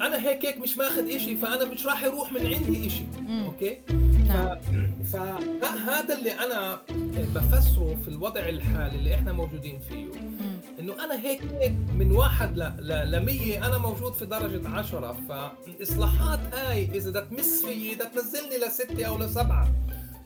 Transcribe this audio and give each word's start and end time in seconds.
أنا 0.00 0.28
هيك 0.28 0.46
هيك 0.46 0.58
مش 0.58 0.78
ماخذ 0.78 1.08
إشي 1.14 1.36
فأنا 1.36 1.64
مش 1.64 1.86
راح 1.86 2.04
يروح 2.04 2.32
من 2.32 2.46
عندي 2.46 2.86
إشي. 2.86 3.04
أوكي؟ 3.44 3.78
نعم. 4.28 4.58
فهذا 5.12 6.18
اللي 6.18 6.30
أنا 6.32 6.80
بفسره 7.34 7.96
في 8.02 8.08
الوضع 8.08 8.48
الحالي 8.48 8.96
اللي 8.96 9.14
إحنا 9.14 9.32
موجودين 9.32 9.78
فيه. 9.88 10.06
إنه 10.80 11.04
أنا 11.04 11.20
هيك 11.20 11.42
هيك 11.42 11.72
من 11.98 12.12
واحد 12.12 12.58
ل 12.58 12.72
ل 13.10 13.24
100 13.24 13.66
أنا 13.66 13.78
موجود 13.78 14.12
في 14.14 14.26
درجة 14.26 14.68
10 14.68 15.16
فالإصلاحات 15.28 16.40
هاي 16.54 16.88
إذا 16.94 17.10
بدها 17.10 17.22
تمس 17.22 17.64
فيي 17.64 17.94
بدها 17.94 18.08
تنزلني 18.08 18.58
لستة 18.66 19.04
أو 19.04 19.18
لسبعة. 19.18 19.68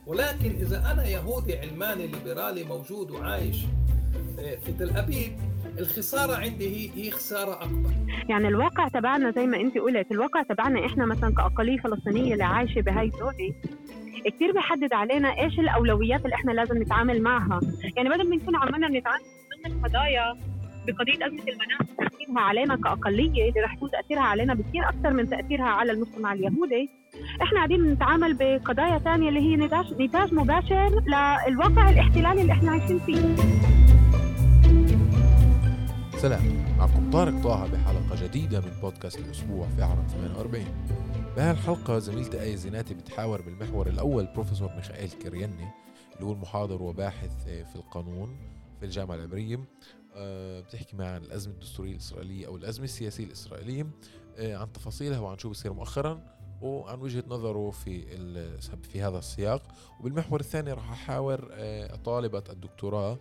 ولكن 0.07 0.51
إذا 0.61 0.91
أنا 0.91 1.07
يهودي 1.07 1.57
علماني 1.57 2.07
ليبرالي 2.07 2.63
موجود 2.63 3.11
وعايش 3.11 3.57
آه، 4.39 4.55
في 4.55 4.71
تل 4.79 4.89
أبيب 4.97 5.37
الخسارة 5.81 6.35
عندي 6.35 6.67
هي 6.67 6.89
هي 7.05 7.11
خسارة 7.11 7.53
أكبر. 7.63 7.89
يعني 8.29 8.47
الواقع 8.47 8.87
تبعنا 8.87 9.31
زي 9.31 9.45
ما 9.45 9.57
انت 9.57 9.77
قلت 9.77 10.11
الواقع 10.11 10.41
تبعنا 10.41 10.85
إحنا 10.85 11.05
مثلا 11.05 11.33
كاقليه 11.35 11.77
فلسطينية 11.77 12.33
اللي 12.33 12.43
عايشة 12.43 12.81
بهاي 12.81 13.05
الدولة 13.05 13.53
كثير 14.25 14.51
بيحدد 14.51 14.93
علينا 14.93 15.39
إيش 15.39 15.59
الأولويات 15.59 16.25
اللي 16.25 16.35
إحنا 16.35 16.51
لازم 16.51 16.81
نتعامل 16.81 17.21
معها. 17.21 17.59
يعني 17.97 18.09
بدل 18.09 18.29
ما 18.29 18.35
نكون 18.35 18.55
عمالنا 18.55 18.87
نتعامل 18.99 19.23
ضمن 19.65 19.73
القضايا 19.75 20.37
بقضية 20.87 21.25
أزمة 21.27 21.43
المناخ 21.47 21.79
تأثيرها 21.97 22.39
علينا 22.41 22.75
كأقلية 22.75 23.49
اللي 23.49 23.61
رح 23.61 23.73
يكون 23.73 23.89
تأثيرها 23.91 24.21
علينا 24.21 24.53
بكثير 24.53 24.89
أكثر 24.89 25.13
من 25.13 25.29
تأثيرها 25.29 25.65
على 25.65 25.91
المجتمع 25.91 26.33
اليهودي 26.33 26.89
إحنا 27.41 27.57
قاعدين 27.57 27.83
نتعامل 27.91 28.33
بقضايا 28.33 28.97
ثانية 28.97 29.29
اللي 29.29 29.39
هي 29.39 29.55
نتاج 29.55 30.01
نتاج 30.01 30.33
مباشر 30.33 31.03
للواقع 31.47 31.89
الاحتلالي 31.89 32.41
اللي 32.41 32.53
إحنا 32.53 32.71
عايشين 32.71 32.99
فيه. 32.99 33.35
سلام 36.21 36.77
معكم 36.77 37.11
طارق 37.11 37.43
طه 37.43 37.67
بحلقة 37.67 38.23
جديدة 38.23 38.59
من 38.59 38.71
بودكاست 38.81 39.19
الأسبوع 39.19 39.67
في 39.67 39.81
عرب 39.81 40.07
48 40.07 40.65
بهالحلقة 41.35 41.99
زميلتي 41.99 42.41
آية 42.41 42.55
زيناتي 42.55 42.93
بتحاور 42.93 43.41
بالمحور 43.41 43.87
الأول 43.87 44.25
بروفيسور 44.25 44.75
ميخائيل 44.75 45.09
كرياني 45.09 45.67
اللي 46.15 46.25
هو 46.25 46.31
المحاضر 46.31 46.81
وباحث 46.83 47.45
في 47.45 47.75
القانون 47.75 48.37
في 48.79 48.85
الجامعة 48.85 49.15
العبرية. 49.15 49.59
آه، 50.15 50.59
بتحكي 50.59 50.95
معي 50.95 51.07
عن 51.07 51.21
الأزمة 51.23 51.53
الدستورية 51.53 51.91
الإسرائيلية 51.91 52.47
أو 52.47 52.55
الأزمة 52.55 52.83
السياسية 52.85 53.23
الإسرائيلية 53.23 53.87
آه، 54.37 54.55
عن 54.57 54.71
تفاصيلها 54.73 55.19
وعن 55.19 55.37
شو 55.37 55.49
بصير 55.49 55.73
مؤخرا 55.73 56.21
وعن 56.61 57.01
وجهة 57.01 57.23
نظره 57.27 57.71
في 57.71 58.01
في 58.91 59.01
هذا 59.01 59.17
السياق. 59.19 59.63
وبالمحور 59.99 60.39
الثاني 60.39 60.73
راح 60.73 60.91
أحاور 60.91 61.49
آه، 61.51 61.95
طالبة 61.95 62.43
الدكتوراه 62.49 63.19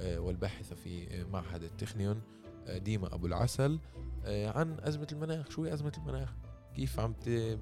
والباحثة 0.00 0.76
في 0.76 1.24
معهد 1.32 1.62
التخنيون 1.62 2.20
ديما 2.68 3.14
أبو 3.14 3.26
العسل 3.26 3.78
عن 4.26 4.76
أزمة 4.80 5.06
المناخ. 5.12 5.50
شو 5.50 5.64
هي 5.64 5.72
أزمة 5.74 5.92
المناخ؟ 5.98 6.34
كيف 6.74 7.00
عم 7.00 7.14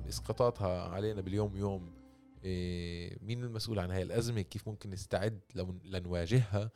اسقاطاتها 0.09 0.89
علينا 0.89 1.21
باليوم 1.21 1.57
يوم 1.57 1.95
مين 3.27 3.45
المسؤول 3.45 3.79
عن 3.79 3.91
هاي 3.91 4.03
الأزمة؟ 4.03 4.41
كيف 4.41 4.69
ممكن 4.69 4.91
نستعد 4.91 5.41
لنواجهها؟ 5.85 6.71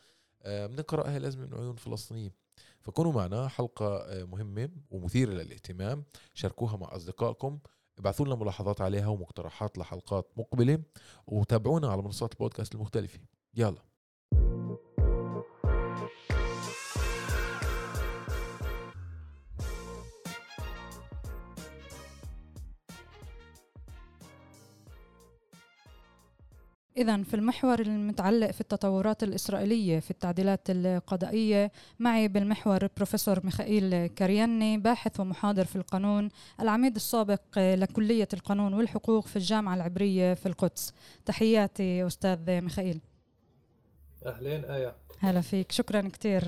بنقرأ 0.46 1.08
هاي 1.08 1.16
الأزمة 1.16 1.46
من 1.46 1.54
عيون 1.54 1.76
فلسطينيين. 1.76 2.32
فكونوا 2.80 3.12
معنا 3.12 3.48
حلقة 3.48 4.06
مهمة 4.24 4.68
ومثيرة 4.90 5.30
للاهتمام. 5.30 6.04
شاركوها 6.34 6.76
مع 6.76 6.96
أصدقائكم. 6.96 7.58
ابعثوا 7.98 8.26
لنا 8.26 8.34
ملاحظات 8.34 8.80
عليها 8.80 9.06
ومقترحات 9.06 9.78
لحلقات 9.78 10.30
مقبلة. 10.36 10.82
وتابعونا 11.26 11.88
على 11.88 12.02
منصات 12.02 12.32
البودكاست 12.32 12.74
المختلفة. 12.74 13.18
يلا. 13.54 13.82
إذا 26.96 27.22
في 27.22 27.34
المحور 27.34 27.80
المتعلق 27.80 28.50
في 28.50 28.60
التطورات 28.60 29.22
الإسرائيلية 29.22 30.00
في 30.00 30.10
التعديلات 30.10 30.60
القضائية 30.68 31.72
معي 31.98 32.28
بالمحور 32.28 32.88
بروفيسور 32.96 33.40
ميخائيل 33.44 34.06
كرياني 34.06 34.78
باحث 34.78 35.20
ومحاضر 35.20 35.64
في 35.64 35.76
القانون 35.76 36.28
العميد 36.60 36.94
السابق 36.94 37.40
لكلية 37.56 38.28
القانون 38.34 38.74
والحقوق 38.74 39.26
في 39.26 39.36
الجامعة 39.36 39.74
العبرية 39.74 40.34
في 40.34 40.46
القدس. 40.46 40.92
تحياتي 41.26 42.06
أستاذ 42.06 42.60
ميخائيل. 42.60 43.00
أهلين 44.26 44.64
آية. 44.64 44.94
هلا 45.18 45.40
فيك. 45.40 45.72
شكرا 45.72 46.00
كثير 46.00 46.44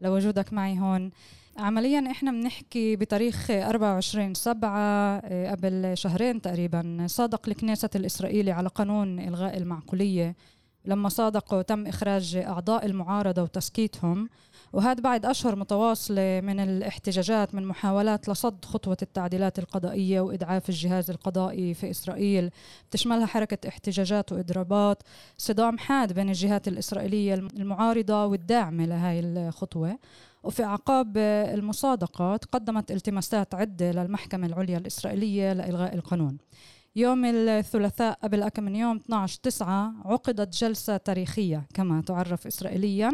لوجودك 0.00 0.52
معي 0.52 0.78
هون. 0.78 1.10
عمليا 1.58 2.10
إحنا 2.10 2.30
بنحكي 2.30 2.96
بتاريخ 2.96 3.50
24 3.50 4.34
7 4.34 4.70
آه، 5.24 5.50
قبل 5.50 5.92
شهرين 5.94 6.42
تقريبا 6.42 7.06
صادق 7.08 7.48
الكنيسة 7.48 7.90
الإسرائيلي 7.94 8.50
على 8.50 8.68
قانون 8.68 9.20
إلغاء 9.20 9.56
المعقولية. 9.56 10.36
لما 10.84 11.08
صادقوا 11.08 11.62
تم 11.62 11.86
إخراج 11.86 12.36
أعضاء 12.36 12.86
المعارضة 12.86 13.42
وتسكيتهم. 13.42 14.28
وهذا 14.72 15.00
بعد 15.00 15.26
أشهر 15.26 15.56
متواصلة 15.56 16.40
من 16.44 16.60
الاحتجاجات 16.60 17.54
من 17.54 17.66
محاولات 17.66 18.28
لصد 18.28 18.64
خطوة 18.64 18.96
التعديلات 19.02 19.58
القضائية 19.58 20.20
وإدعاف 20.20 20.68
الجهاز 20.68 21.10
القضائي 21.10 21.74
في 21.74 21.90
إسرائيل. 21.90 22.50
تشملها 22.90 23.26
حركة 23.26 23.68
احتجاجات 23.68 24.32
وإضرابات. 24.32 25.02
صدام 25.38 25.78
حاد 25.78 26.12
بين 26.12 26.28
الجهات 26.28 26.68
الإسرائيلية 26.68 27.34
المعارضة 27.34 28.26
والداعمة 28.26 28.86
لهذه 28.86 29.20
الخطوة. 29.24 29.98
وفي 30.42 30.64
أعقاب 30.64 31.16
المصادقة 31.54 32.36
قدمت 32.36 32.90
التماسات 32.90 33.54
عدة 33.54 33.92
للمحكمة 33.92 34.46
العليا 34.46 34.78
الإسرائيلية 34.78 35.52
لإلغاء 35.52 35.94
القانون. 35.94 36.38
يوم 36.96 37.24
الثلاثاء 37.24 38.18
قبل 38.22 38.48
كم 38.48 38.62
من 38.62 38.76
يوم 38.76 38.96
12 38.96 39.40
9 39.42 39.94
عقدت 40.04 40.56
جلسة 40.56 40.96
تاريخية 40.96 41.66
كما 41.74 42.00
تعرف 42.00 42.46
إسرائيليا 42.46 43.12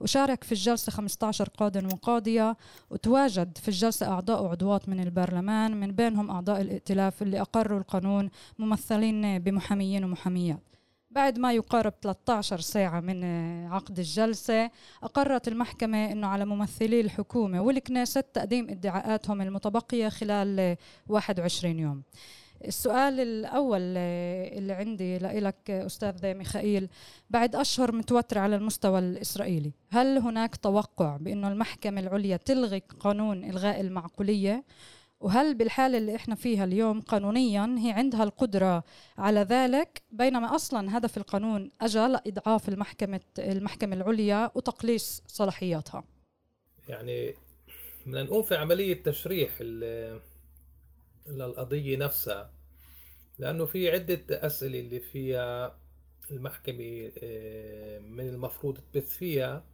وشارك 0.00 0.44
في 0.44 0.52
الجلسة 0.52 0.92
15 0.92 1.48
قاض 1.48 1.76
وقاضية 1.76 2.56
وتواجد 2.90 3.58
في 3.58 3.68
الجلسة 3.68 4.08
أعضاء 4.08 4.42
وعضوات 4.44 4.88
من 4.88 5.00
البرلمان 5.00 5.80
من 5.80 5.92
بينهم 5.92 6.30
أعضاء 6.30 6.60
الائتلاف 6.60 7.22
اللي 7.22 7.40
أقروا 7.40 7.78
القانون 7.78 8.30
ممثلين 8.58 9.38
بمحاميين 9.38 10.04
ومحاميات. 10.04 10.75
بعد 11.16 11.38
ما 11.38 11.52
يقارب 11.52 11.92
13 12.02 12.60
ساعة 12.60 13.00
من 13.00 13.24
عقد 13.66 13.98
الجلسة 13.98 14.70
أقرت 15.02 15.48
المحكمة 15.48 16.12
أنه 16.12 16.26
على 16.26 16.44
ممثلي 16.44 17.00
الحكومة 17.00 17.60
والكنيسة 17.60 18.20
تقديم 18.20 18.70
ادعاءاتهم 18.70 19.42
المتبقية 19.42 20.08
خلال 20.08 20.76
21 21.08 21.78
يوم. 21.78 22.02
السؤال 22.64 23.20
الأول 23.20 23.80
اللي 24.58 24.72
عندي 24.72 25.18
لك 25.18 25.70
أستاذ 25.70 26.34
ميخائيل 26.34 26.88
بعد 27.30 27.56
أشهر 27.56 27.92
متوترة 27.92 28.40
على 28.40 28.56
المستوى 28.56 28.98
الإسرائيلي 28.98 29.72
هل 29.90 30.18
هناك 30.18 30.56
توقع 30.56 31.16
بأنه 31.16 31.48
المحكمة 31.48 32.00
العليا 32.00 32.36
تلغي 32.36 32.82
قانون 33.00 33.44
إلغاء 33.44 33.80
المعقولية؟ 33.80 34.64
وهل 35.20 35.54
بالحالة 35.54 35.98
اللي 35.98 36.16
إحنا 36.16 36.34
فيها 36.34 36.64
اليوم 36.64 37.00
قانونيا 37.00 37.76
هي 37.78 37.92
عندها 37.92 38.22
القدرة 38.24 38.84
على 39.18 39.40
ذلك؟ 39.40 40.02
بينما 40.10 40.54
أصلا 40.54 40.98
هدف 40.98 41.16
القانون 41.16 41.70
أجى 41.80 41.98
لإضعاف 41.98 42.68
المحكمة 42.68 43.20
المحكمة 43.38 43.96
العليا 43.96 44.50
وتقليص 44.54 45.22
صلاحياتها. 45.26 46.04
يعني 46.88 47.34
بدنا 48.06 48.22
نقوم 48.22 48.42
في 48.42 48.56
عملية 48.56 49.02
تشريح 49.02 49.60
للقضية 51.26 51.96
نفسها 51.96 52.50
لأنه 53.38 53.64
في 53.64 53.90
عدة 53.90 54.22
أسئلة 54.30 54.80
اللي 54.80 55.00
فيها 55.00 55.76
المحكمة 56.30 57.12
آه، 57.22 57.98
من 57.98 58.28
المفروض 58.28 58.78
تبث 58.92 59.16
فيها 59.16 59.64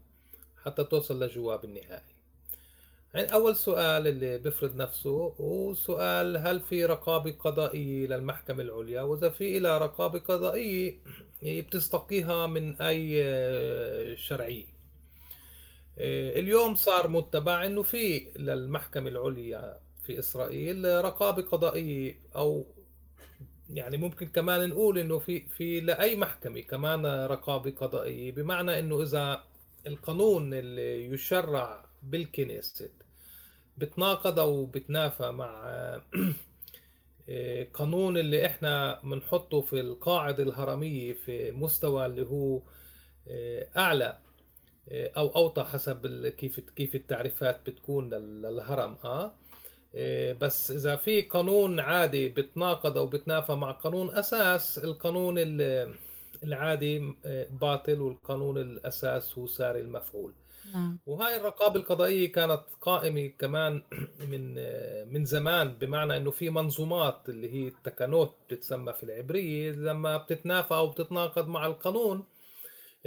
حتى 0.64 0.84
توصل 0.84 1.24
لجواب 1.24 1.64
النهائي. 1.64 2.11
أول 3.14 3.56
سؤال 3.56 4.06
اللي 4.06 4.38
بفرض 4.38 4.76
نفسه 4.76 5.34
هو 5.40 5.74
سؤال 5.74 6.36
هل 6.36 6.60
في 6.60 6.84
رقابة 6.84 7.32
قضائية 7.32 8.06
للمحكمة 8.06 8.62
العليا؟ 8.62 9.02
وإذا 9.02 9.28
في 9.28 9.58
إلى 9.58 9.78
رقابة 9.78 10.18
قضائية 10.18 10.98
بتستقيها 11.42 12.46
من 12.46 12.82
أي 12.82 13.22
آه، 13.24 14.14
شرعية. 14.14 14.64
آه، 15.98 16.38
اليوم 16.40 16.74
صار 16.74 17.08
متبع 17.08 17.66
إنه 17.66 17.82
في 17.82 18.26
للمحكمة 18.36 19.08
العليا 19.08 19.78
في 20.06 20.18
إسرائيل 20.18 21.04
رقابة 21.04 21.42
قضائية 21.42 22.18
أو 22.36 22.66
يعني 23.70 23.96
ممكن 23.96 24.26
كمان 24.26 24.68
نقول 24.68 24.98
إنه 24.98 25.18
في 25.18 25.40
في 25.40 25.80
لأي 25.80 26.16
محكمة 26.16 26.60
كمان 26.60 27.06
رقابة 27.06 27.70
قضائية. 27.70 28.32
بمعنى 28.32 28.78
إنه 28.78 29.02
إذا 29.02 29.44
القانون 29.86 30.54
اللي 30.54 31.04
يشرع 31.06 31.84
بالكنيست 32.02 33.01
بتناقض 33.78 34.38
أو 34.38 34.66
بتنافى 34.66 35.30
مع 35.30 35.62
قانون 37.74 38.16
اللي 38.16 38.46
إحنا 38.46 39.00
بنحطه 39.04 39.60
في 39.60 39.80
القاعدة 39.80 40.42
الهرمية 40.42 41.12
في 41.12 41.50
مستوى 41.52 42.06
اللي 42.06 42.26
هو 42.26 42.62
أعلى 43.76 44.18
أو 44.92 45.28
أوطى 45.36 45.64
حسب 45.64 46.26
كيف 46.28 46.60
كيف 46.60 46.94
التعريفات 46.94 47.60
بتكون 47.70 48.10
لل- 48.14 48.42
للهرم 48.42 48.96
آه 49.04 50.32
بس 50.32 50.70
إذا 50.70 50.96
في 50.96 51.22
قانون 51.22 51.80
عادي 51.80 52.28
بتناقض 52.28 52.98
أو 52.98 53.06
بتنافى 53.06 53.52
مع 53.54 53.72
قانون 53.72 54.10
أساس 54.10 54.78
القانون 54.78 55.34
ال- 55.38 55.94
العادي 56.44 57.14
آه، 57.24 57.46
باطل 57.50 58.00
والقانون 58.00 58.58
الأساس 58.58 59.38
هو 59.38 59.46
ساري 59.46 59.80
المفعول. 59.80 60.32
نعم. 60.64 60.98
وهاي 61.06 61.36
الرقابة 61.36 61.80
القضائية 61.80 62.32
كانت 62.32 62.60
قائمة 62.80 63.26
كمان 63.38 63.82
من 64.30 64.54
من 65.12 65.24
زمان 65.24 65.68
بمعنى 65.74 66.16
إنه 66.16 66.30
في 66.30 66.50
منظومات 66.50 67.28
اللي 67.28 67.50
هي 67.54 67.68
التكنوت 67.68 68.34
بتتسمى 68.48 68.92
في 68.92 69.02
العبرية 69.02 69.70
لما 69.72 70.16
بتتنافى 70.16 70.74
أو 70.74 70.88
بتتناقض 70.90 71.48
مع 71.48 71.66
القانون 71.66 72.24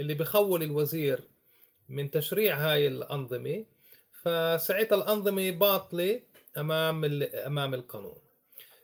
اللي 0.00 0.14
بخول 0.14 0.62
الوزير 0.62 1.20
من 1.88 2.10
تشريع 2.10 2.56
هاي 2.56 2.86
الأنظمة 2.88 3.64
فساعتها 4.22 4.96
الأنظمة 4.96 5.50
باطلة 5.50 6.20
أمام 6.58 7.04
ال- 7.04 7.36
أمام 7.36 7.74
القانون. 7.74 8.16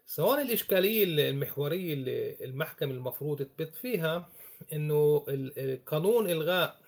سواء 0.07 0.43
الإشكالية 0.43 1.05
المحورية 1.31 1.95
اللي 1.95 2.45
المحكمة 2.45 2.91
المفروض 2.93 3.39
تثبت 3.43 3.75
فيها 3.75 4.29
إنه 4.73 5.25
ال- 5.29 5.85
قانون 5.85 6.31
إلغاء 6.31 6.82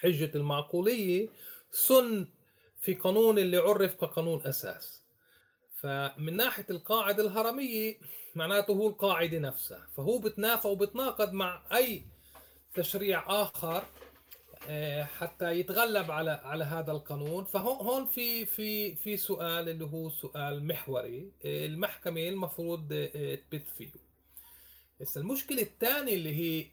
حجة 0.00 0.30
المعقولية 0.34 1.28
سن 1.70 2.26
في 2.80 2.94
قانون 2.94 3.38
اللي 3.38 3.56
عرف 3.56 3.94
كقانون 3.94 4.42
أساس. 4.46 5.02
فمن 5.80 6.36
ناحية 6.36 6.66
القاعدة 6.70 7.22
الهرمية 7.22 7.98
معناته 8.34 8.72
هو 8.72 8.88
القاعدة 8.88 9.38
نفسها. 9.38 9.86
فهو 9.96 10.18
بتنافى 10.18 10.68
وبتناقض 10.68 11.32
مع 11.32 11.62
أي 11.72 12.02
تشريع 12.74 13.42
آخر 13.42 13.82
آه، 14.68 15.04
حتى 15.04 15.60
يتغلب 15.60 16.10
على 16.10 16.30
على 16.30 16.64
هذا 16.64 16.92
القانون. 16.92 17.44
فهون 17.44 17.86
هون 17.86 18.06
في 18.06 18.46
في 18.46 18.94
في 18.94 19.16
سؤال 19.16 19.68
اللي 19.68 19.84
هو 19.84 20.10
سؤال 20.10 20.66
محوري 20.66 21.30
آه، 21.44 21.66
المحكمة 21.66 22.28
المفروض 22.28 22.92
آه، 22.92 23.34
تبت 23.34 23.68
فيه. 23.78 23.90
بس 25.00 25.16
المشكلة 25.16 25.62
الثانية 25.62 26.14
اللي 26.14 26.34
هي 26.34 26.66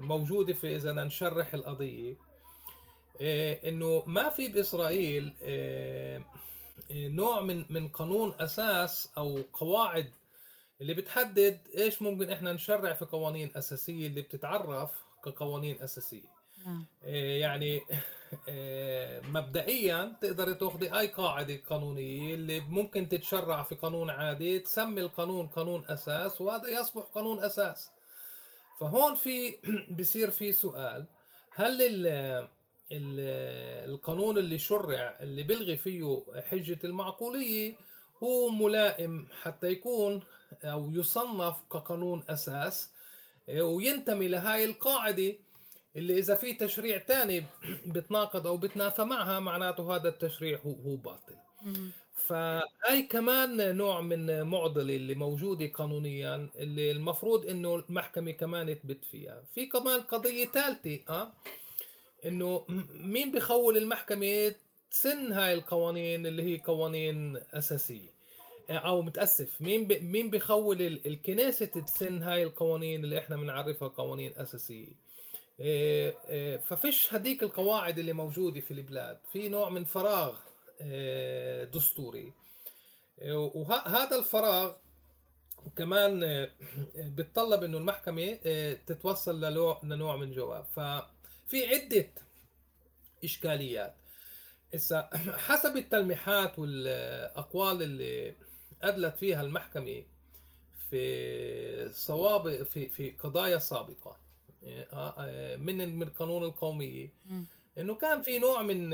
موجودة 0.00 0.52
في 0.52 0.76
إذا 0.76 0.90
بدنا 0.90 1.04
نشرح 1.04 1.54
القضية. 1.54 2.30
آه، 3.20 3.68
إنه 3.68 4.02
ما 4.06 4.28
في 4.28 4.48
بإسرائيل 4.48 5.34
آه، 5.42 6.18
آه، 6.90 7.08
نوع 7.08 7.40
من 7.40 7.64
من 7.70 7.88
قانون 7.88 8.34
أساس 8.40 9.12
أو 9.18 9.42
قواعد 9.52 10.10
اللي 10.80 10.94
بتحدد 10.94 11.60
إيش 11.78 12.02
ممكن 12.02 12.30
إحنا 12.30 12.52
نشرع 12.52 12.92
في 12.92 13.04
قوانين 13.04 13.50
أساسية 13.56 14.06
اللي 14.06 14.22
بتتعرف 14.22 14.90
كقوانين 15.24 15.82
أساسية. 15.82 16.40
نعم. 16.66 16.86
يعني 17.40 17.80
مبدئيا 19.24 20.16
تقدر 20.20 20.52
تاخذي 20.52 20.98
أي 20.98 21.06
قاعدة 21.06 21.60
قانونية 21.70 22.34
اللي 22.34 22.60
ممكن 22.60 23.08
تتشرع 23.08 23.62
في 23.62 23.74
قانون 23.74 24.10
عادي 24.10 24.58
تسمي 24.58 25.00
القانون 25.00 25.46
قانون 25.46 25.84
أساس 25.88 26.40
وهذا 26.40 26.68
يصبح 26.68 27.02
قانون 27.02 27.44
أساس. 27.44 27.90
فهون 28.80 29.14
في 29.14 29.56
بصير 29.98 30.30
في 30.30 30.52
سؤال. 30.52 31.06
هل 31.54 31.82
ال 31.82 32.06
ال 32.92 33.20
القانون 33.90 34.38
اللي 34.38 34.58
شرع 34.58 35.18
اللي 35.20 35.42
بيلغي 35.42 35.76
فيه 35.76 36.22
حجة 36.50 36.78
المعقولية 36.84 37.74
هو 38.22 38.48
ملائم 38.48 39.28
حتى 39.42 39.66
يكون 39.66 40.22
أو 40.64 40.90
يصنف 40.92 41.56
كقانون 41.72 42.22
أساس 42.28 42.90
وينتمي 43.48 44.28
لهاي 44.28 44.64
القاعدة 44.64 45.32
اللي 45.96 46.18
إذا 46.18 46.34
في 46.34 46.54
تشريع 46.54 46.98
تاني 46.98 47.44
بتناقض 47.94 48.46
أو 48.46 48.56
بتنافى 48.56 49.04
معها 49.04 49.40
معناته 49.40 49.96
هذا 49.96 50.08
التشريع 50.08 50.58
هو 50.66 50.72
هو 50.72 50.96
باطل. 50.96 51.34
فهي 52.30 53.02
كمان 53.02 53.76
نوع 53.76 54.00
من 54.00 54.42
معضلة 54.42 54.96
اللي 54.96 55.14
موجودة 55.14 55.66
قانونيا 55.66 56.48
اللي 56.56 56.90
المفروض 56.90 57.46
إنه 57.46 57.74
المحكمة 57.76 58.30
كمان 58.30 58.74
تثبت 58.76 59.04
فيها. 59.04 59.42
في 59.54 59.66
كمان 59.66 60.00
قضية 60.00 60.44
ثالثه 60.44 60.98
آه 61.08 61.32
إنه 62.26 62.64
مين 62.90 63.32
بخول 63.32 63.76
المحكمة 63.76 64.54
تسن 64.90 65.32
هاي 65.32 65.54
القوانين 65.54 66.26
اللي 66.26 66.42
هي 66.42 66.58
قوانين 66.64 67.40
أساسية 67.52 68.10
أو 68.70 69.02
متأسف. 69.02 69.60
مين 69.60 69.86
ب... 69.86 69.92
مين 69.92 70.30
بخول 70.30 70.82
ال- 70.82 71.06
الكنيسة 71.06 71.66
تسن 71.66 72.22
هاي 72.22 72.42
القوانين 72.42 73.04
اللي 73.04 73.18
إحنا 73.18 73.36
بنعرفها 73.36 73.88
قوانين 73.88 74.32
أساسية. 74.36 74.92
إيه، 75.60 76.14
إيه، 76.28 76.56
ففيش 76.56 77.14
هذيك 77.14 77.42
القواعد 77.42 77.98
اللي 77.98 78.12
موجودة 78.12 78.60
في 78.60 78.70
البلاد. 78.70 79.18
في 79.32 79.48
نوع 79.48 79.68
من 79.70 79.84
فراغ 79.84 80.34
دستوري. 81.72 82.32
وهذا 83.54 84.18
الفراغ 84.18 84.72
كمان 85.76 86.22
إيه، 86.22 86.52
بتطلب 86.96 87.64
إنه 87.64 87.78
المحكمة 87.78 88.22
إيه، 88.22 88.74
تتوصل 88.86 89.40
لنوع 89.82 90.16
من 90.16 90.32
جواب. 90.32 90.64
ففي 90.64 91.66
عدة 91.66 92.08
إشكاليات. 93.24 93.94
هسا 94.74 95.10
حسب 95.48 95.76
التلميحات 95.76 96.58
والأقوال 96.58 97.82
اللي 97.82 98.34
أدلت 98.82 99.16
فيها 99.16 99.42
المحكمة 99.42 100.02
في 100.90 101.90
صواب 101.92 102.62
في 102.62 102.88
في 102.88 103.10
قضايا 103.10 103.58
سابقة 103.58 104.16
آه، 104.64 105.14
آه، 105.18 105.56
من 105.56 105.96
من 105.96 106.02
القانون 106.02 106.44
القومي 106.44 107.10
مم. 107.26 107.46
إنه 107.78 107.94
كان 107.94 108.22
في 108.22 108.38
نوع 108.38 108.62
من 108.62 108.90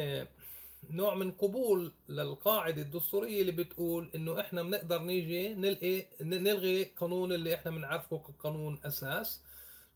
نوع 0.90 1.14
من 1.14 1.30
قبول 1.32 1.92
للقاعدة 2.08 2.82
الدستورية 2.82 3.40
اللي 3.40 3.52
بتقول 3.52 4.10
إنه 4.14 4.40
إحنا 4.40 4.62
بنقدر 4.62 5.02
نيجي 5.02 5.54
نلقي 5.54 6.06
نلغي 6.20 6.84
قانون 6.84 7.32
اللي 7.32 7.54
إحنا 7.54 7.70
بنعرفه 7.70 8.18
كقانون 8.18 8.78
أساس 8.84 9.40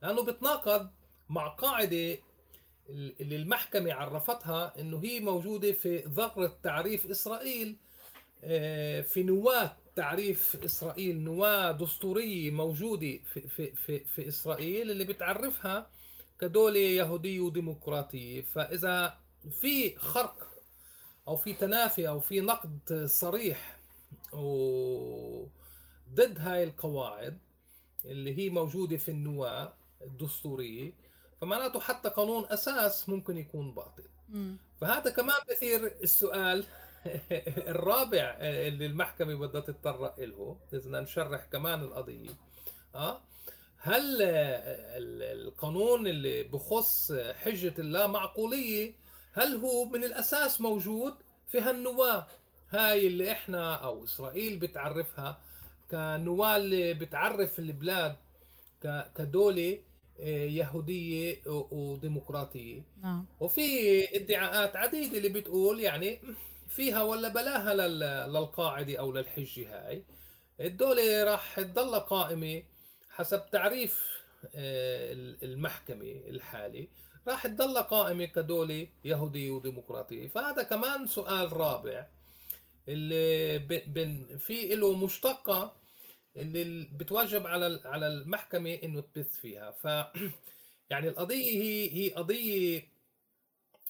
لأنه 0.03 0.23
بتناقض 0.25 0.91
مع 1.29 1.49
قاعدة 1.49 2.19
اللي 2.91 3.37
المحكمة 3.37 3.93
عرفتها 3.93 4.81
إنه 4.81 5.01
هي 5.05 5.21
موجودة 5.21 5.73
في 5.73 5.97
ذره 5.99 6.59
تعريف 6.63 7.07
إسرائيل. 7.11 7.77
آه، 8.45 9.01
في 9.01 9.23
نواة 9.23 9.77
تعريف 9.97 10.57
إسرائيل 10.65 11.21
نواة 11.21 11.73
دستورية 11.73 12.51
موجودة 12.51 13.19
في, 13.33 13.41
في, 13.49 13.73
في, 13.73 13.99
في 14.05 14.29
إسرائيل 14.29 14.91
اللي 14.91 15.05
بتعرفها 15.05 15.91
كدولة 16.41 16.79
يهودية 16.79 17.41
وديمقراطية. 17.41 18.41
فإذا 18.43 19.19
في 19.61 19.97
خرق 19.97 20.50
أو 21.31 21.37
في 21.37 21.53
تنافي 21.53 22.09
أو 22.09 22.21
في 22.21 22.41
نقد 22.41 23.05
صريح 23.09 23.77
و- 24.33 25.47
ضد 26.15 26.39
هاي 26.39 26.65
القواعد 26.65 27.39
اللي 28.05 28.39
هي 28.39 28.51
موجودة 28.51 28.97
في 28.97 29.11
النواة 29.11 29.73
الدستورية 30.03 30.93
فمعناته 31.41 31.81
حتى 31.81 32.09
قانون 32.09 32.45
أساس 32.49 33.09
ممكن 33.09 33.39
يكون 33.39 33.75
باطل. 33.75 34.03
فهذا 34.81 35.11
كمان 35.11 35.37
بثير 35.51 35.87
السؤال 36.03 36.65
الرابع 37.75 38.37
اللي 38.41 38.87
المحكمة 38.87 39.35
بدها 39.35 39.61
تتطرق 39.61 40.21
له 40.21 40.57
بدنا 40.73 41.01
نشرح 41.01 41.45
كمان 41.45 41.81
القضية. 41.83 42.31
آه؟ 42.95 43.21
هل 43.77 44.23
ال- 44.23 45.23
القانون 45.47 46.07
اللي 46.07 46.43
بخص 46.43 47.13
حجة 47.13 47.75
اللا 47.79 48.07
معقولية 48.07 48.93
هل 49.33 49.57
هو 49.57 49.85
من 49.85 50.05
الأساس 50.05 50.61
موجود؟ 50.61 51.15
في 51.51 51.61
هالنواة 51.61 52.27
هاي 52.71 53.07
اللي 53.07 53.33
إحنا 53.33 53.75
أو 53.75 54.05
إسرائيل 54.05 54.59
بتعرفها 54.59 55.39
كنواة 55.91 56.57
اللي 56.57 56.95
بتعرف 56.95 57.59
البلاد 57.59 58.17
ك- 58.85 59.13
كدولة 59.17 59.79
آه، 60.21 60.45
يهودية 60.45 61.37
و- 61.47 61.67
وديمقراطية. 61.93 62.83
نعم. 63.03 63.25
وفي 63.41 63.63
ادعاءات 64.17 64.77
عديدة 64.77 65.17
اللي 65.19 65.29
بتقول 65.29 65.81
يعني 65.81 66.19
فيها 66.69 67.03
ولا 67.03 67.29
بلاها 67.29 67.75
لل- 67.75 68.33
للقاعدة 68.33 68.99
أو 68.99 69.13
للحجة 69.13 69.87
هاي. 69.89 70.03
الدولة 70.61 71.25
راح 71.25 71.61
تضل 71.61 71.95
قائمة 72.01 72.63
حسب 73.11 73.43
تعريف 73.53 74.05
آه، 74.55 75.13
المحكمة 75.43 76.21
الحالي. 76.29 76.89
راح 77.31 77.47
تضل 77.47 77.79
قائمة 77.79 78.25
كدولة 78.25 78.87
يهودية 79.05 79.51
وديمقراطية. 79.51 80.29
فهذا 80.29 80.63
كمان 80.63 81.07
سؤال 81.07 81.53
رابع 81.53 82.07
اللي 82.89 83.61
في 84.39 84.75
له 84.75 84.97
مشتقة 85.05 85.77
اللي 86.37 86.89
بتوجب 86.93 87.47
على 87.47 87.81
على 87.85 88.07
المحكمة 88.07 88.79
إنه 88.85 89.01
تبث 89.01 89.37
فيها. 89.37 89.71
ف 89.71 89.87
يعني 90.91 91.09
القضية 91.09 91.63
هي 91.63 91.93
هي 91.95 92.11
قضية 92.15 92.89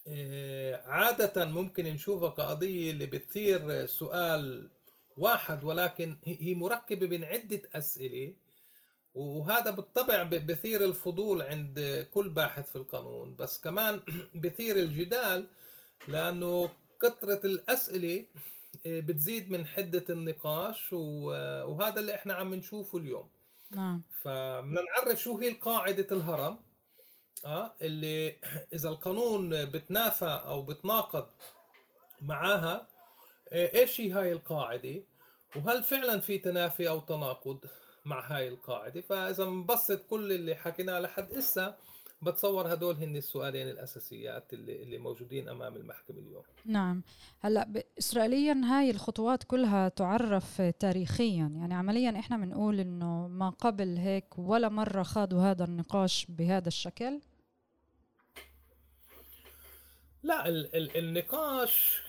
آه، 0.07 0.81
عادة 0.87 1.45
ممكن 1.45 1.85
نشوفها 1.85 2.29
كقضية 2.29 2.91
اللي 2.91 3.05
بتثير 3.05 3.85
سؤال 3.85 4.69
واحد 5.17 5.63
ولكن 5.63 6.17
هي 6.25 6.55
مركبة 6.55 7.07
من 7.07 7.23
عدة 7.23 7.61
أسئلة. 7.75 8.33
وهذا 9.15 9.71
بالطبع 9.71 10.23
بثير 10.23 10.85
الفضول 10.85 11.41
عند 11.41 12.07
كل 12.13 12.29
باحث 12.29 12.69
في 12.69 12.75
القانون 12.75 13.35
بس 13.35 13.61
كمان 13.61 14.01
بثير 14.43 14.75
الجدال 14.75 15.47
لأنه 16.07 16.69
كثرة 17.01 17.45
الأسئلة 17.45 18.25
آه، 18.85 18.99
بتزيد 18.99 19.51
من 19.51 19.65
حدة 19.65 20.05
النقاش 20.09 20.93
وهذا 20.93 21.99
اللي 21.99 22.15
إحنا 22.15 22.33
عم 22.33 22.53
نشوفه 22.53 22.97
اليوم. 22.97 23.29
نعم. 23.71 24.01
فبدنا 24.23 24.81
نعرف 24.81 25.19
شو 25.19 25.37
هي 25.37 25.49
قاعدة 25.49 26.07
الهرم 26.11 26.59
آه 27.45 27.73
اللي 27.81 28.39
إذا 28.75 28.89
القانون 28.89 29.65
بتنافى 29.65 30.41
أو 30.45 30.61
بتناقض 30.61 31.27
معاها 32.21 32.87
آه، 33.51 33.79
إيش 33.79 34.01
هي 34.01 34.11
هاي 34.11 34.31
القاعدة؟ 34.31 35.03
وهل 35.55 35.83
فعلا 35.83 36.19
في 36.19 36.37
تنافي 36.37 36.89
أو 36.89 36.99
تناقض؟ 36.99 37.65
مع 38.05 38.35
هاي 38.35 38.47
القاعدة. 38.47 39.01
فإذا 39.01 39.45
نبسط 39.45 40.05
كل 40.09 40.31
اللي 40.31 40.55
حكيناه 40.55 40.99
لحد 40.99 41.31
إسا 41.33 41.77
بتصور 42.21 42.73
هدول 42.73 42.95
هن 42.95 43.15
السؤالين 43.15 43.69
الأساسيات 43.69 44.53
اللي 44.53 44.83
اللي 44.83 44.97
موجودين 44.97 45.49
أمام 45.49 45.75
المحكمة 45.75 46.19
اليوم. 46.19 46.43
نعم. 46.65 47.03
هلأ 47.39 47.83
اسرائيليا 47.99 48.61
هاي 48.65 48.89
الخطوات 48.89 49.43
كلها 49.43 49.89
تعرف 49.89 50.61
تاريخيا. 50.61 51.51
يعني 51.55 51.73
عمليا 51.73 52.19
إحنا 52.19 52.37
بنقول 52.37 52.79
إنه 52.79 53.27
ما 53.27 53.49
قبل 53.49 53.97
هيك 53.97 54.39
ولا 54.39 54.69
مرة 54.69 55.03
خاضوا 55.03 55.41
هذا 55.41 55.63
النقاش 55.65 56.25
بهذا 56.29 56.67
الشكل؟ 56.67 57.19
لا 60.23 60.47
ال 60.47 60.75
ال 60.75 60.97
النقاش 60.97 62.01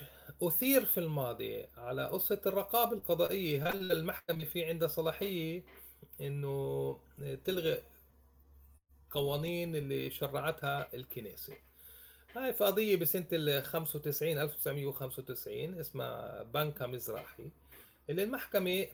أثير 0.42 0.84
في 0.84 1.00
الماضي 1.00 1.66
على 1.76 2.06
قصة 2.06 2.40
الرقابة 2.46 2.92
القضائية. 2.92 3.68
هل 3.68 3.92
المحكمة 3.92 4.44
في 4.44 4.64
عندها 4.64 4.88
صلاحية؟ 4.88 5.62
إنه 6.20 6.98
تلغي 7.44 7.82
قوانين 9.10 9.76
اللي 9.76 10.10
شرعتها 10.10 10.88
الكنيسة. 10.94 11.54
هاي 12.36 12.52
في 12.54 12.64
قضية 12.64 12.96
بسنة 12.96 13.26
ال 13.32 13.62
95 13.64 14.38
1995 14.38 15.78
اسمها 15.80 16.42
بنكا 16.42 16.86
مزراحي 16.86 17.50
اللي 18.10 18.22
المحكمة 18.22 18.86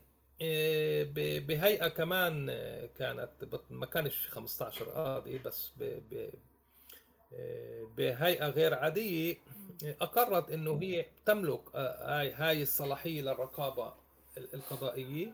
آه، 0.42 1.02
بهيئة 1.38 1.88
كمان 1.88 2.46
آه، 2.50 2.86
كانت 2.98 3.30
ما 3.70 3.86
كانش 3.86 4.28
15 4.28 4.84
قاضي 4.90 5.38
بس 5.38 5.70
آه، 7.32 7.88
بهيئة 7.96 8.48
غير 8.48 8.74
عادية 8.74 9.36
آه، 9.84 9.96
أقرت 10.00 10.50
إنه 10.50 10.78
هي 10.82 11.06
تملك 11.26 11.60
آه، 11.74 12.18
هاي 12.20 12.32
هاي 12.32 12.62
الصلاحية 12.62 13.20
للرقابة 13.22 13.94
ال- 14.38 14.54
القضائية. 14.54 15.32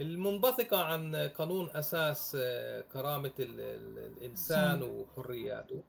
المنبثقة 0.00 0.82
عن 0.84 1.16
قانون 1.16 1.70
أساس 1.74 2.36
آه، 2.40 2.80
كرامة 2.92 3.32
ال- 3.40 3.60
ال- 3.60 3.98
الإنسان 3.98 4.82
وحرياته. 4.82 5.82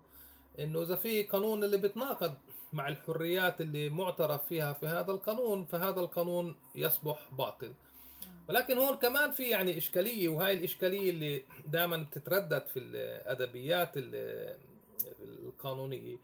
إنه 0.59 0.81
إذا 0.81 0.95
في 0.95 1.23
قانون 1.23 1.63
اللي 1.63 1.77
بتناقض 1.77 2.33
مع 2.73 2.87
الحريات 2.87 3.61
اللي 3.61 3.89
معترف 3.89 4.45
فيها 4.47 4.73
في 4.73 4.87
هذا 4.87 5.11
القانون 5.11 5.65
فهذا 5.65 5.99
القانون 5.99 6.55
يصبح 6.75 7.29
باطل. 7.37 7.73
ولكن 8.49 8.77
هون 8.77 8.95
كمان 8.95 9.31
في 9.31 9.43
يعني 9.43 9.77
إشكالية 9.77 10.29
وهاي 10.29 10.53
الإشكالية 10.53 11.09
اللي 11.09 11.43
دائما 11.67 11.97
بتتردد 11.97 12.65
في 12.73 12.79
الأدبيات 12.79 13.91
ال- 13.97 14.55
القانونية. 15.43 16.17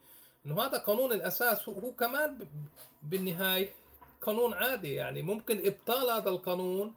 إنه 0.46 0.62
هذا 0.62 0.78
قانون 0.78 1.14
الأساس 1.14 1.70
هو 1.70 1.92
كمان 1.92 2.38
بالنهاية 3.04 3.70
قانون 4.22 4.54
عادي 4.54 4.94
يعني. 4.94 5.22
ممكن 5.22 5.66
إبطال 5.66 6.10
هذا 6.10 6.30
القانون 6.30 6.94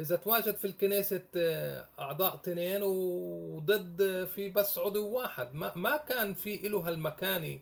إذا 0.00 0.16
تواجد 0.16 0.56
في 0.56 0.64
الكنيسة 0.64 1.22
آه، 1.36 1.88
أعضاء 1.98 2.34
اثنين 2.34 2.82
وضد 2.82 4.24
في 4.34 4.48
بس 4.50 4.78
عضو 4.78 5.08
واحد. 5.08 5.54
ما, 5.54 5.72
ما 5.76 5.96
كان 5.96 6.34
في 6.34 6.56
له 6.56 6.78
هالمكانة 6.88 7.58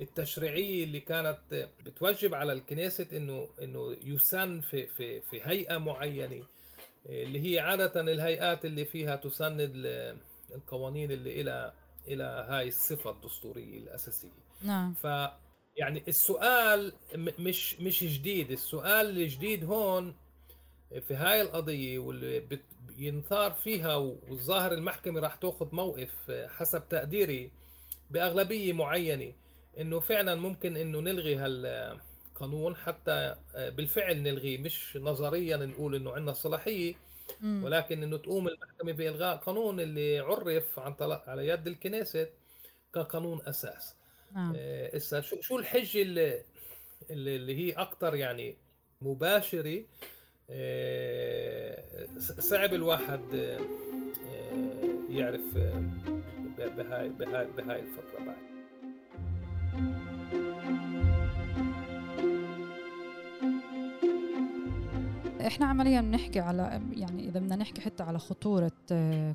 التشريعية 0.00 0.84
اللي 0.84 1.00
كانت 1.00 1.38
بتوجب 1.86 2.34
على 2.34 2.52
الكنيسة 2.52 3.06
إنه 3.12 3.48
إنه 3.62 3.96
يسن 4.04 4.60
في 4.60 4.86
في 4.86 5.20
في 5.20 5.40
هيئة 5.44 5.78
معينة 5.78 6.42
اللي 7.06 7.54
هي 7.54 7.58
عادة 7.58 8.00
الهيئات 8.00 8.64
اللي 8.64 8.84
فيها 8.84 9.16
تسند 9.16 9.60
ال- 9.60 10.16
القوانين 10.54 11.10
اللي 11.10 11.40
إلى 11.40 11.72
إلى 12.08 12.46
هاي 12.48 12.68
الصفة 12.68 13.10
الدستورية 13.10 13.78
الأساسية. 13.78 14.28
نعم. 14.62 14.94
ف 14.94 15.04
يعني 15.76 16.02
السؤال 16.08 16.92
مش 17.16 17.80
مش 17.80 18.04
جديد. 18.04 18.50
السؤال 18.50 19.06
الجديد 19.18 19.64
هون 19.64 20.14
في 21.00 21.14
هاي 21.14 21.40
القضية 21.42 21.98
واللي 21.98 22.40
بت- 22.40 22.60
ينثار 22.98 23.52
فيها 23.52 23.94
والظاهر 23.96 24.72
المحكمة 24.72 25.20
راح 25.20 25.34
تاخذ 25.36 25.68
موقف 25.74 26.30
حسب 26.30 26.88
تقديري 26.88 27.50
بأغلبية 28.10 28.72
معينة 28.72 29.32
إنه 29.80 30.00
فعلا 30.00 30.34
ممكن 30.34 30.76
إنه 30.76 31.00
نلغي 31.00 31.36
هالقانون 31.36 32.76
حتى 32.76 33.34
بالفعل 33.54 34.22
نلغيه 34.22 34.58
مش 34.58 34.96
نظريا 34.96 35.56
نقول 35.56 35.94
إنه 35.94 36.12
عندنا 36.12 36.32
صلاحية. 36.32 36.94
مم. 37.40 37.64
ولكن 37.64 38.02
إنه 38.02 38.16
تقوم 38.16 38.48
المحكمة 38.48 38.92
بإلغاء 38.92 39.36
قانون 39.36 39.80
اللي 39.80 40.18
عرف 40.18 40.78
عن 40.78 40.94
طلق 40.94 41.28
على 41.28 41.48
يد 41.48 41.66
الكنيسة 41.66 42.28
كقانون 42.94 43.40
أساس. 43.46 43.94
نعم. 44.34 44.52
آه، 44.56 44.96
هسه 44.96 45.20
شو 45.20 45.40
شو 45.40 45.58
الحجة 45.58 46.02
اللي 46.02 46.42
اللي 47.10 47.56
هي 47.58 47.72
أكثر 47.72 48.14
يعني 48.14 48.56
مباشرة 49.02 49.78
آه، 49.78 49.84
صعب 52.38 52.74
الواحد 52.74 53.20
آه، 53.34 53.58
آه، 53.58 55.10
يعرف 55.10 55.56
آه، 55.56 55.82
بهاي 56.58 57.08
بهاي 57.08 57.46
بهاي 57.56 57.80
الفترة 57.80 58.24
بعد. 58.26 58.54
إحنا 65.46 65.66
عمليا 65.66 66.00
بنحكي 66.00 66.40
على 66.40 66.80
يعني 66.92 67.28
إذا 67.28 67.40
بدنا 67.40 67.56
نحكي 67.56 67.80
حتى 67.80 68.02
على 68.02 68.18
خطورة 68.18 68.72
آه، 68.92 69.34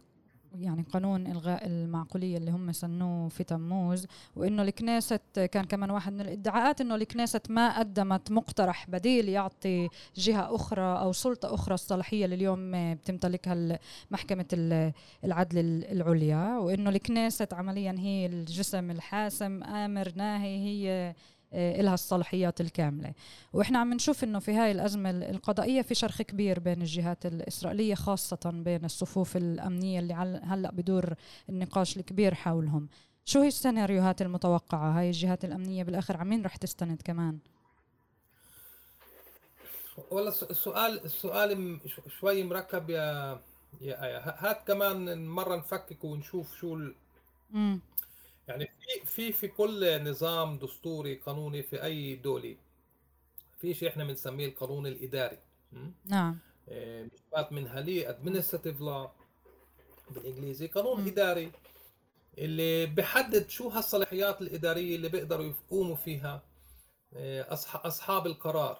يعني 0.55 0.81
قانون 0.93 1.27
إلغاء 1.27 1.65
المعقولية 1.67 2.37
اللي 2.37 2.51
هم 2.51 2.71
سنوه 2.71 3.29
في 3.29 3.43
تموز 3.43 4.05
وإنه 4.35 4.61
الكنيست 4.63 5.21
كان 5.51 5.65
كمان 5.65 5.91
واحد 5.91 6.13
من 6.13 6.21
الإدعاءات 6.21 6.81
إنه 6.81 6.95
الكنيست 6.95 7.51
ما 7.51 7.79
قدمت 7.79 8.31
مقترح 8.31 8.89
بديل 8.89 9.29
يعطي 9.29 9.89
جهة 10.15 10.55
أخرى 10.55 10.99
أو 10.99 11.11
سلطة 11.11 11.53
أخرى 11.53 11.73
الصلاحية 11.73 12.25
اللي 12.25 12.35
اليوم 12.35 12.75
آه، 12.75 12.93
بتمتلكها 12.93 13.79
محكمة 14.11 14.45
ال- 14.53 14.91
العدل 15.23 15.57
ال- 15.59 15.85
العليا 15.91 16.57
وإنه 16.57 16.89
الكنيست 16.89 17.53
عمليا 17.53 17.95
هي 17.99 18.25
الجسم 18.25 18.91
الحاسم 18.91 19.63
آمر 19.63 20.11
ناهي 20.15 20.57
هي 20.57 21.13
إلها 21.53 21.93
الصلاحيات 21.93 22.61
الكاملة. 22.61 23.13
وإحنا 23.53 23.79
عم 23.79 23.93
نشوف 23.93 24.23
إنه 24.23 24.39
في 24.39 24.53
هاي 24.53 24.71
الأزمة 24.71 25.09
القضائية 25.09 25.81
في 25.81 25.95
شرخ 25.95 26.21
كبير 26.21 26.59
بين 26.59 26.81
الجهات 26.81 27.25
الإسرائيلية 27.25 27.95
خاصة 27.95 28.39
بين 28.53 28.85
الصفوف 28.85 29.37
الأمنية 29.37 29.99
اللي 29.99 30.13
هلأ 30.43 30.71
بدور 30.71 31.13
النقاش 31.49 31.97
الكبير 31.97 32.35
حولهم. 32.35 32.89
شو 33.25 33.41
هي 33.41 33.47
السيناريوهات 33.47 34.21
المتوقعة؟ 34.21 34.99
هاي 34.99 35.07
الجهات 35.07 35.45
الأمنية 35.45 35.83
بالآخر 35.83 36.17
عمين 36.17 36.45
رح 36.45 36.55
تستند 36.55 37.01
كمان؟ 37.05 37.37
والله 40.11 40.29
الس- 40.29 40.43
السؤال 40.43 41.05
السؤال 41.05 41.79
شوي 42.19 42.43
مركب 42.43 42.89
يا 42.89 43.39
يا 43.81 44.03
آية. 44.05 44.17
هات 44.17 44.67
كمان 44.67 45.27
مرة 45.27 45.55
نفكك 45.55 46.03
ونشوف 46.03 46.55
شو 46.57 46.75
ال... 46.75 46.95
مم. 47.51 47.79
يعني 48.49 48.65
في 48.65 49.05
في 49.05 49.31
في 49.31 49.47
كل 49.47 50.03
نظام 50.09 50.57
دستوري 50.57 51.15
قانوني 51.15 51.63
في 51.63 51.83
أي 51.83 52.15
دولة 52.15 52.55
في 53.61 53.73
شيء 53.73 53.89
إحنا 53.89 54.03
بنسميه 54.03 54.45
القانون 54.45 54.87
الإداري. 54.87 55.37
م? 55.71 55.89
نعم. 56.05 56.37
مشتقات 57.13 57.51
منها 57.53 57.81
لي 57.81 58.15
administrative 58.15 58.79
law 58.79 59.09
بالإنجليزي. 60.13 60.67
قانون 60.67 61.01
مم. 61.01 61.07
إداري 61.07 61.51
اللي 62.37 62.85
بحدد 62.85 63.49
شو 63.49 63.69
هالصلاحيات 63.69 64.41
الإدارية 64.41 64.95
اللي 64.95 65.09
بيقدروا 65.09 65.45
يقوموا 65.45 65.95
فيها. 65.95 66.43
آه، 67.13 67.45
أصحاب 67.85 68.27
القرار 68.27 68.79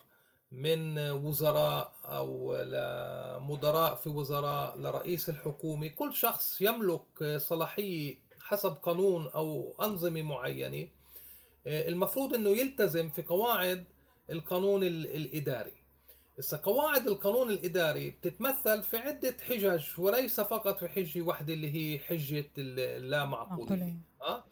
من 0.52 0.98
وزراء 1.00 1.94
أو 2.06 2.56
لمدراء 2.56 3.96
في 3.96 4.10
وزراء 4.10 4.78
لرئيس 4.78 5.30
الحكومة. 5.30 5.88
كل 5.88 6.14
شخص 6.14 6.62
يملك 6.62 7.38
صلاحية 7.38 8.28
حسب 8.50 8.72
قانون 8.72 9.27
أو 9.27 9.75
أنظمة 9.82 10.22
معينة 10.22 10.88
آه، 11.68 11.88
المفروض 11.89 12.34
إنه 12.34 12.50
يلتزم 12.50 13.10
في 13.10 13.22
قواعد 13.22 13.86
القانون 14.29 14.84
ال- 14.84 15.15
الإداري. 15.15 15.72
هسه 16.39 16.60
قواعد 16.63 17.08
القانون 17.08 17.50
الإداري 17.51 18.10
بتتمثل 18.10 18.84
في 18.84 18.98
عدة 18.98 19.36
حجج 19.48 19.86
وليس 19.98 20.41
فقط 20.41 20.77
في 20.79 20.88
حجة 20.88 21.22
واحدة 21.22 21.53
اللي 21.53 21.72
هي 21.96 22.00
حجة 22.00 22.46
ال- 22.58 22.79
اللامعقولية 22.79 23.75
معقولة. 23.75 23.98
أه؟ 24.22 24.44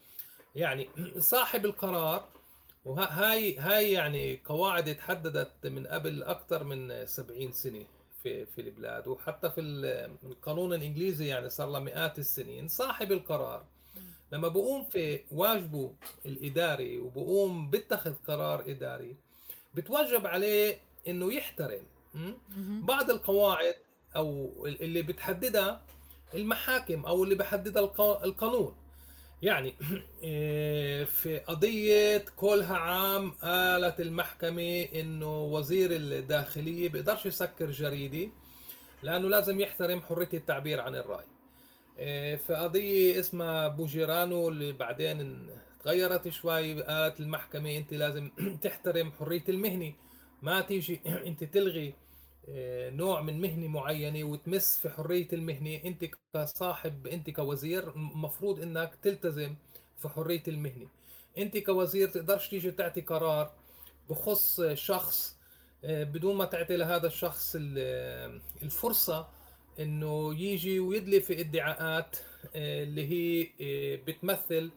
يعني 0.56 0.90
صاحب 1.34 1.66
القرار 1.66 2.28
وهاي 2.86 3.58
هاي 3.58 3.92
يعني 3.92 4.42
قواعد 4.46 4.96
تحددت 4.96 5.68
من 5.68 5.88
قبل 5.88 6.24
أكثر 6.24 6.64
من 6.64 7.06
70 7.06 7.52
سنة 7.52 7.86
في 8.24 8.46
في 8.46 8.62
البلاد 8.62 9.08
وحتى 9.08 9.50
في 9.50 9.62
القانون 10.24 10.74
الإنجليزي 10.74 11.28
يعني 11.28 11.50
صار 11.50 11.70
له 11.70 11.80
مئات 11.80 12.20
السنين. 12.20 12.68
صاحب 12.68 13.12
القرار 13.12 13.66
لما 14.32 14.48
بقوم 14.48 14.84
في 14.86 15.20
واجبه 15.32 15.94
الإداري 16.26 17.00
وبقوم 17.00 17.70
بيتخذ 17.70 18.14
قرار 18.28 18.64
إداري 18.68 19.16
بتوجب 19.74 20.28
عليه 20.28 20.80
إنه 21.08 21.34
يحترم 21.34 21.84
بعض 22.84 23.10
القواعد 23.10 23.76
أو 24.16 24.54
اللي 24.66 25.02
بتحددها 25.02 25.82
المحاكم 26.34 27.06
أو 27.06 27.24
اللي 27.24 27.36
بحددها 27.36 27.84
القانون. 28.24 28.76
يعني 29.42 29.74
إيه، 30.24 31.04
في 31.04 31.38
قضية 31.40 32.26
كلها 32.36 32.78
عام 32.78 33.32
قالت 33.32 34.00
المحكمة 34.00 34.82
إنه 34.96 35.44
وزير 35.44 35.92
الداخلية 35.92 36.90
بيقدرش 36.90 37.26
يسكر 37.26 37.72
جريدة 37.72 38.32
لأنه 39.04 39.30
لازم 39.30 39.60
يحترم 39.60 40.02
حرية 40.02 40.30
التعبير 40.34 40.82
عن 40.82 40.96
الرأي. 40.96 41.26
في 42.38 42.56
قضية 42.56 43.20
اسمها 43.20 43.68
بوجيرانو 43.68 44.50
اللي 44.50 44.72
بعدين 44.72 45.48
تغيرت 45.84 46.30
شوي. 46.30 46.84
قالت 46.84 47.20
المحكمة 47.20 47.78
أنت 47.78 47.94
لازم 47.94 48.30
تحترم 48.64 49.12
حرية 49.12 49.44
المهنة. 49.50 49.94
ما 50.42 50.62
تيجي 50.62 51.02
أنت 51.28 51.44
تلغي 51.44 51.94
آه، 52.50 52.90
نوع 52.90 53.22
من 53.22 53.42
مهنة 53.42 53.68
معينة 53.68 54.24
وتمس 54.24 54.78
في 54.80 54.90
حرية 54.90 55.28
المهنة. 55.34 55.82
أنت 55.86 56.06
كصاحب 56.34 57.08
أنت 57.08 57.30
كوزير 57.30 57.98
مفروض 57.98 58.62
أنك 58.62 58.96
تلتزم 59.02 59.56
في 59.98 60.10
حرية 60.10 60.44
المهنة. 60.48 60.88
أنت 61.38 61.58
كوزير 61.58 62.08
تقدرش 62.10 62.50
تيجي 62.50 62.72
تعطي 62.72 63.02
قرار 63.02 63.52
بخص 64.10 64.62
شخص 64.62 65.38
آه، 65.84 66.04
بدون 66.04 66.36
ما 66.36 66.46
تعطي 66.46 66.78
لهذا 66.78 67.08
الشخص 67.08 67.56
الفرصة 68.64 69.28
إنه 69.80 70.36
يجي 70.42 70.80
ويدلي 70.80 71.22
في 71.22 71.40
ادعاءات 71.42 72.18
آه، 72.56 72.84
اللي 72.84 73.08
هي 73.12 73.48
بتمثل 73.98 74.72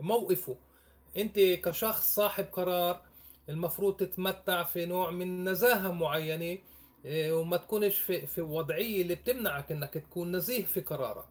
موقفه. 0.00 0.56
أنت 1.16 1.38
كشخص 1.38 2.14
صاحب 2.14 2.44
قرار 2.52 3.00
المفروض 3.48 3.96
تتمتع 3.96 4.62
في 4.64 4.86
نوع 4.86 5.10
من 5.10 5.48
نزاهة 5.48 5.92
معينة 5.92 6.58
إيه، 7.04 7.32
وما 7.32 7.56
تكونش 7.56 7.98
في 7.98 8.26
في 8.26 8.40
وضعية 8.40 9.02
اللي 9.02 9.14
بتمنعك 9.14 9.72
إنك 9.72 9.94
تكون 9.94 10.36
نزيه 10.36 10.64
في 10.64 10.80
قرارك. 10.80 11.24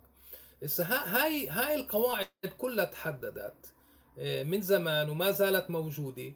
هاي 0.79 1.48
هاي 1.50 1.75
القواعد 1.75 2.27
كلها 2.57 2.86
تحددت 2.86 3.74
من 4.17 4.62
زمان 4.62 5.10
وما 5.10 5.31
زالت 5.31 5.69
موجودة. 5.69 6.34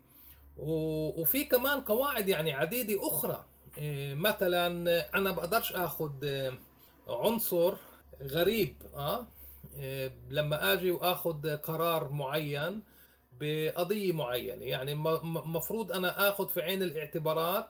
وفي 0.58 1.44
كمان 1.46 1.82
قواعد 1.82 2.30
يعني 2.30 2.54
عديدة 2.54 3.08
أخرى 3.08 3.46
مثلا 4.16 4.68
أنا 5.18 5.32
بقدرش 5.32 5.74
آخذ 5.74 6.12
عنصر 7.10 7.74
غريب 8.22 8.76
آه؟ 8.96 9.28
لما 10.30 10.74
آجي 10.74 10.92
وآخذ 10.92 11.56
قرار 11.58 12.10
معين 12.10 12.84
بقضية 13.40 14.12
معينة 14.12 14.66
يعني 14.66 14.96
مفروض 15.46 15.92
أنا 15.92 16.30
آخذ 16.30 16.50
في 16.50 16.62
عين 16.62 16.84
الاعتبارات 16.84 17.68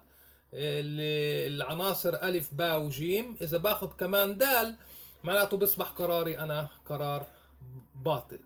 العناصر 0.54 2.14
ألف 2.14 2.54
باء 2.54 2.82
وجيم. 2.82 3.38
إذا 3.42 3.58
باخذ 3.58 3.88
كمان 3.88 4.38
دال 4.38 4.76
معناته 5.24 5.58
بيصبح 5.58 5.90
قراري 5.90 6.40
أنا 6.40 6.68
قرار 6.86 7.28
باطل. 7.96 8.40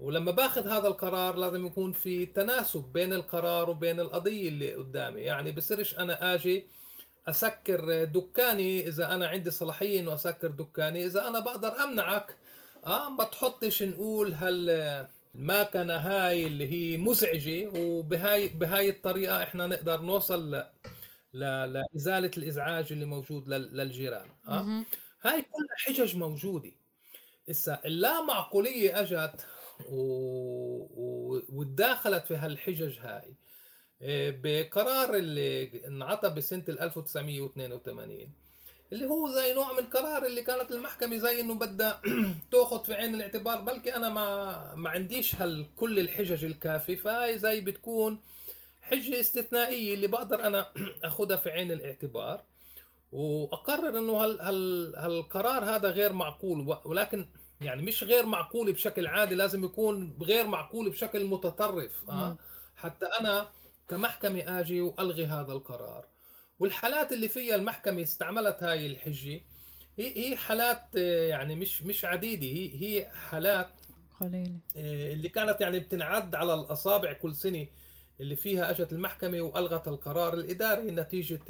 ولما 0.00 0.30
باخذ 0.30 0.68
هذا 0.68 0.88
القرار 0.88 1.36
لازم 1.36 1.66
يكون 1.66 1.92
في 1.92 2.26
تناسب 2.26 2.84
بين 2.92 3.12
القرار 3.12 3.70
وبين 3.70 4.00
القضية 4.00 4.48
اللي 4.48 4.74
قدامي. 4.74 5.20
يعني 5.20 5.52
بصيرش 5.52 5.98
أنا 5.98 6.34
آجي 6.34 6.66
أسكر 7.28 8.04
دكاني 8.04 8.88
إذا 8.88 9.14
أنا 9.14 9.26
عندي 9.28 9.50
صلاحية 9.50 10.00
إنه 10.00 10.14
أسكر 10.14 10.48
دكاني. 10.48 11.06
إذا 11.06 11.28
أنا 11.28 11.40
بقدر 11.40 11.84
أمنعك 11.84 12.36
آه 12.86 13.10
ما 13.10 13.24
تحطش 13.24 13.82
نقول 13.82 14.34
هل 14.34 14.70
الماكنة 15.34 15.94
هاي 15.96 16.46
اللي 16.46 16.72
هي 16.72 16.96
مزعجة 16.98 17.70
وبهاي 17.76 18.48
بهاي 18.48 18.90
الطريقة 18.90 19.42
إحنا 19.42 19.66
نقدر 19.66 20.00
نوصل 20.00 20.64
لإزالة 21.32 22.30
الإزعاج 22.36 22.92
اللي 22.92 23.04
موجود 23.04 23.48
للجيران 23.48 24.28
آه. 24.48 24.84
هاي 25.22 25.42
كلها 25.42 25.76
حجج 25.86 26.16
موجودة. 26.16 26.72
هسه 27.48 27.78
اللا 27.84 28.22
معقوليه 28.22 29.00
أجت 29.00 29.46
و... 29.88 29.96
و... 30.94 31.42
وتداخلت 31.48 32.26
في 32.26 32.36
هالحجج 32.36 32.98
هاي 32.98 33.34
بقرار 34.02 35.14
اللي 35.14 35.86
انعطى 35.86 36.30
بسنة 36.30 36.64
1982 36.68 38.28
اللي 38.92 39.06
هو 39.06 39.28
زي 39.28 39.54
نوع 39.54 39.72
من 39.72 39.78
القرار 39.78 40.26
اللي 40.26 40.42
كانت 40.42 40.70
المحكمة 40.70 41.16
زي 41.16 41.40
إنه 41.40 41.54
بدها 41.54 42.02
تأخذ 42.52 42.84
في 42.84 42.94
عين 42.94 43.14
الاعتبار 43.14 43.60
بلكي 43.60 43.96
أنا 43.96 44.08
ما 44.08 44.74
ما 44.74 44.90
عنديش 44.90 45.34
هال 45.34 45.66
كل 45.76 45.98
الحجج 45.98 46.44
الكافيه 46.44 46.96
فهي 46.96 47.38
زي 47.38 47.60
بتكون 47.60 48.20
حجة 48.82 49.20
استثنائية 49.20 49.94
اللي 49.94 50.06
بقدر 50.06 50.46
أنا 50.46 50.66
أخذها 51.04 51.36
في 51.36 51.50
عين 51.50 51.72
الاعتبار. 51.72 52.44
وأقرر 53.12 53.98
إنه 53.98 54.12
هال 54.12 54.40
هال 54.40 54.94
هالقرار 54.96 55.64
هذا 55.64 55.90
غير 55.90 56.12
معقول 56.12 56.76
ولكن 56.84 57.26
يعني 57.60 57.82
مش 57.82 58.04
غير 58.04 58.26
معقول 58.26 58.72
بشكل 58.72 59.06
عادي 59.06 59.34
لازم 59.34 59.64
يكون 59.64 60.16
غير 60.22 60.46
معقول 60.46 60.90
بشكل 60.90 61.24
متطرف 61.24 62.10
آه؟ 62.10 62.36
حتى 62.76 63.06
أنا 63.06 63.48
كمحكمة 63.90 64.60
آجي 64.60 64.80
وألغي 64.80 65.26
هذا 65.26 65.52
القرار. 65.52 66.06
والحالات 66.58 67.12
اللي 67.12 67.28
فيها 67.28 67.54
المحكمة 67.54 68.02
استعملت 68.02 68.62
هاي 68.62 68.86
الحجة 68.86 69.40
هي 69.98 70.16
هي 70.16 70.36
حالات 70.36 70.82
آه، 70.96 71.28
يعني 71.28 71.54
مش 71.54 71.82
مش 71.82 72.04
عديدة. 72.04 72.46
هي 72.46 72.82
هي 72.82 73.10
حالات 73.10 73.70
قليلة. 74.20 74.58
آه، 74.76 75.12
اللي 75.12 75.28
كانت 75.28 75.60
يعني 75.60 75.78
بتنعد 75.78 76.34
على 76.34 76.54
الأصابع 76.54 77.12
كل 77.12 77.34
سنة 77.34 77.66
اللي 78.20 78.36
فيها 78.36 78.70
أجت 78.70 78.92
المحكمة 78.92 79.40
وألغت 79.40 79.88
القرار 79.88 80.34
الإداري 80.34 80.90
نتيجة 80.90 81.40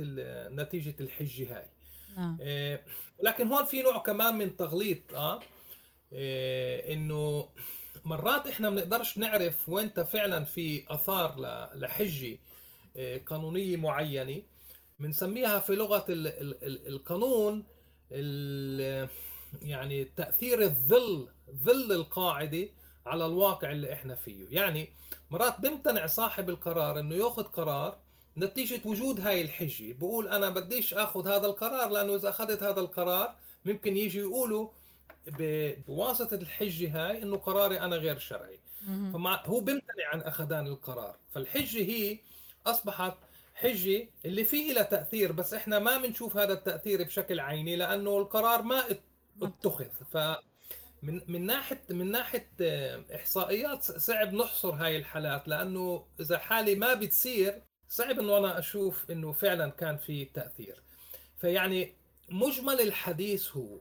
نتيجة 0.51 0.95
الحجة 1.01 1.57
هاي. 1.57 1.67
نعم. 2.17 2.39
آه 2.43 2.81
لكن 3.23 3.47
هون 3.47 3.65
في 3.65 3.83
نوع 3.83 3.99
كمان 3.99 4.35
من 4.39 4.57
تغليط 4.57 5.15
آه, 5.15 5.41
آه 6.13 6.93
إنه 6.93 7.49
مرات 8.05 8.47
إحنا 8.47 8.71
ما 8.71 8.77
بنقدرش 8.77 9.19
نعرف 9.19 9.69
وين 9.69 9.89
فعلا 9.89 10.45
في 10.45 10.85
آثار 10.89 11.35
لحجة 11.75 12.39
آه 12.97 13.19
قانونية 13.19 13.77
معينة. 13.77 14.43
بنسميها 15.01 15.59
في 15.61 15.75
لغة 15.75 16.05
ال 16.09 16.27
ال 16.27 16.65
ال 16.65 16.89
القانون 16.89 17.65
ال 18.13 19.09
يعني 19.63 20.05
تأثير 20.05 20.63
الظل 20.63 21.29
ظل 21.65 21.93
القاعدة 21.93 22.69
على 23.07 23.27
الواقع 23.27 23.71
اللي 23.73 23.93
إحنا 23.93 24.15
فيه. 24.15 24.47
يعني 24.51 24.89
مرات 25.31 25.61
بيمتنع 25.61 26.07
صاحب 26.07 26.51
القرار 26.51 27.01
إنه 27.01 27.15
يأخذ 27.15 27.43
قرار 27.43 27.99
نتيجة 28.37 28.81
وجود 28.85 29.21
هاي 29.21 29.43
الحجة. 29.43 29.93
بقول 29.93 30.29
أنا 30.29 30.51
بديش 30.51 30.95
أخذ 30.95 31.29
هذا 31.29 31.47
القرار 31.47 31.91
لأنه 31.91 32.15
إذا 32.15 32.29
أخذت 32.29 32.63
هذا 32.63 32.81
القرار 32.81 33.35
ممكن 33.65 33.97
يجي 33.97 34.19
يقولوا 34.19 34.69
بواسطة 35.27 36.35
الحجة 36.35 36.91
هاي 37.09 37.23
إنه 37.23 37.37
قراري 37.37 37.81
أنا 37.81 37.97
غير 37.97 38.19
شرعي. 38.19 38.61
فمع 39.13 39.43
هو 39.47 39.61
بيمتنع 39.61 40.09
عن 40.13 40.21
أخذان 40.21 40.67
القرار. 40.67 41.17
فالحجة 41.35 41.79
هي 41.79 42.19
أصبحت 42.67 43.15
حجة 43.55 44.09
اللي 44.25 44.45
فيه 44.45 44.73
لها 44.73 44.83
تأثير 44.83 45.33
بس 45.33 45.55
إحنا 45.55 45.79
ما 45.79 45.99
بنشوف 45.99 46.37
هذا 46.37 46.53
التأثير 46.53 47.03
بشكل 47.03 47.41
عيني 47.41 47.77
لأنه 47.77 48.19
القرار 48.19 48.63
ما 48.63 48.85
اتخذ. 49.43 49.89
ف 50.13 50.17
من 51.03 51.21
من 51.29 51.47
ناحية 51.47 51.83
من 51.91 52.11
ناحية 52.11 52.49
إحصائيات 53.15 53.83
صعب 53.83 54.35
نحصر 54.35 54.71
هاي 54.71 54.97
الحالات 54.97 55.49
لأنه 55.49 56.07
إذا 56.21 56.39
حالي 56.39 56.75
ما 56.75 56.95
بتصير 56.95 57.63
صعب 57.89 58.19
إنه 58.19 58.39
أنا 58.39 58.59
أشوف 58.59 59.11
إنه 59.11 59.33
فعلا 59.33 59.71
كان 59.71 59.97
في 59.97 60.25
تأثير. 60.25 60.83
فيعني 61.37 61.95
مجمل 62.29 62.81
الحديث 62.81 63.57
هو 63.57 63.79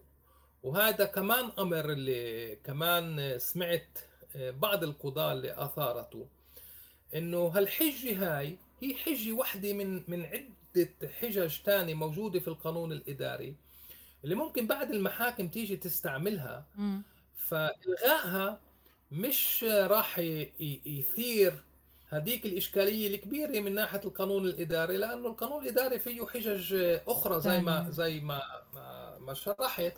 وهذا 0.64 1.06
كمان 1.06 1.52
أمر 1.60 1.90
اللي 1.92 2.56
كمان 2.64 3.40
سمعت 3.40 4.00
آه، 4.36 4.52
بعض 4.52 4.84
القضاة 4.84 5.34
اللي 5.34 5.54
أثارته 5.64 6.28
إنه 7.16 7.48
هالحجة 7.48 8.38
هاي 8.40 8.58
هي 8.82 8.94
حجة 8.96 9.32
واحدة 9.32 9.74
من 9.74 10.04
من 10.08 10.26
عدة 10.26 10.90
حجج 11.22 11.48
ثانية 11.48 11.94
موجودة 11.94 12.40
في 12.40 12.48
القانون 12.48 12.92
الإداري 12.92 13.56
اللي 14.24 14.36
ممكن 14.36 14.68
بعد 14.68 14.92
المحاكم 14.92 15.48
تيجي 15.48 15.76
تستعملها. 15.78 16.66
فإلغائها 17.38 18.60
مش 19.12 19.64
راح 19.64 20.20
يثير 20.86 21.64
هذيك 22.10 22.46
الإشكالية 22.46 23.16
الكبيرة 23.16 23.60
من 23.60 23.76
ناحية 23.76 24.02
القانون 24.06 24.46
الإداري 24.46 24.98
لأنه 24.98 25.28
القانون 25.28 25.64
الإداري 25.64 26.00
فيه 26.00 26.26
حجج 26.26 26.74
أخرى 27.08 27.42
زي 27.42 27.60
ما 27.62 27.90
زي 27.90 28.20
ما, 28.20 28.42
ما 29.20 29.34
شرحت. 29.34 29.94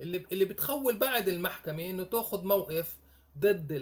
اللي 0.00 0.26
اللي 0.32 0.44
بتخول 0.44 0.96
بعد 0.96 1.28
المحكمة 1.28 1.90
إنه 1.90 2.04
تأخذ 2.04 2.44
موقف 2.44 2.96
ضد 3.38 3.72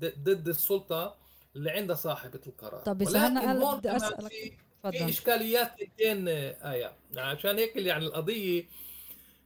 ضد 0.00 0.48
السلطة 0.48 1.16
اللي 1.56 1.70
عندها 1.70 1.96
صاحبة 1.96 2.40
القرار. 2.46 2.82
طب 2.82 3.02
إذا 3.02 3.26
أنا 3.26 3.76
بدي 3.76 3.96
أسألك 3.96 4.58
في 4.90 5.08
إشكاليات 5.08 5.72
كثيرين 5.78 6.28
آية. 6.28 6.92
عشان 7.16 7.58
هيك 7.58 7.76
يعني 7.76 8.06
القضية 8.06 8.64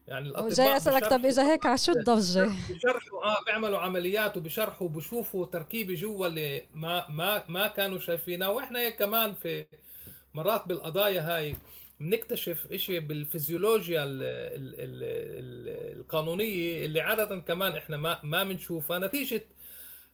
يعني 0.08 0.28
الأطباء 0.28 0.52
جاي 0.52 0.76
أسألك 0.76 1.06
طب 1.06 1.26
إذا 1.26 1.52
هيك 1.52 1.66
على 1.66 1.78
شو 1.78 1.92
الضجة؟ 1.92 2.50
بشرحوا 2.70 3.24
آه 3.24 3.44
بيعملوا 3.46 3.78
عمليات 3.78 4.36
وبشرحوا 4.36 4.86
وبشوفوا 4.86 5.46
تركيبة 5.46 5.94
جوا 5.94 6.26
اللي 6.26 6.62
ما 6.74 7.08
ما 7.10 7.44
ما 7.48 7.68
كانوا 7.68 7.98
شايفينها. 7.98 8.48
وإحنا 8.48 8.90
كمان 8.90 9.34
في 9.34 9.66
مرات 10.34 10.68
بالقضايا 10.68 11.20
هاي 11.20 11.56
بنكتشف 12.00 12.66
إشي 12.72 13.00
بالفيزيولوجيا 13.00 14.04
ال 14.04 14.22
ال 14.22 14.74
ال 14.78 15.98
القانونية 15.98 16.84
اللي 16.84 17.00
عادة 17.00 17.38
كمان 17.38 17.72
إحنا 17.72 17.96
ما 17.96 18.20
ما 18.22 18.44
بنشوفها 18.44 18.98
نتيجة 18.98 19.44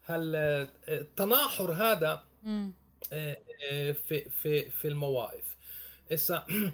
هالتناحر 0.06 1.72
هذا 1.72 2.24
آه، 3.12 3.36
آه، 3.72 3.92
في 3.92 4.30
في 4.30 4.70
في 4.70 4.88
المواقف. 4.88 5.56
هسه 6.12 6.42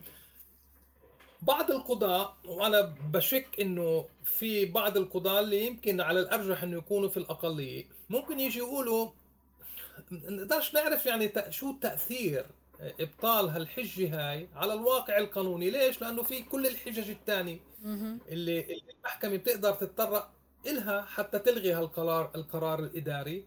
بعض 1.42 1.70
القضاة 1.70 2.36
وأنا 2.44 2.94
بشك 3.12 3.46
إنه 3.60 4.08
في 4.24 4.64
بعض 4.64 4.96
القضاة 4.96 5.40
اللي 5.40 5.66
يمكن 5.66 6.00
على 6.00 6.20
الأرجح 6.20 6.62
إنه 6.62 6.78
يكونوا 6.78 7.08
في 7.08 7.16
الأقلية 7.16 7.84
ممكن 8.10 8.40
يجي 8.40 8.58
يقولوا 8.58 9.10
نقدرش 10.10 10.74
نعرف 10.74 11.06
يعني 11.06 11.32
شو 11.50 11.70
التأثير 11.70 12.46
إبطال 12.80 13.48
هالحجة 13.48 14.30
هاي 14.30 14.48
على 14.54 14.72
الواقع 14.74 15.18
القانوني. 15.18 15.70
ليش؟ 15.70 16.00
لأنه 16.02 16.22
في 16.22 16.42
كل 16.42 16.66
الحجج 16.66 17.10
الثانية 17.10 17.58
اللي 18.28 18.80
المحكمة 18.98 19.36
بتقدر 19.36 19.72
تتطرق 19.72 20.30
إلها 20.66 21.02
حتى 21.02 21.38
تلغي 21.38 21.72
هالقرار 21.72 22.30
القرار 22.34 22.78
الإداري. 22.78 23.44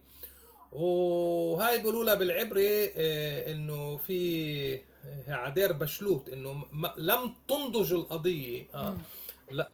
وهاي 0.72 1.78
بيقولوا 1.78 2.04
لها 2.04 2.14
بالعبري 2.14 2.84
آه، 2.96 3.52
إنه 3.52 3.96
في 3.96 4.80
عدير 5.28 5.72
بشلوت 5.72 6.28
إنه 6.28 6.64
لم 6.96 7.34
تنضج 7.48 7.92
القضية 7.92 8.66
آه 8.74 8.96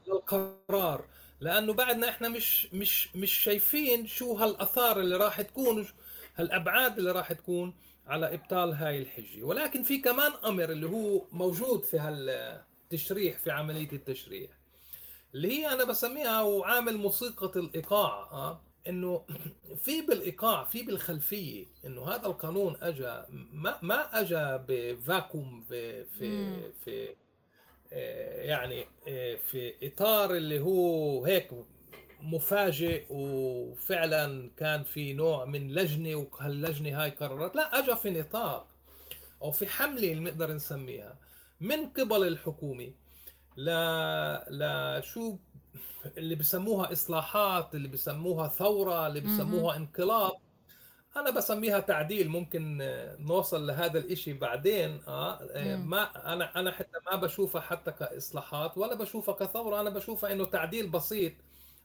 للقرار. 0.06 1.04
لأنه 1.40 1.72
بعدنا 1.72 2.08
إحنا 2.08 2.28
مش 2.28 2.68
مش 2.72 3.16
مش 3.16 3.32
شايفين 3.32 4.06
شو 4.06 4.32
هالأثار 4.36 5.00
اللي 5.00 5.16
راح 5.16 5.40
تكون 5.40 5.86
هالأبعاد 6.36 6.98
اللي 6.98 7.12
راح 7.12 7.32
تكون. 7.32 7.74
على 8.06 8.34
إبطال 8.34 8.72
هاي 8.72 8.98
الحجة. 8.98 9.42
ولكن 9.42 9.82
في 9.82 9.98
كمان 9.98 10.32
أمر 10.44 10.70
اللي 10.70 10.86
هو 10.86 11.26
موجود 11.32 11.84
في 11.84 11.98
هالتشريح 11.98 13.38
في 13.38 13.50
عملية 13.50 13.92
التشريح 13.92 14.50
اللي 15.34 15.48
هي 15.52 15.72
أنا 15.72 15.84
بسميها 15.84 16.42
وعامل 16.42 16.96
موسيقى 16.96 17.52
الإيقاع 17.56 18.28
آه 18.32 18.60
إنه 18.88 19.24
في 19.84 20.00
بالإيقاع 20.00 20.64
في 20.64 20.82
بالخلفية 20.82 21.66
إنه 21.84 22.08
هذا 22.08 22.26
القانون 22.26 22.76
اجى 22.80 23.22
ما 23.52 23.78
ما 23.82 24.20
اجى 24.20 24.58
بفاكوم 24.68 25.64
في 25.68 26.04
في 26.04 26.56
في 26.84 27.14
آه، 27.92 28.42
يعني 28.42 28.86
آه، 29.08 29.34
في 29.34 29.74
إطار 29.82 30.34
اللي 30.34 30.60
هو 30.60 31.24
هيك 31.24 31.48
مفاجئ 32.22 33.04
وفعلا 33.10 34.50
كان 34.56 34.82
في 34.82 35.12
نوع 35.12 35.44
من 35.44 35.74
لجنة 35.74 36.14
وهاللجنة 36.14 37.02
هاي 37.02 37.10
قررت 37.10 37.56
لا 37.56 37.78
اجى 37.78 37.96
في 37.96 38.10
نطاق 38.10 38.66
أو 39.42 39.50
في 39.50 39.66
حملة 39.66 40.12
اللي 40.12 40.30
نقدر 40.30 40.52
نسميها 40.52 41.16
من 41.60 41.86
قبل 41.86 42.26
الحكومة 42.26 42.92
لا 43.56 45.00
شو 45.04 45.36
اللي 46.16 46.34
بسموها 46.34 46.92
إصلاحات 46.92 47.74
اللي 47.74 47.88
بسموها 47.88 48.48
ثورة 48.48 49.06
اللي 49.06 49.20
بسموها 49.20 49.76
انقلاب. 49.76 50.32
أنا 51.16 51.30
بسميها 51.30 51.80
تعديل 51.80 52.28
ممكن 52.28 52.78
نوصل 53.18 53.66
لهذا 53.66 53.98
الإشي 53.98 54.32
بعدين. 54.32 55.00
آه 55.08 55.38
ما 55.76 56.32
أنا 56.32 56.60
أنا 56.60 56.70
حتى 56.72 56.98
ما 57.10 57.16
بشوفها 57.16 57.60
حتى 57.60 57.92
كإصلاحات 57.92 58.78
ولا 58.78 58.94
بشوفها 58.94 59.34
كثورة 59.34 59.80
أنا 59.80 59.90
بشوفها 59.90 60.32
إنه 60.32 60.44
تعديل 60.44 60.90
بسيط. 60.90 61.32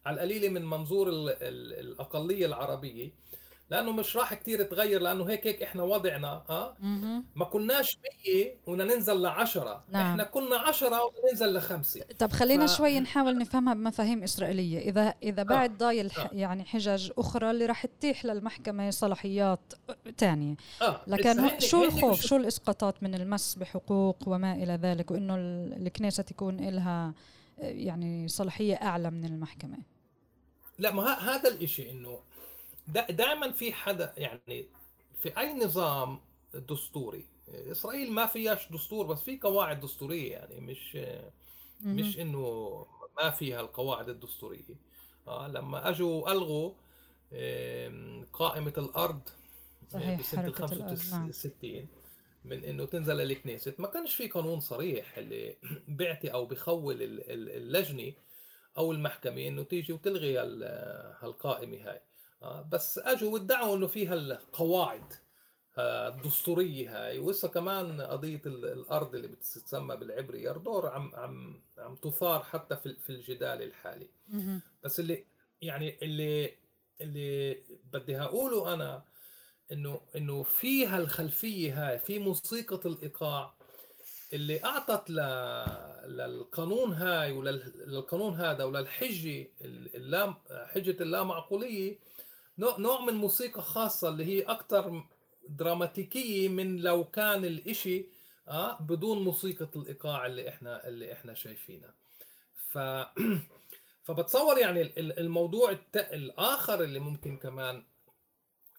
على 0.07 0.15
القليله 0.15 0.49
من 0.49 0.65
منظور 0.65 1.09
الأقلية 1.09 2.45
العربية 2.45 3.11
لأنه 3.69 3.91
مش 3.91 4.17
راح 4.17 4.33
كتير 4.33 4.63
تغير 4.63 5.01
لأنه 5.01 5.29
هيك 5.29 5.47
هيك 5.47 5.63
إحنا 5.63 5.83
وضعنا 5.83 6.43
آه 6.49 6.75
ما 7.35 7.45
كناش 7.45 7.99
100 8.27 8.53
وبدنا 8.67 8.95
ننزل 8.95 9.21
ل 9.21 9.25
10 9.25 9.83
نعم. 9.89 10.11
إحنا 10.11 10.23
كنا 10.23 10.57
10 10.57 10.99
وننزل 11.03 11.53
لخمسة 11.53 12.01
طب 12.19 12.31
خلينا 12.31 12.67
ف... 12.67 12.77
شوي 12.77 12.99
نحاول 12.99 13.37
نفهمها 13.37 13.73
بمفاهيم 13.73 14.23
إسرائيلية 14.23 14.79
إذا 14.79 15.13
إذا 15.23 15.41
آه. 15.41 15.45
بعد 15.45 15.71
آه. 15.71 15.77
ضايل 15.77 16.11
آه. 16.17 16.29
يعني 16.33 16.65
حجج 16.65 17.11
أخرى 17.17 17.51
اللي 17.51 17.65
راح 17.65 17.85
تتيح 17.85 18.25
للمحكمة 18.25 18.89
صلاحيات 18.89 19.73
ثانية 20.17 20.55
آه. 20.81 21.01
لكن 21.07 21.59
شو 21.59 21.83
الخوف 21.83 22.21
شو 22.21 22.35
الإسقاطات 22.35 23.03
من 23.03 23.15
المس 23.15 23.55
بحقوق 23.55 24.17
وما 24.27 24.53
إلى 24.53 24.73
ذلك 24.73 25.11
وإنه 25.11 25.35
الكنيسة 25.77 26.23
تكون 26.23 26.69
لها 26.69 27.13
يعني 27.57 28.27
صلاحية 28.27 28.75
أعلى 28.75 29.11
من 29.11 29.25
المحكمة 29.25 29.96
لا 30.79 30.91
ما 30.91 31.13
هذا 31.13 31.49
الإشي 31.49 31.91
إنه 31.91 32.19
دائما 33.09 33.51
في 33.51 33.73
حدا 33.73 34.13
يعني 34.17 34.65
في 35.21 35.39
أي 35.39 35.53
نظام 35.53 36.19
دستوري 36.53 37.25
إسرائيل 37.49 38.11
ما 38.11 38.25
فيهاش 38.25 38.71
دستور 38.71 39.05
بس 39.05 39.21
في 39.21 39.39
قواعد 39.39 39.79
دستورية 39.79 40.31
يعني 40.31 40.59
مش 40.61 40.97
مش 41.81 42.19
إنه 42.19 42.85
ما 43.17 43.29
فيها 43.29 43.61
القواعد 43.61 44.09
الدستورية. 44.09 44.63
آه 45.27 45.47
لما 45.47 45.89
أجوا 45.89 46.31
ألغوا 46.31 46.71
قائمة 48.33 48.73
الأرض 48.77 49.21
صحيح 49.89 50.19
بسنة 50.19 50.51
65 50.51 51.71
نعم. 51.73 51.87
من 52.45 52.63
إنه 52.63 52.85
تنزل 52.85 53.21
الكنيست 53.21 53.79
ما 53.79 53.87
كانش 53.87 54.15
في 54.15 54.27
قانون 54.27 54.59
صريح 54.59 55.17
اللي 55.17 55.55
بيعطي 55.87 56.27
أو 56.27 56.45
بخول 56.45 56.97
اللجنة 57.29 58.13
أو 58.77 58.91
المحكمة 58.91 59.47
إنه 59.47 59.63
تيجي 59.63 59.93
وتلغي 59.93 60.39
هالقائمة 61.19 61.77
هاي. 61.77 62.01
آه، 62.43 62.61
بس 62.71 62.99
اجوا 62.99 63.33
وادعوا 63.33 63.75
إنه 63.75 63.87
فيها 63.87 64.13
القواعد 64.13 65.13
آه، 65.77 66.07
الدستورية 66.07 67.07
هاي. 67.07 67.19
وهسه 67.19 67.47
كمان 67.47 68.01
قضية 68.01 68.41
الأرض 68.45 69.15
اللي 69.15 69.27
بتسمى 69.27 69.95
بالعبري 69.95 70.43
يردور 70.43 70.87
عم 70.89 71.15
عم 71.15 71.61
عم 71.77 71.95
تثار 71.95 72.43
حتى 72.43 72.75
في 72.75 72.95
في 72.95 73.09
الجدال 73.09 73.61
الحالي. 73.61 74.07
بس 74.83 74.99
اللي 74.99 75.23
يعني 75.61 75.97
اللي 76.01 76.53
اللي 77.01 77.57
بدي 77.93 78.21
اقوله 78.21 78.73
أنا 78.73 79.03
إنه 79.71 80.01
إنه 80.15 80.43
في 80.43 80.85
هالخلفية 80.87 81.89
هاي 81.89 81.99
في 81.99 82.19
موسيقى 82.19 82.79
الإيقاع 82.85 83.53
اللي 84.33 84.63
أعطت 84.65 85.09
للقانون 86.07 86.93
هاي 86.93 87.31
وللقانون 87.31 88.33
هذا 88.33 88.63
وللحجه 88.63 89.47
اللام 89.61 90.35
حجة 90.49 91.03
اللامعقولية 91.03 91.99
نوع 92.57 93.01
من 93.05 93.13
موسيقى 93.13 93.61
خاصة 93.61 94.09
اللي 94.09 94.25
هي 94.25 94.41
أكثر 94.41 95.03
دراماتيكية 95.49 96.49
من 96.49 96.77
لو 96.77 97.03
كان 97.03 97.45
الإشي 97.45 98.05
آه 98.47 98.77
بدون 98.81 99.23
موسيقى 99.23 99.69
الإيقاع 99.75 100.25
اللي 100.25 100.49
إحنا 100.49 100.87
اللي 100.87 101.13
إحنا 101.13 101.33
شايفينها. 101.33 101.93
ف 102.71 102.77
فبتصور 104.03 104.57
يعني 104.57 104.93
الموضوع 104.99 105.71
الت... 105.71 105.97
الآخر 105.97 106.83
اللي 106.83 106.99
ممكن 106.99 107.37
كمان 107.37 107.83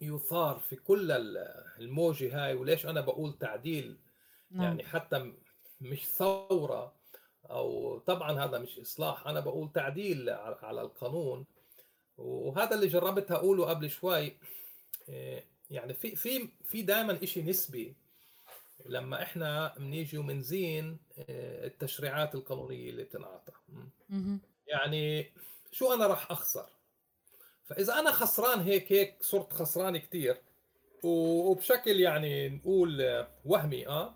يثار 0.00 0.58
في 0.58 0.76
كل 0.76 1.12
الموجة 1.80 2.44
هاي 2.44 2.54
وليش 2.54 2.86
أنا 2.86 3.00
بقول 3.00 3.38
تعديل 3.38 3.96
نعم. 4.50 4.64
يعني 4.64 4.84
حتى 4.84 5.32
مش 5.80 6.06
ثورة 6.06 6.92
أو 7.50 7.98
طبعا 7.98 8.44
هذا 8.44 8.58
مش 8.58 8.78
إصلاح. 8.78 9.26
أنا 9.26 9.40
بقول 9.40 9.72
تعديل 9.72 10.30
على 10.62 10.80
القانون. 10.80 11.46
وهذا 12.18 12.74
اللي 12.74 12.86
جربت 12.86 13.32
أقوله 13.32 13.66
قبل 13.66 13.90
شوي 13.90 14.36
إيه، 15.08 15.44
يعني 15.70 15.94
في 15.94 16.16
في 16.16 16.48
في 16.64 16.82
دائما 16.82 17.26
شيء 17.26 17.44
نسبي. 17.44 17.94
لما 18.86 19.22
إحنا 19.22 19.74
بنيجي 19.78 20.18
ومنزين 20.18 20.98
إيه، 21.18 21.66
التشريعات 21.66 22.34
القانونية 22.34 22.90
اللي 22.90 23.04
بتنعطى. 23.04 23.52
يعني 24.66 25.32
شو 25.72 25.94
أنا 25.94 26.06
راح 26.06 26.30
أخسر؟ 26.30 26.68
فإذا 27.64 27.98
أنا 27.98 28.12
خسران 28.12 28.60
هيك 28.60 28.92
هيك 28.92 29.16
صرت 29.20 29.52
خسران 29.52 29.96
كثير 29.98 30.36
وبشكل 31.02 32.00
يعني 32.00 32.48
نقول 32.48 33.26
وهمي 33.44 33.88
آه 33.88 34.14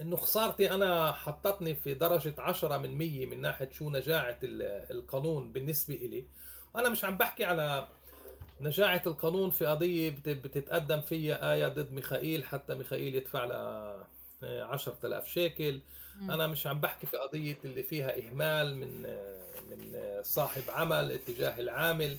إنه 0.00 0.16
خسارتي 0.16 0.70
أنا 0.70 1.12
حطتني 1.12 1.74
في 1.74 1.94
درجة 1.94 2.34
10 2.38 2.78
من 2.78 2.98
100 2.98 3.26
من 3.26 3.40
ناحية 3.40 3.70
شو 3.72 3.90
نجاعة 3.90 4.38
القانون 4.42 5.52
بالنسبة 5.52 5.94
إلي. 5.94 6.24
أنا 6.76 6.88
مش 6.88 7.04
عم 7.04 7.16
بحكي 7.16 7.44
على 7.44 7.88
نجاعة 8.60 9.02
القانون 9.06 9.50
في 9.50 9.66
قضية 9.66 10.10
بتتقدم 10.26 11.00
فيها 11.00 11.52
آية 11.52 11.68
ضد 11.68 11.92
ميخائيل 11.92 12.44
حتى 12.44 12.74
ميخائيل 12.74 13.14
يدفع 13.14 13.44
لها 13.44 14.06
آه، 14.42 14.62
عشرة 14.64 14.98
آلاف 15.04 15.28
شيكل. 15.28 15.80
أنا 16.22 16.46
مش 16.46 16.66
عم 16.66 16.80
بحكي 16.80 17.06
في 17.06 17.16
قضية 17.16 17.58
اللي 17.64 17.82
فيها 17.82 18.18
إهمال 18.18 18.76
من 18.76 19.06
آه، 19.06 19.38
من 19.70 19.92
آه، 19.94 20.22
صاحب 20.22 20.62
عمل 20.68 21.12
اتجاه 21.12 21.60
العامل. 21.60 22.16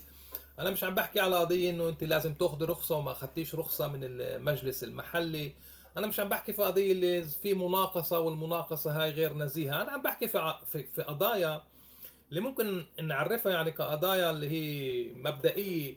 أنا 0.60 0.70
مش 0.70 0.84
عم 0.84 0.96
بحكي 0.96 1.20
على 1.20 1.36
قضية 1.36 1.70
إنه 1.70 1.90
أنت 1.90 2.04
لازم 2.04 2.34
تاخذ 2.34 2.64
رخصة 2.66 2.96
وما 2.96 3.12
أخذتيش 3.12 3.56
رخصة 3.56 3.88
من 3.88 4.00
المجلس 4.04 4.84
المحلي. 4.84 5.54
أنا 5.98 6.08
مش 6.08 6.20
عم 6.20 6.30
بحكي 6.30 6.54
في 6.54 6.62
قضية 6.64 6.92
اللي 6.92 7.24
في 7.24 7.54
مناقصة 7.54 8.20
والمناقصة 8.20 9.04
هاي 9.04 9.12
غير 9.12 9.34
نزيهة 9.34 9.82
أنا 9.82 9.92
عم 9.92 10.02
بحكي 10.02 10.28
في 10.28 10.54
في, 10.66 10.84
في 10.84 11.02
قضايا 11.02 11.62
اللي 12.30 12.42
ممكن 12.42 12.86
نعرفها 13.02 13.52
يعني 13.52 13.72
كقضايا 13.72 14.32
اللي 14.32 14.50
هي 14.50 15.14
مبدئية 15.14 15.96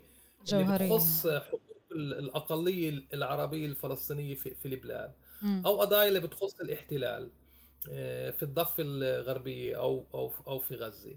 اللي 0.53 0.65
جوهرية. 0.65 0.87
بتخص 0.87 1.27
حقوق 1.27 1.61
ال- 1.93 2.19
الأقلية 2.19 3.03
العربية 3.15 3.67
الفلسطينية 3.67 4.35
في, 4.35 4.55
في 4.55 4.69
البلاد 4.69 5.13
مم. 5.43 5.63
أو 5.67 5.81
قضايا 5.81 6.09
اللي 6.09 6.21
بتخص 6.21 6.61
الاحتلال 6.61 7.31
آه، 7.91 8.31
في 8.31 8.43
الضفة 8.43 8.75
الغربية 8.87 9.77
أو 9.77 10.05
أو 10.15 10.33
أو 10.47 10.59
في 10.59 10.75
غزة 10.75 11.17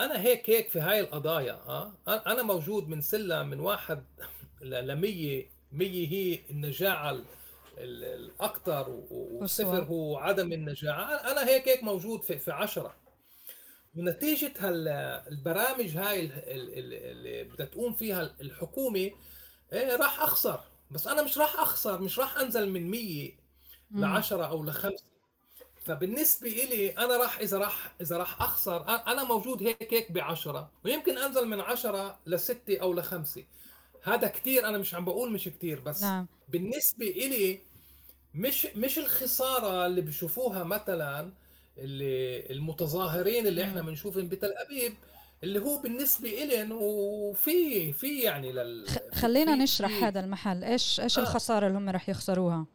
أنا 0.00 0.20
هيك 0.20 0.50
هيك 0.50 0.68
في 0.68 0.80
هاي 0.80 1.00
القضايا 1.00 1.52
آه 1.52 1.92
أنا 2.08 2.42
موجود 2.42 2.88
من 2.88 3.00
سلة 3.00 3.42
من 3.42 3.60
واحد 3.60 4.04
ل 4.62 4.96
100 4.96 5.46
100 5.72 6.08
هي 6.08 6.38
النجاعة 6.50 7.10
ال- 7.10 7.16
ال- 7.16 7.24
الأكثر 7.78 8.86
والصفر. 9.10 9.82
هو 9.84 10.16
عدم 10.18 10.52
النجاعه 10.52 11.14
أنا 11.14 11.46
هيك 11.48 11.68
هيك 11.68 11.82
موجود 11.82 12.22
في 12.22 12.38
في 12.38 12.50
10 12.52 12.94
ونتيجة 13.96 14.52
البرامج 15.28 15.96
هاي 15.96 16.20
ال- 16.20 16.32
ال- 16.32 16.78
ال- 16.78 16.94
اللي 17.10 17.44
بدها 17.44 17.66
تقوم 17.66 17.92
فيها 17.92 18.34
الحكومة 18.40 19.10
إيه 19.72 19.96
راح 19.96 20.20
أخسر. 20.22 20.60
بس 20.90 21.06
أنا 21.06 21.22
مش 21.22 21.38
راح 21.38 21.60
أخسر 21.60 22.00
مش 22.00 22.18
راح 22.18 22.36
أنزل 22.38 22.68
من 22.68 22.90
100 22.90 23.30
ل 23.30 23.34
مم. 23.90 24.04
10 24.04 24.44
أو 24.46 24.64
لخمسة. 24.64 25.04
فبالنسبة 25.84 26.48
إلي 26.48 26.90
أنا 26.90 27.16
راح 27.16 27.38
إذا 27.38 27.58
راح 27.58 27.94
إذا 28.00 28.16
راح 28.16 28.42
أخسر 28.42 28.84
أ- 28.84 29.08
أنا 29.08 29.24
موجود 29.24 29.62
هيك 29.62 29.94
هيك 29.94 30.12
بعشرة. 30.12 30.70
ويمكن 30.84 31.18
أنزل 31.18 31.48
من 31.48 31.60
عشرة 31.60 32.18
لستة 32.26 32.78
أو 32.78 32.94
لخمسة. 32.94 33.44
هذا 34.02 34.28
كتير 34.28 34.68
أنا 34.68 34.78
مش 34.78 34.94
عم 34.94 35.04
بقول 35.04 35.32
مش 35.32 35.44
كتير 35.44 35.80
بس 35.80 36.02
نعم 36.02 36.26
بالنسبة 36.48 37.06
إلي 37.06 37.58
مش 38.34 38.66
مش 38.76 38.98
الخسارة 38.98 39.86
اللي 39.86 40.00
بشوفوها 40.00 40.64
مثلا 40.64 41.30
اللي 41.78 42.46
المتظاهرين 42.50 43.46
اللي 43.46 43.62
إحنا 43.64 43.82
مم. 43.82 43.86
بنشوفهم 43.88 44.28
بتل 44.28 44.52
أبيب 44.52 44.94
اللي 45.44 45.58
هو 45.60 45.78
بالنسبة 45.78 46.42
إلن 46.42 46.72
وفي 46.72 47.92
في 47.92 48.20
يعني 48.20 48.52
لل 48.52 48.86
خلينا 49.14 49.56
في- 49.56 49.62
نشرح 49.62 49.88
في- 49.98 50.04
هذا 50.04 50.20
المحل 50.20 50.64
إيش 50.64 51.00
إيش 51.00 51.18
آه. 51.18 51.22
الخسارة 51.22 51.66
اللي 51.66 51.78
هم 51.78 51.88
رح 51.90 52.08
يخسروها 52.08 52.66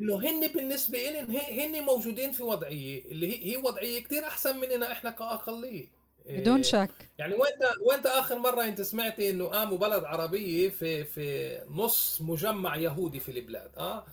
إنه 0.00 0.16
هن 0.16 0.48
بالنسبة 0.48 0.98
لهم 1.10 1.36
هن 1.36 1.82
موجودين 1.84 2.32
في 2.32 2.42
وضعية 2.42 3.04
اللي 3.04 3.32
هي 3.32 3.52
هي 3.52 3.56
وضعية 3.56 4.02
كثير 4.02 4.26
أحسن 4.26 4.56
مننا 4.60 4.92
إحنا 4.92 5.10
كأقلية 5.10 5.86
بدون 6.24 6.56
إيه، 6.56 6.62
شك 6.62 6.90
يعني 7.18 7.34
وين 7.34 7.52
وين 7.86 8.06
آخر 8.06 8.38
مرة 8.38 8.64
انت 8.64 8.82
سمعتي 8.82 9.30
إنه 9.30 9.44
قاموا 9.46 9.78
بلد 9.78 10.04
عربية 10.04 10.68
في 10.68 11.04
في 11.04 11.58
نص 11.70 12.20
مجمع 12.22 12.76
يهودي 12.76 13.20
في 13.20 13.30
البلاد 13.30 13.70
آه 13.78 14.04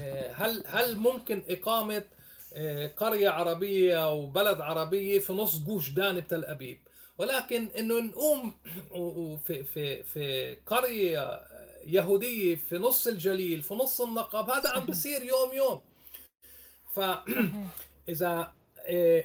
إيه، 0.00 0.32
هل 0.36 0.62
هل 0.66 0.96
ممكن 0.96 1.42
إقامة 1.48 2.04
إيه، 2.56 2.86
قرية 2.96 3.28
عربية 3.28 4.04
أو 4.04 4.26
بلد 4.26 4.60
عربية 4.60 5.18
في 5.18 5.32
نص 5.32 5.58
جوش 5.58 5.90
دان 5.90 6.20
بتل 6.20 6.44
أبيب 6.44 6.78
ولكن 7.18 7.68
إنه 7.78 8.00
نقوم 8.00 8.54
وفي 8.90 9.64
في 9.64 10.02
في 10.02 10.56
قرية 10.66 11.40
يهودية 11.86 12.56
في 12.56 12.78
نص 12.78 13.06
الجليل 13.06 13.62
في 13.62 13.74
نص 13.74 14.00
النقب 14.00 14.50
هذا 14.50 14.70
عم. 14.70 14.86
بصير 14.86 15.22
يوم 15.22 15.52
يوم 15.54 15.80
ف. 16.94 17.00
إذا 18.08 18.52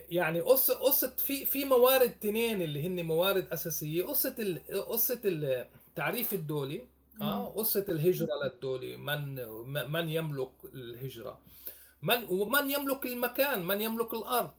يعني 0.10 0.39
قصه 0.39 0.74
قصة 0.74 1.13
في 1.17 1.45
في 1.45 1.65
موارد 1.65 2.12
تنين 2.19 2.62
اللي 2.62 2.88
هن 2.88 3.04
موارد 3.06 3.47
أساسية. 3.54 4.04
قصة 4.04 4.36
ال- 4.39 4.62
قصة 4.88 5.19
التعريف 5.26 6.34
الدولي 6.34 6.86
آه 7.21 7.45
قصة 7.45 7.86
الهجرة 7.89 8.30
للدوله 8.43 8.95
من 8.97 9.36
من 9.91 10.10
يملك 10.10 10.52
الهجرة. 10.74 11.39
من 12.02 12.24
ومن 12.30 12.71
يملك 12.71 13.06
المكان 13.06 13.65
من 13.65 13.82
يملك 13.82 14.13
الأرض. 14.13 14.52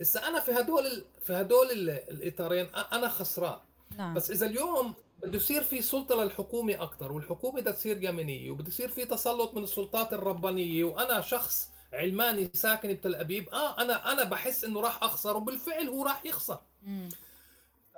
هسه 0.00 0.28
أنا 0.28 0.40
في 0.40 0.52
هدول 0.52 0.86
ال- 0.86 1.04
في 1.22 1.32
هدول 1.32 1.70
ال- 1.70 1.90
الإطارين 1.90 2.66
أنا 2.92 3.08
خسران. 3.08 3.58
نعم. 3.98 4.14
بس 4.14 4.30
إذا 4.30 4.46
اليوم 4.46 4.94
بده 5.22 5.36
يصير 5.36 5.62
في 5.62 5.82
سلطة 5.82 6.24
للحكومة 6.24 6.82
أكثر 6.82 7.12
والحكومة 7.12 7.60
بدها 7.60 7.72
تصير 7.72 8.02
يمينية 8.04 8.50
وبده 8.50 8.68
يصير 8.68 8.88
في 8.88 9.04
تسلط 9.04 9.54
من 9.54 9.62
السلطات 9.64 10.12
الربانية 10.12 10.84
وأنا 10.84 11.20
شخص 11.20 11.68
علماني 11.92 12.50
ساكن 12.54 12.92
بتل 12.94 13.14
أبيب. 13.14 13.48
آه 13.48 13.80
أنا 13.82 14.12
أنا 14.12 14.24
بحس 14.24 14.64
إنه 14.64 14.80
راح 14.80 15.02
أخسر 15.02 15.36
وبالفعل 15.36 15.88
هو 15.88 16.04
راح 16.04 16.26
يخسر. 16.26 16.58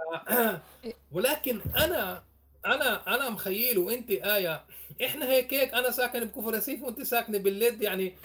ولكن 1.13 1.61
أنا 1.77 2.23
أنا 2.67 3.15
أنا 3.15 3.31
مخيل 3.31 3.79
وإنت 3.79 4.11
آية 4.11 4.65
إحنا 5.05 5.27
هيك 5.27 5.55
هيك 5.55 5.75
أنا 5.75 5.91
ساكن 5.91 6.25
بكفر 6.25 6.55
ياسيف 6.55 6.83
وإنت 6.83 7.03
ساكنه 7.03 7.39
باللد 7.39 7.83
يعني 7.83 8.17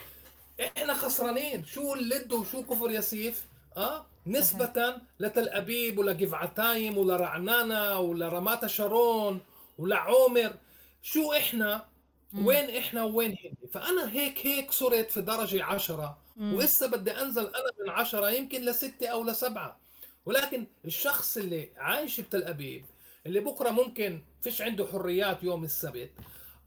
إحنا 0.62 0.94
خسرانين. 0.94 1.66
شو 1.66 1.94
اللد 1.94 2.34
وشو 2.34 2.64
كفر 2.64 2.92
ياسيف؟ 2.92 3.46
آه 3.78 4.06
نسبة 4.28 4.96
لتل 5.20 5.50
أبيب 5.50 5.98
ولجفعتايم 5.98 6.98
ولرعنانة 6.98 8.00
ولرمات 8.00 8.66
شارون 8.66 9.42
ولعومر 9.78 10.54
شو 11.02 11.34
إحنا؟ 11.34 11.76
مم. 11.76 11.95
وين 12.44 12.70
إحنا 12.78 13.04
وين 13.04 13.32
هن 13.32 13.70
فأنا 13.74 14.12
هيك 14.12 14.48
هيك 14.48 14.72
صرت 14.72 15.12
في 15.12 15.22
درجة 15.22 15.64
عشرة. 15.64 16.18
وإسا 16.40 16.88
بدي 16.88 17.12
أنزل 17.12 17.42
أنا 17.42 17.72
من 17.84 17.90
عشرة 17.90 18.30
يمكن 18.30 18.62
لستة 18.62 19.08
أو 19.08 19.24
لسبعة. 19.24 19.78
ولكن 20.26 20.66
الشخص 20.86 21.38
اللي 21.38 21.70
عايش 21.78 22.22
بتل 22.22 22.44
أبيب 22.44 22.86
اللي 23.26 23.40
بكرة 23.40 23.70
ممكن 23.70 24.22
فيش 24.42 24.62
عنده 24.62 24.86
حريات 24.86 25.44
يوم 25.44 25.64
السبت 25.64 26.10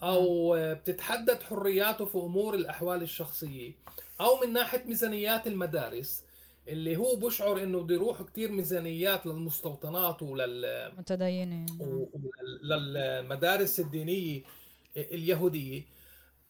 أو 0.03 0.55
بتتحدد 0.75 1.43
حرياته 1.43 2.05
في 2.05 2.19
أمور 2.19 2.55
الأحوال 2.55 3.03
الشخصية 3.03 3.73
أو 4.21 4.41
من 4.41 4.53
ناحية 4.53 4.85
ميزانيات 4.85 5.47
المدارس 5.47 6.23
اللي 6.69 6.97
هو 6.97 7.17
بشعر 7.17 7.63
إنه 7.63 7.81
بده 7.81 7.95
يروح 7.95 8.23
كثير 8.23 8.53
ميزانيات 8.53 9.27
للمستوطنات 9.27 10.23
ولل 10.23 10.93
متدينين. 10.99 11.67
للمدارس 12.63 13.81
الدينية. 13.81 14.43
اليهودية. 14.97 15.83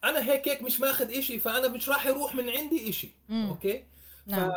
أنا 0.05 0.25
هيك 0.31 0.49
هيك 0.49 0.63
مش 0.63 0.81
ماخذ 0.81 1.19
إشي 1.19 1.39
فأنا 1.39 1.69
مش 1.69 1.89
راح 1.89 2.07
يروح 2.07 2.35
من 2.35 2.51
عندي 2.51 2.91
إشي. 2.91 3.11
مم. 3.29 3.49
أوكي؟ 3.49 3.85
نعم. 4.27 4.53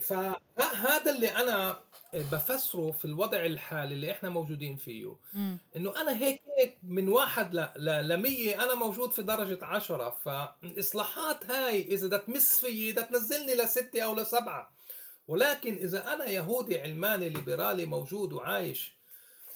فهذا 0.00 1.10
اللي 1.14 1.28
أنا 1.28 1.80
بفسره 2.14 2.90
في 2.90 3.04
الوضع 3.04 3.44
الحالي 3.44 3.94
اللي 3.94 4.10
إحنا 4.10 4.28
موجودين 4.28 4.76
فيه. 4.76 5.16
مم. 5.32 5.58
إنه 5.76 6.00
أنا 6.00 6.16
هيك 6.16 6.42
هيك 6.58 6.78
من 6.82 7.08
واحد 7.08 7.54
ل 7.54 7.68
ل 8.08 8.16
100 8.16 8.64
أنا 8.64 8.74
موجود 8.74 9.12
في 9.12 9.22
درجة 9.22 9.58
10 9.64 10.10
فالإصلاحات 10.10 11.50
هاي 11.50 11.82
إذا 11.82 12.06
بدها 12.06 12.18
تمس 12.18 12.60
فيي 12.60 12.92
بدها 12.92 13.04
تنزلني 13.04 13.54
لستة 13.54 14.02
أو 14.02 14.14
لسبعة. 14.14 14.72
ولكن 15.28 15.74
إذا 15.74 16.12
أنا 16.12 16.24
يهودي 16.24 16.80
علماني 16.80 17.28
ليبرالي 17.28 17.86
موجود 17.86 18.32
وعايش 18.32 18.92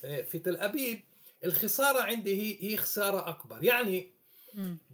في 0.00 0.38
تل 0.44 0.56
أبيب 0.56 1.00
الخسارة 1.46 2.02
عندي 2.02 2.42
هي 2.42 2.70
هي 2.72 2.76
خسارة 2.76 3.28
أكبر 3.28 3.64
يعني. 3.64 4.10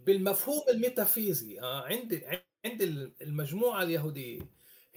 بالمفهوم 0.05 0.61
الميتافيزي 0.69 1.59
آه 1.61 1.81
عند 1.83 2.23
عند 2.65 2.81
المجموعة 3.21 3.83
اليهودية 3.83 4.39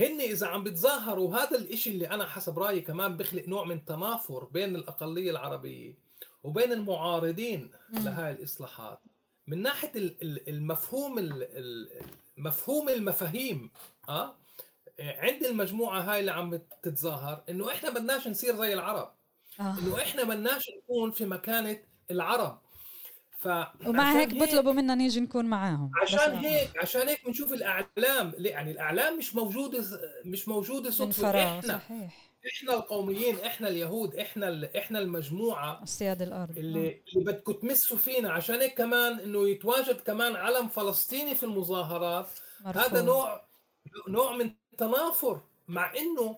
هن 0.00 0.20
إذا 0.20 0.46
عم 0.46 0.64
بتظاهروا 0.64 1.36
هذا 1.36 1.58
الإشي 1.58 1.90
اللي 1.90 2.10
أنا 2.10 2.26
حسب 2.26 2.58
رأيي 2.58 2.80
كمان 2.80 3.16
بخلق 3.16 3.48
نوع 3.48 3.64
من 3.64 3.84
تنافر 3.84 4.44
بين 4.44 4.76
الأقلية 4.76 5.30
العربية 5.30 5.94
وبين 6.44 6.72
المعارضين. 6.72 7.70
لهاي 7.92 8.32
الإصلاحات 8.32 8.98
من 9.46 9.62
ناحية 9.62 9.92
ال- 9.96 10.22
ال- 10.22 10.48
المفهوم 10.48 11.18
ال- 11.18 11.32
ال- 11.42 11.88
مفهوم 12.36 12.88
المفاهيم 12.88 13.70
آه 14.08 14.36
عند 15.00 15.44
المجموعة 15.44 16.00
هاي 16.00 16.20
اللي 16.20 16.32
عم 16.32 16.60
تتظاهر 16.82 17.42
إنه 17.50 17.68
إحنا 17.72 17.90
بدناش 17.90 18.28
نصير 18.28 18.56
زي 18.56 18.74
العرب 18.74 19.12
آه. 19.60 19.78
إنه 19.78 20.02
إحنا 20.02 20.22
بدناش 20.24 20.70
نكون 20.82 21.10
في 21.10 21.24
مكانة 21.26 21.78
العرب 22.10 22.58
ف 23.38 23.48
ومع 23.86 24.12
هيك 24.12 24.28
بيطلبوا 24.28 24.72
منا 24.72 24.94
نيجي 24.94 25.20
نكون 25.20 25.44
معاهم 25.44 25.90
عشان 26.02 26.18
آه. 26.32 26.38
هيك 26.40 26.70
عشان 26.78 27.08
هيك 27.08 27.26
بنشوف 27.26 27.52
الإعلام؟ 27.52 28.32
يعني 28.38 28.70
الإعلام 28.70 29.18
مش 29.18 29.34
موجوده 29.34 29.84
مش 30.24 30.48
موجوده 30.48 30.90
صدفة 30.90 31.30
إحنا 31.58 31.78
صحيح 31.78 32.26
إحنا 32.56 32.74
القوميين 32.74 33.38
إحنا 33.40 33.68
اليهود 33.68 34.14
إحنا 34.14 34.48
ال- 34.48 34.76
إحنا 34.76 34.98
المجموعة 34.98 35.82
السيادة 35.82 36.24
الأرض 36.24 36.58
اللي 36.58 37.00
اللي 37.14 37.24
بدكم 37.32 37.52
تمسوا 37.52 37.96
فينا 37.96 38.32
عشان 38.32 38.60
هيك 38.60 38.78
كمان 38.78 39.20
إنه 39.20 39.48
يتواجد 39.48 40.00
كمان 40.00 40.36
علم 40.36 40.68
فلسطيني 40.68 41.34
في 41.34 41.42
المظاهرات 41.42 42.28
مرفوض. 42.64 42.82
هذا 42.84 43.02
نوع 43.02 43.46
نوع 44.08 44.36
من 44.36 44.50
تنافر 44.78 45.40
مع 45.68 45.92
إنه 45.96 46.36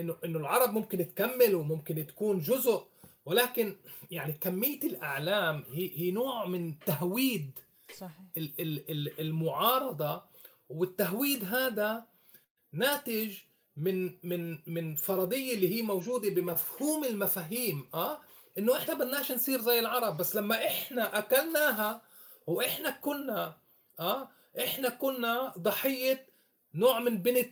انه 0.00 0.16
إنه 0.24 0.38
العرب 0.38 0.72
ممكن 0.72 0.98
تكمل 1.14 1.54
وممكن 1.54 2.06
تكون 2.06 2.38
جزء 2.38 2.86
ولكن 3.24 3.76
يعني 4.10 4.32
كمية 4.32 4.80
الإعلام 4.82 5.64
هي 5.72 5.90
هي 5.98 6.10
نوع 6.10 6.46
من 6.46 6.78
تهويد 6.78 7.50
صحيح. 7.96 8.12
ال- 8.36 8.52
ال- 8.60 8.90
ال- 8.90 9.20
المعارضة 9.20 10.22
والتهويد 10.68 11.44
هذا 11.44 12.04
ناتج 12.72 13.38
من 13.76 14.10
من 14.22 14.58
من 14.66 14.94
فرضية 14.96 15.54
اللي 15.54 15.76
هي 15.78 15.82
موجودة 15.82 16.30
بمفهوم 16.30 17.04
المفاهيم 17.04 17.88
آه؟ 17.94 18.20
إنه 18.58 18.76
إحنا 18.76 18.94
بدناش 18.94 19.32
نصير 19.32 19.60
زي 19.60 19.78
العرب 19.78 20.16
بس 20.16 20.36
لما 20.36 20.66
إحنا 20.66 21.18
أكلناها 21.18 22.02
وإحنا 22.46 22.90
كنا 22.90 23.56
آه؟ 24.00 24.28
إحنا 24.58 24.88
كنا 24.88 25.52
ضحية 25.58 26.26
نوع 26.74 27.00
من 27.00 27.18
بنت 27.18 27.50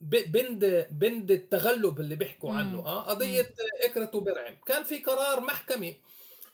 بند 0.00 0.86
بند 0.90 1.30
التغلب 1.30 2.00
اللي 2.00 2.16
بيحكوا. 2.16 2.52
عنه 2.52 2.86
آه 2.86 3.02
قضية 3.02 3.50
اكرة 3.84 4.10
وبرعم. 4.14 4.54
كان 4.66 4.82
في 4.84 4.98
قرار 4.98 5.40
محكمي 5.40 5.96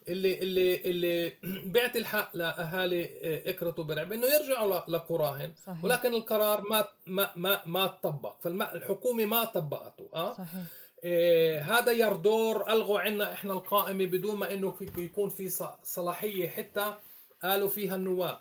اللي 0.08 0.38
اللي 0.38 0.76
اللي 0.76 1.32
بيعطي 1.72 1.98
الحق 1.98 2.36
لأهالي 2.36 3.10
اكرة 3.50 3.74
وبرعم 3.78 4.12
إنه 4.12 4.26
يرجعوا 4.26 4.74
ل- 4.88 4.92
لقراهم 4.92 5.54
صحيح. 5.66 5.84
ولكن 5.84 6.14
القرار 6.14 6.60
ما 6.70 6.84
ما 7.06 7.30
ما 7.36 7.60
ما 7.66 7.86
طبق 7.86 8.36
فالحكومه 8.42 9.24
ما 9.24 9.44
طبقته 9.44 10.08
آه. 10.14 10.32
صحيح. 10.34 10.62
إيه 11.04 11.60
هذا 11.78 11.92
يردور 11.92 12.72
ألغوا 12.72 13.00
عنا 13.00 13.32
إحنا 13.32 13.52
القائمة 13.52 14.04
بدون 14.06 14.36
ما 14.36 14.52
إنه 14.54 14.70
في 14.70 14.90
يكون 14.98 15.30
في 15.30 15.48
صلاحية 15.82 16.48
حتى 16.48 16.94
قالوا 17.42 17.68
فيها 17.68 17.96
النواب 17.96 18.38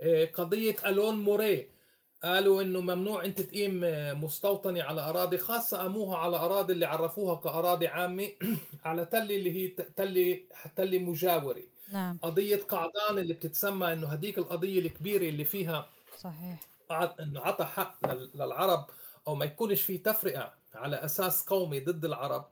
إيه 0.00 0.32
قضية 0.32 0.76
ألون 0.86 1.14
موري 1.14 1.68
قالوا 2.24 2.62
إنه 2.62 2.80
ممنوع 2.80 3.24
أنت 3.24 3.40
تقيم 3.40 3.80
مستوطنه 4.24 4.82
على 4.82 5.00
أراضي 5.00 5.38
خاصة 5.38 5.78
قاموها 5.78 6.18
على 6.18 6.36
أراضي 6.36 6.72
اللي 6.72 6.86
عرفوها 6.86 7.34
كأراضي 7.34 7.86
عامة. 7.88 8.28
على 8.84 9.06
تله 9.06 9.36
اللي 9.36 9.52
هي 9.52 9.68
تله 9.68 10.40
تله 10.76 10.98
مجاورة. 10.98 11.62
نعم. 11.88 12.18
قضية 12.22 12.56
قعدان 12.68 13.18
اللي 13.18 13.34
بتتسمى 13.34 13.92
إنه 13.92 14.06
هذيك 14.08 14.38
القضية 14.38 14.80
الكبيرة 14.80 15.28
اللي 15.28 15.44
فيها 15.44 15.90
صحيح. 16.16 16.60
إنه 17.20 17.40
عطى 17.40 17.64
حق 17.64 18.06
لل- 18.06 18.30
للعرب 18.34 18.86
أو 19.28 19.34
ما 19.34 19.44
يكونش 19.44 19.82
في 19.82 19.98
تفرقة 19.98 20.54
على 20.74 20.96
أساس 20.96 21.44
قومي 21.44 21.80
ضد 21.80 22.04
العرب 22.04 22.50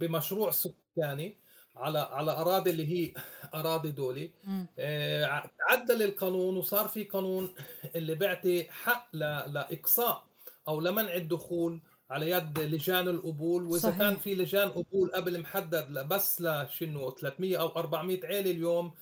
بمشروع 0.00 0.50
سكاني. 0.50 1.43
على 1.76 1.98
على 1.98 2.30
أراضي 2.32 2.70
اللي 2.70 2.86
هي 2.86 3.12
أراضي 3.54 3.90
دولي. 3.90 4.30
آه، 4.78 5.50
عدل 5.70 6.02
القانون 6.02 6.56
وصار 6.56 6.88
في 6.88 7.04
قانون 7.04 7.54
اللي 7.96 8.14
بيعطي 8.14 8.64
حق 8.70 9.08
ل- 9.12 9.52
لإقصاء 9.52 10.24
أو 10.68 10.80
لمنع 10.80 11.14
الدخول 11.14 11.80
على 12.10 12.30
يد 12.30 12.58
لجان 12.58 13.08
القبول 13.08 13.62
وإذا 13.64 13.78
صحيح. 13.78 13.98
كان 13.98 14.16
في 14.16 14.34
لجان 14.34 14.68
قبول 14.68 15.10
قبل 15.14 15.40
محدد 15.40 16.08
بس 16.08 16.40
لشنو 16.40 17.10
300 17.10 17.60
أو 17.60 17.66
400 17.68 18.26
عيلة 18.26 18.50
اليوم 18.50 18.94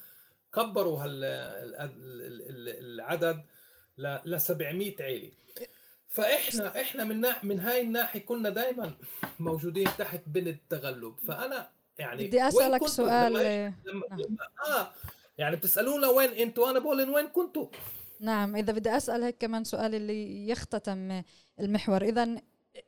كبروا 0.54 1.02
هال 1.04 1.24
ال- 1.24 1.74
ال- 1.80 2.42
ال- 2.50 2.84
العدد 3.00 3.42
ل 3.98 4.40
700 4.40 5.02
عيلة 5.02 5.30
فإحنا 6.08 6.80
إحنا 6.80 7.04
من 7.04 7.26
من 7.42 7.60
هاي 7.60 7.80
الناحية 7.80 8.20
كنا 8.20 8.50
دائما 8.50 8.94
موجودين 9.40 9.84
تحت 9.98 10.20
بند 10.26 10.48
التغلب 10.48 11.14
فأنا 11.28 11.68
يعني 12.02 12.26
بدي 12.26 12.48
أسألك 12.48 12.86
سؤال 12.86 13.32
لما- 13.32 13.74
لما 13.86 14.06
نعم. 14.10 14.18
لما 14.20 14.38
آه 14.78 14.90
يعني 15.38 15.56
بتسالونا 15.56 16.08
وين 16.08 16.30
أنتوا؟ 16.30 16.70
أنا 16.70 16.78
بقول 16.78 17.00
إن 17.00 17.08
وين 17.10 17.26
كنتوا. 17.26 17.66
نعم 18.20 18.56
إذا 18.56 18.72
بدي 18.72 18.96
أسأل 18.96 19.22
هيك 19.22 19.36
كمان 19.38 19.64
سؤال 19.64 19.94
اللي 19.94 20.48
يختتم 20.48 21.22
المحور. 21.60 22.02
إذا 22.02 22.36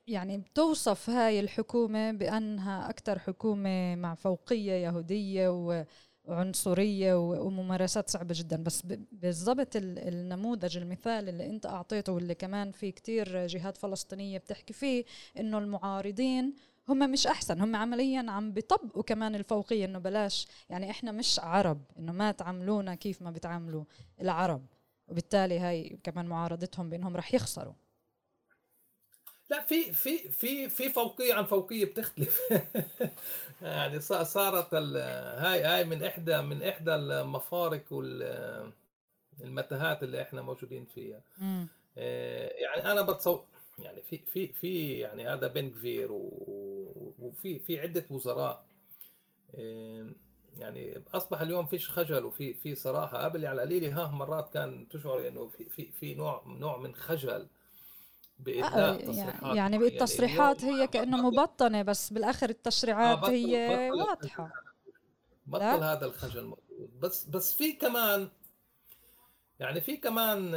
يعني 0.06 0.38
بتوصف 0.38 1.10
هاي 1.10 1.40
الحكومة 1.40 2.12
بأنها 2.12 2.90
أكثر 2.90 3.18
حكومة 3.18 3.94
مع 3.94 4.14
فوقية 4.14 4.72
يهودية 4.72 5.48
و- 5.48 5.84
وعنصرية 6.24 7.14
و- 7.14 7.46
وممارسات 7.46 8.10
صعبة 8.10 8.34
جدا. 8.38 8.56
بس 8.62 8.82
بالضبط 9.12 9.76
ال- 9.76 9.98
النموذج 9.98 10.76
المثال 10.76 11.28
اللي 11.28 11.46
أنت 11.46 11.66
أعطيته 11.66 12.12
واللي 12.12 12.34
كمان 12.34 12.70
في 12.72 12.92
كتير 12.92 13.46
جهات 13.46 13.76
فلسطينية 13.76 14.38
بتحكي 14.38 14.72
فيه 14.72 15.04
إنه 15.40 15.58
المعارضين 15.58 16.54
هم 16.88 17.10
مش 17.10 17.26
أحسن 17.26 17.60
هم 17.60 17.76
عمليا 17.76 18.30
عم 18.30 18.52
بيطبقوا 18.52 19.02
كمان 19.02 19.34
الفوقية 19.34 19.84
إنه 19.84 19.98
بلاش 19.98 20.46
يعني 20.70 20.90
إحنا 20.90 21.12
مش 21.12 21.40
عرب 21.40 21.82
إنه 21.98 22.12
ما 22.12 22.32
تعاملونا 22.32 22.94
كيف 22.94 23.22
ما 23.22 23.30
بتعاملوا 23.30 23.84
العرب 24.20 24.66
وبالتالي 25.08 25.58
هاي 25.58 25.98
كمان 26.02 26.26
معارضتهم 26.26 26.90
بإنهم 26.90 27.16
رح 27.16 27.34
يخسروا. 27.34 27.74
لا 29.50 29.60
في 29.60 29.92
في 29.92 30.30
في 30.30 30.68
في 30.68 30.88
فوقية 30.88 31.34
عن 31.34 31.44
فوقية 31.44 31.84
بتختلف. 31.84 32.40
يعني 33.62 34.00
صارت 34.00 34.74
هاي 34.74 35.62
هاي 35.62 35.84
من 35.84 36.04
إحدى 36.04 36.42
من 36.42 36.62
إحدى 36.62 36.94
المفارق 36.94 37.92
والمتاهات 39.40 40.02
اللي 40.02 40.22
إحنا 40.22 40.42
موجودين 40.42 40.84
فيها. 40.84 41.20
آه، 41.98 42.48
يعني 42.48 42.92
أنا 42.92 43.02
بتصور 43.02 43.44
يعني 43.78 44.02
في 44.02 44.18
في 44.18 44.52
في 44.52 44.98
يعني 44.98 45.28
هذا 45.28 45.46
بن 45.46 45.70
كفير 45.70 46.08
وفي 46.12 47.58
في 47.58 47.80
عدة 47.80 48.06
وزراء 48.10 48.64
آه، 49.54 50.10
يعني 50.58 51.02
أصبح 51.14 51.40
اليوم 51.40 51.66
فيش 51.66 51.90
خجل 51.90 52.24
وفي 52.24 52.54
في 52.54 52.74
صراحة 52.74 53.24
قبل 53.24 53.46
على 53.46 53.62
القليله 53.62 54.02
ها 54.04 54.10
مرات 54.10 54.52
كان 54.52 54.88
تشعر 54.88 55.28
إنه 55.28 55.48
في 55.48 55.64
في 55.68 55.92
في 55.92 56.14
نوع 56.14 56.42
نوع 56.46 56.78
من 56.78 56.94
خجل 56.94 57.48
بإدلاء 58.38 58.96
تصريحات 58.96 59.56
يعني. 59.56 59.76
التصريحات 59.76 60.64
هي 60.64 60.86
كأنه 60.86 61.30
مبطنة 61.30 61.82
بس 61.82 62.12
بالآخر 62.12 62.50
التشريعات 62.50 63.18
آه، 63.18 63.20
بطل- 63.20 63.30
هي 63.32 63.88
بطل- 63.90 63.98
واضحة 64.08 64.52
بطل 65.46 65.60
لا. 65.60 65.92
هذا 65.92 66.06
الخجل 66.06 66.44
موجود 66.44 67.00
بس 67.00 67.24
بس 67.24 67.54
في 67.54 67.72
كمان 67.72 68.28
يعني 69.60 69.80
في 69.80 69.96
كمان 69.96 70.54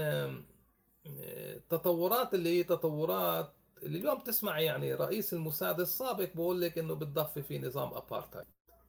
آم، 1.08 1.18
آه، 1.22 1.60
تطورات 1.70 2.34
اللي 2.34 2.60
هي 2.60 2.64
تطورات 2.64 3.54
اللي 3.84 3.98
اليوم 4.00 4.20
تسمع 4.20 4.60
يعني 4.60 4.94
رئيس 4.94 5.34
الموساد 5.34 5.80
السابق 5.80 6.30
بقول 6.36 6.62
لك 6.62 6.78
إنه 6.78 6.94
بتضفي 6.94 7.42
في 7.42 7.60
نظام 7.60 7.94
ابارتايد 7.94 8.46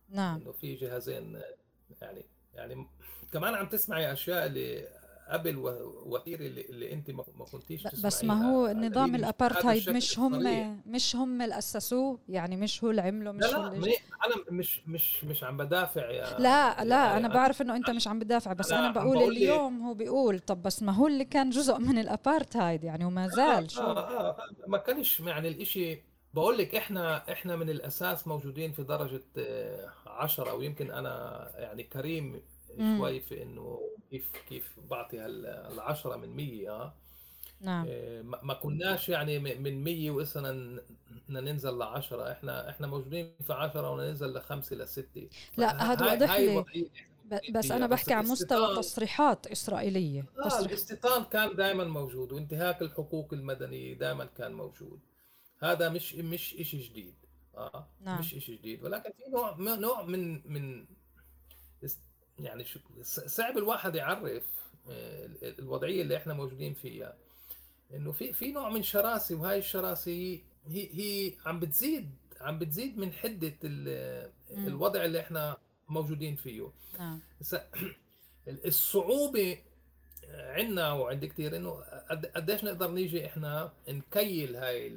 نعم. 0.09 0.41
إنه 0.41 0.53
في 0.53 0.75
جهازين 0.75 1.41
يعني 2.01 2.25
يعني 2.55 2.87
كمان 3.33 3.55
عم 3.55 3.69
تسمعي 3.69 4.13
أشياء 4.13 4.47
اللي 4.47 4.89
قبل 5.29 5.57
وثير 6.07 6.41
اللي, 6.41 6.61
اللي 6.61 6.93
انت 6.93 7.11
ما 7.11 7.23
كنتيش 7.53 7.83
بس 8.05 8.25
ما 8.25 8.51
هو 8.51 8.69
نظام 8.73 9.11
مش 9.11 9.19
الأبارتهايد 9.19 9.91
مش 9.91 10.19
هم. 10.19 10.81
مش 10.87 11.17
هم 11.17 11.43
اللي 11.43 11.59
أسسوه 11.59 12.19
يعني 12.29 12.57
مش 12.57 12.85
هو 12.85 12.91
اللي 12.91 13.03
عمله 13.03 13.33
مش 13.33 13.43
لا 13.45 13.57
هو 13.57 13.63
لا 13.67 13.73
اللي. 13.73 13.91
أنا 14.27 14.35
مش 14.51 14.81
مش 14.87 15.25
مش 15.25 15.45
عم 15.45 15.57
بدافع 15.57 16.11
يا 16.11 16.39
لا 16.39 16.85
لا 16.85 16.97
يا- 17.13 17.17
أنا 17.17 17.29
بعرف 17.29 17.63
إنه 17.63 17.77
أنت 17.77 17.91
مش 17.91 18.09
عم 18.09 18.19
بدافع 18.19 18.53
بس 18.53 18.71
أنا 18.73 18.79
أنا 18.81 18.87
عم 18.89 18.93
بقول 18.93 19.19
بقول 19.19 19.37
اليوم 19.37 19.83
هو 19.83 19.95
بيقول 19.95 20.39
طب 20.39 20.63
بس 20.63 20.83
ما 20.83 20.93
هو 20.93 21.07
اللي 21.07 21.25
كان 21.25 21.51
جزء 21.51 21.79
من 21.79 21.99
الأبارتهايد 21.99 22.85
يعني 22.85 23.05
وما 23.05 23.29
زال 23.29 23.71
شو 23.71 23.81
آه 23.81 23.99
آه 23.99 24.29
آه 24.31 24.37
ما 24.67 24.79
كانش 24.79 25.21
يعني 25.21 25.49
الاشي 25.49 26.03
بقول 26.35 26.59
لك 26.59 26.75
إحنا 26.75 27.33
إحنا 27.33 27.57
من 27.57 27.71
الأساس 27.71 28.27
موجودين 28.29 28.73
في 28.73 28.83
درجة 28.83 29.23
آه، 29.39 29.93
عشرة 30.07 30.51
أو 30.51 30.63
يمكن 30.63 30.91
أنا 30.91 31.49
يعني 31.55 31.83
كريم. 31.83 32.43
شوي 32.99 33.21
في 33.21 33.43
إنه 33.43 33.81
كيف 34.11 34.31
كيف 34.49 34.81
بعطي 34.91 35.19
هال- 35.19 35.47
العشرة 35.47 36.17
من 36.17 36.29
مية 36.29 36.71
آه. 36.71 36.95
نعم 37.61 37.87
آه، 37.89 38.23
ما 38.23 38.39
ما 38.43 38.55
كناش 38.55 39.09
يعني 39.09 39.39
من 39.39 39.85
مية 39.85 40.11
وإسنا 40.11 40.53
ن- 40.53 40.81
بدنا 41.11 41.41
ننزل 41.41 41.79
لعشرة 41.79 42.33
إحنا 42.33 42.71
إحنا 42.71 42.87
موجودين 42.87 43.33
في 43.47 43.53
عشرة 43.53 43.91
وننزل 43.91 44.33
لخمسة 44.35 44.77
لستة 44.77 45.29
لا، 45.57 45.93
هاي- 45.93 46.57
واضح 46.57 46.75
لي. 46.75 46.91
بس. 47.51 47.71
أنا 47.71 47.87
بحكي 47.87 48.15
عن 48.15 48.25
مستوى 48.27 48.77
تصريحات 48.77 49.47
إسرائيلية 49.47 50.25
آه 50.39 50.49
تصريح 50.49 50.67
الاستيطان 50.71 51.25
كان 51.25 51.57
دائما 51.57 51.85
موجود 51.85 52.33
وانتهاك 52.33 52.83
الحقوق 52.83 53.33
المدنية 53.35 53.95
دائما 53.95 54.25
كان 54.25 54.53
موجود 54.53 55.01
هذا 55.59 55.89
مش 55.89 56.15
مش 56.15 56.43
شيء 56.63 56.81
جديد 56.83 57.15
آه 57.57 57.87
نعم. 58.01 58.19
مش 58.19 58.29
شيء 58.29 58.59
جديد 58.59 58.85
ولكن 58.85 59.11
في 59.13 59.31
نوع 59.31 59.57
نوع 59.77 60.03
من 60.03 60.53
من 60.53 60.87
يعني 62.41 62.65
صعب 63.27 63.59
الواحد 63.59 63.95
يعرف 63.95 64.43
آه، 64.91 65.27
ال- 65.27 65.59
الوضعية 65.59 66.03
اللي 66.03 66.17
إحنا 66.17 66.35
موجودين 66.35 66.75
فيها. 66.75 67.17
إنه 67.95 68.13
في 68.13 68.33
في 68.33 68.53
نوع 68.53 68.69
من 68.69 68.83
شراسة 68.83 69.35
وهاي 69.35 69.59
الشراسة 69.59 70.13
هي 70.13 70.89
هي 70.93 71.33
عم 71.47 71.61
بتزيد 71.61 72.11
عم 72.41 72.59
بتزيد 72.59 72.99
من 72.99 73.13
مم. 74.51 74.67
الوضع 74.67 75.05
اللي 75.05 75.21
إحنا 75.21 75.57
موجودين 75.89 76.37
فيه. 76.37 76.71
نعم. 76.99 77.21
هسا 77.41 77.69
الصعوبة 78.49 79.59
عندنا 80.29 80.93
وعند 80.93 81.25
كثير 81.25 81.57
إنه 81.57 81.71
قد- 82.11 82.27
قديش 82.27 82.65
نقدر 82.65 82.91
نيجي 82.91 83.27
إحنا 83.27 83.73
نكيل 83.89 84.57
هاي 84.57 84.89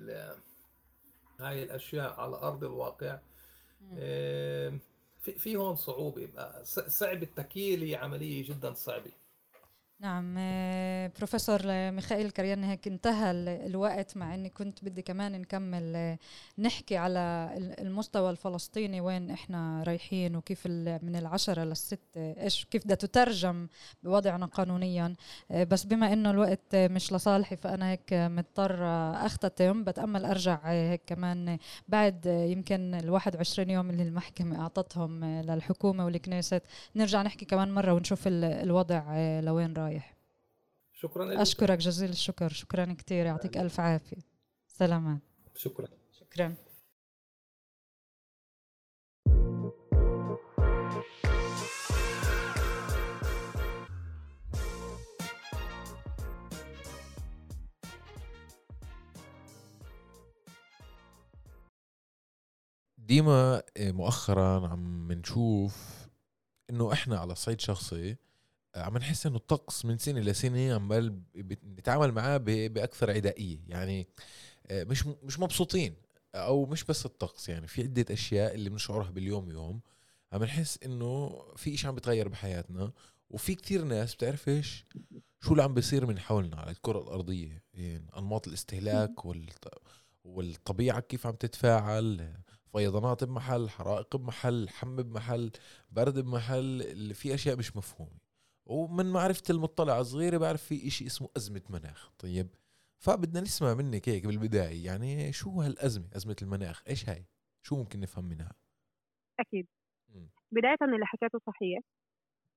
هاي 1.40 1.64
الأشياء 1.64 2.20
على 2.20 2.36
أرض 2.36 2.64
الواقع. 2.64 3.20
في 5.22 5.56
هون 5.56 5.76
صعوبة. 5.76 6.26
بقى 6.26 6.66
ص- 6.66 6.80
صعب 6.80 7.24
التكييل 7.24 7.84
هي 7.84 7.96
عملية 7.96 8.44
جدا 8.50 8.74
صعبة. 8.74 9.12
نعم 10.02 10.36
آه، 10.38 11.12
بروفيسور 11.18 11.62
آه، 11.66 11.92
ميخائيل 11.92 12.32
كريان 12.32 12.64
هيك 12.64 12.88
انتهى 12.88 13.32
ال- 13.32 13.50
الوقت 13.50 14.18
مع 14.18 14.36
إني 14.36 14.50
كنت 14.50 14.84
بدي 14.86 15.02
كمان 15.02 15.32
نكمل 15.42 15.94
آه، 15.96 16.18
نحكي 16.58 16.98
على 16.98 17.20
ال- 17.58 17.80
المستوى 17.88 18.30
الفلسطيني 18.30 19.02
وين 19.02 19.30
إحنا 19.32 19.84
رايحين 19.84 20.36
وكيف 20.36 20.68
من 20.68 21.16
العشرة 21.16 21.64
للستة 21.64 21.98
إيش 22.18 22.66
كيف 22.66 22.84
بدها 22.86 22.96
تترجم 22.96 23.68
بوضعنا 24.04 24.46
قانونيا. 24.46 25.14
آه، 25.52 25.64
بس 25.64 25.84
بما 25.86 26.14
إنه 26.14 26.32
الوقت 26.32 26.74
آه، 26.76 26.88
مش 26.88 27.14
لصالحي 27.14 27.56
فأنا 27.56 27.90
هيك 27.92 28.14
آه، 28.14 28.28
مضطر 28.28 28.84
أختتم. 29.26 29.84
بتأمل 29.84 30.26
أرجع 30.26 30.60
آه، 30.66 30.92
هيك 30.92 31.02
كمان 31.08 31.50
آه، 31.50 31.60
بعد 31.88 32.28
آه، 32.28 32.44
يمكن 32.46 32.94
ال 32.96 33.10
21 33.10 33.70
يوم 33.70 33.90
اللي 33.90 34.04
المحكمة 34.04 34.62
أعطتهم 34.62 35.24
آه، 35.24 35.42
للحكومة 35.42 36.06
والكنيست. 36.06 36.62
نرجع 36.96 37.22
نحكي 37.22 37.46
كمان 37.46 37.72
مرة 37.74 37.94
ونشوف 37.94 38.28
ال- 38.28 38.44
الوضع 38.46 39.04
آه، 39.10 39.42
لوين 39.42 39.74
رايح. 39.74 39.91
شكرا 40.94 41.26
لك. 41.26 41.38
أشكرك 41.38 41.78
جزيل 41.78 42.10
الشكر. 42.10 42.50
شكرا 42.50 42.94
كثير 42.94 43.26
يعطيك 43.26 43.58
ألف 43.58 43.80
عافية. 43.80 44.18
سلامات. 44.68 45.22
شكرا. 45.56 45.88
شكرا. 46.12 46.56
ديما 62.98 63.64
آه، 63.78 63.92
مؤخرا 63.92 64.68
عم 64.68 65.12
نشوف 65.12 66.08
إنه 66.70 66.94
إحنا 66.94 67.20
على 67.20 67.36
صعيد 67.36 67.62
شخصي 67.62 68.18
عم 68.76 68.98
نحس 68.98 69.26
إنه 69.26 69.36
الطقس 69.36 69.86
من 69.86 69.98
سنة 69.98 70.20
لسنه 70.22 70.74
عمال 70.76 71.22
نتعامل 71.78 72.12
معاه 72.12 72.38
بأكثر 72.38 73.12
عدائية. 73.12 73.60
يعني 73.68 74.08
آه، 74.68 74.84
مش 74.84 75.06
مش 75.24 75.40
مبسوطين 75.40 75.96
أو 76.36 76.66
مش 76.66 76.84
بس 76.84 77.06
الطقس 77.06 77.50
يعني 77.50 77.68
في 77.68 77.82
عدة 77.84 78.06
أشياء 78.14 78.56
اللي 78.56 78.70
بنشعرها 78.70 79.10
باليوم 79.12 79.52
يوم 79.52 79.82
عم 80.34 80.44
نحس 80.44 80.80
إنه 80.86 81.44
في 81.56 81.78
شيء 81.78 81.90
عم 81.90 81.96
بيتغير 81.96 82.28
بحياتنا 82.28 82.92
وفي 83.30 83.56
كثير 83.56 83.84
ناس 83.84 84.16
بتعرفش 84.16 84.86
شو 85.42 85.52
اللي 85.52 85.64
عم 85.64 85.74
بيصير 85.74 86.06
من 86.06 86.20
حولنا 86.20 86.58
على 86.58 86.72
الكرة 86.72 87.00
الأرضية. 87.00 87.64
يعني 87.74 88.08
أنماط 88.18 88.48
الاستهلاك 88.48 89.26
والطبيعة 90.24 91.00
كيف 91.00 91.28
عم 91.28 91.36
تتفاعل 91.36 92.34
فيضانات 92.72 93.24
بمحل 93.24 93.70
حرائق 93.70 94.16
بمحل 94.16 94.70
حم 94.70 94.96
بمحل 94.96 95.52
برد 95.92 96.20
بمحل 96.20 97.14
في 97.16 97.34
أشياء 97.34 97.56
مش 97.56 97.78
مفهومة. 97.78 98.31
ومن 98.66 99.12
معرفتي 99.14 99.54
المطلعة 99.54 100.04
صغيرة 100.04 100.38
بعرف 100.38 100.64
في 100.64 100.88
إشي 100.88 101.06
اسمه 101.06 101.30
أزمة 101.38 101.62
مناخ. 101.70 102.12
طيب 102.20 102.48
فبدنا 102.98 103.42
نسمع 103.42 103.74
منك 103.74 104.10
هيك 104.10 104.28
بالبداية. 104.28 104.86
يعني 104.86 105.34
شو 105.34 105.62
هالأزمة؟ 105.62 106.08
أزمة 106.16 106.36
المناخ. 106.42 106.84
إيش 106.90 107.10
هاي 107.10 107.26
شو 107.64 107.76
ممكن 107.76 108.00
نفهم 108.00 108.26
منها؟ 108.26 108.52
أكيد. 109.40 109.68
م. 110.10 110.28
بداية 110.52 110.78
اللي 110.82 111.06
حكيته 111.06 111.40
صحيح. 111.48 111.80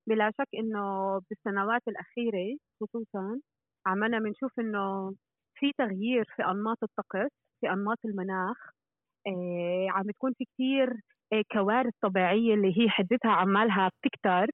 بلا 0.09 0.31
شك 0.41 0.49
إنه 0.55 1.19
بالسنوات 1.31 1.83
الأخيرة 1.89 2.59
خصوصا 2.81 3.41
عملنا 3.87 4.19
بنشوف 4.19 4.53
إنه 4.59 5.15
في 5.55 5.73
تغيير 5.79 6.25
في 6.37 6.45
أنماط 6.45 6.79
الطقس 6.83 7.31
في 7.61 7.71
أنماط 7.71 7.99
المناخ. 8.05 8.57
آه، 9.27 9.87
عم 9.91 10.03
بتكون 10.07 10.33
في 10.39 10.45
كثير 10.45 11.01
آه، 11.33 11.43
كوارث 11.53 11.93
طبيعية 12.03 12.55
اللي 12.55 12.69
هي 12.79 12.89
حدتها 12.91 13.31
عمالها 13.31 13.89
بتكتر. 13.89 14.47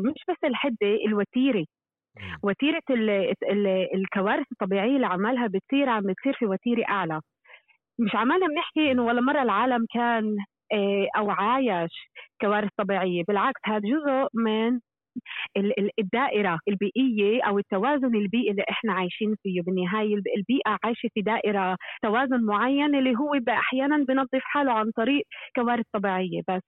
مش 0.00 0.22
بس 0.28 0.36
الحده 0.44 0.86
الوتيرة. 1.06 1.64
وتيرة 2.42 2.82
ال 2.90 3.10
ال 3.50 3.66
الكوارث 3.94 4.46
الطبيعية 4.52 4.96
اللي 4.96 5.06
عمالها 5.06 5.46
بتصير 5.46 5.88
عم 5.88 6.02
بتصير 6.02 6.32
في 6.38 6.46
وتيرة 6.46 6.84
أعلى. 6.88 7.20
مش 8.00 8.14
عمالنا 8.14 8.46
بنحكي 8.48 8.90
إنه 8.92 9.04
ولا 9.06 9.20
مرة 9.20 9.42
العالم 9.42 9.86
كان 9.94 10.36
أو 11.18 11.30
عايش 11.30 11.92
كوارث 12.40 12.70
طبيعية. 12.78 13.22
بالعكس 13.28 13.60
هذا 13.66 13.78
جزء 13.80 14.28
من 14.34 14.80
الدائرة 15.98 16.58
البيئية 16.68 17.42
أو 17.44 17.58
التوازن 17.58 18.14
البيئي 18.16 18.50
اللي 18.50 18.64
إحنا 18.70 18.92
عايشين 18.92 19.34
فيه. 19.42 19.62
بالنهاية 19.62 20.14
البيئة 20.36 20.78
عايشة 20.84 21.08
في 21.14 21.20
دائرة 21.22 21.76
توازن 22.02 22.44
معين 22.44 22.94
اللي 22.94 23.14
هو 23.16 23.34
أحيانا 23.48 23.96
بنظف 24.08 24.40
حاله 24.42 24.72
عن 24.72 24.90
طريق 24.96 25.24
كوارث 25.56 25.84
طبيعية. 25.92 26.42
بس 26.48 26.62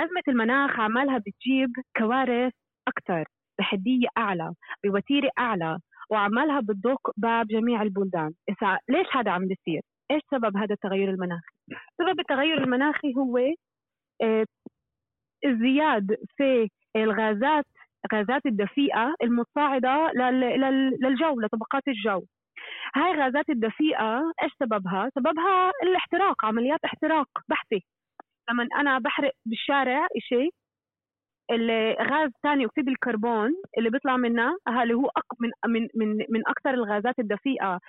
أزمة 0.00 0.22
المناخ 0.28 0.80
عمالها 0.80 1.18
بتجيب 1.18 1.72
كوارث 1.96 2.52
أكثر 2.88 3.24
بحدية 3.58 4.08
أعلى 4.18 4.54
بوتيرة 4.84 5.30
أعلى 5.38 5.78
وعمالها 6.10 6.60
بتدق 6.60 7.10
باب 7.16 7.46
جميع 7.46 7.82
البلدان. 7.82 8.32
ليش 8.88 9.06
هذا 9.16 9.30
عم 9.30 9.46
بيصير؟ 9.46 9.82
إيش 10.10 10.22
سبب 10.30 10.56
هذا 10.56 10.74
التغير 10.74 11.10
المناخي؟ 11.10 11.52
سبب 11.98 12.20
التغير 12.20 12.64
المناخي 12.64 13.14
هو 13.16 13.38
آه، 14.22 14.46
الزياد 15.44 16.16
في 16.36 16.68
الغازات 16.96 17.64
غازات 18.14 18.46
الدفيئة 18.46 19.14
المتصاعدة 19.22 20.10
للجو 21.02 21.40
لطبقات 21.40 21.88
الجو. 21.88 22.24
هاي 22.94 23.12
غازات 23.12 23.50
الدفيئة 23.50 24.32
إيش 24.42 24.52
سببها؟ 24.60 25.10
سببها 25.14 25.70
الاحتراق 25.82 26.44
عمليات 26.44 26.80
احتراق 26.84 27.28
بحثي 27.48 27.84
لما 28.50 28.68
أنا 28.80 28.98
بحرق 28.98 29.32
بالشارع 29.46 30.06
شيء 30.18 30.50
غاز 32.02 32.30
ثاني 32.42 32.66
أكسيد 32.66 32.88
الكربون 32.88 33.50
اللي 33.78 33.90
بيطلع 33.90 34.16
منه 34.16 34.58
اللي 34.82 34.94
هو 34.94 35.06
أق 35.06 35.26
من 35.40 35.50
من 35.66 35.88
من 35.94 36.08
من 36.30 36.42
أكثر 36.48 36.70
الغازات 36.74 37.18
الدفيئة. 37.18 37.80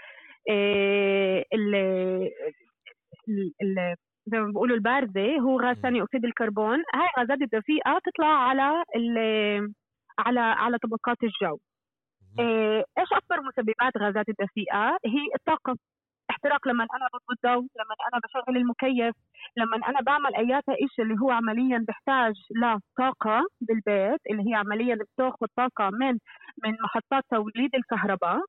إيه 0.49 1.45
زي 4.27 4.39
ما 4.39 4.47
بيقولوا 4.47 4.75
البارزة 4.75 5.39
هو 5.39 5.59
غاز 5.61 5.77
ثاني 5.77 6.03
أكسيد 6.03 6.25
الكربون. 6.25 6.77
هاي 6.95 7.07
غازات 7.19 7.41
الدفيئة 7.41 7.99
تطلع 8.05 8.27
على 8.27 8.83
على 10.19 10.39
على 10.39 10.77
طبقات 10.77 11.17
الجو. 11.23 11.57
إيه، 12.39 12.85
إيش 12.99 13.13
أكبر 13.13 13.41
مسببات 13.47 13.97
غازات 13.97 14.29
الدفيئة؟ 14.29 14.89
هي 15.05 15.27
الطاقة. 15.35 15.77
احتراق 16.43 16.67
لما 16.67 16.83
أنا 16.83 17.07
بضبط 17.13 17.31
الضوء 17.45 17.67
لما 17.79 17.95
أنا 18.13 18.21
بشغل 18.23 18.57
المكيف 18.57 19.15
لما 19.57 19.77
أنا 19.89 20.01
بعمل 20.01 20.35
اياتها 20.35 20.75
شيء 20.95 21.05
اللي 21.05 21.15
هو 21.21 21.31
عمليا 21.31 21.85
بحتاج 21.87 22.33
لطاقه 22.55 23.41
بالبيت 23.61 24.19
اللي 24.31 24.49
هي 24.51 24.55
عمليا 24.55 24.95
بتأخذ 24.95 25.47
طاقة 25.57 25.89
من 25.89 26.11
من 26.63 26.73
محطات 26.83 27.23
توليد 27.31 27.75
الكهرباء. 27.75 28.41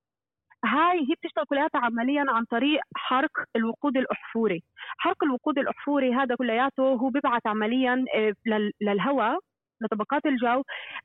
هاي 0.65 1.01
هي 1.01 1.15
بتشتغل 1.23 1.45
كلياتها 1.45 1.81
عمليا 1.81 2.25
عن 2.29 2.45
طريق 2.45 2.81
حرق 2.97 3.31
الوقود 3.57 3.97
الأحفوري. 3.97 4.63
حرق 4.99 5.25
الوقود 5.25 5.59
الأحفوري 5.59 6.15
هذا 6.15 6.35
كلياته 6.37 6.83
هو 6.83 7.09
بيبعث 7.11 7.47
عمليا 7.47 8.05
آه، 8.15 8.33
للهواء. 8.81 9.39
لطبقات 9.83 10.27
الجو 10.27 10.63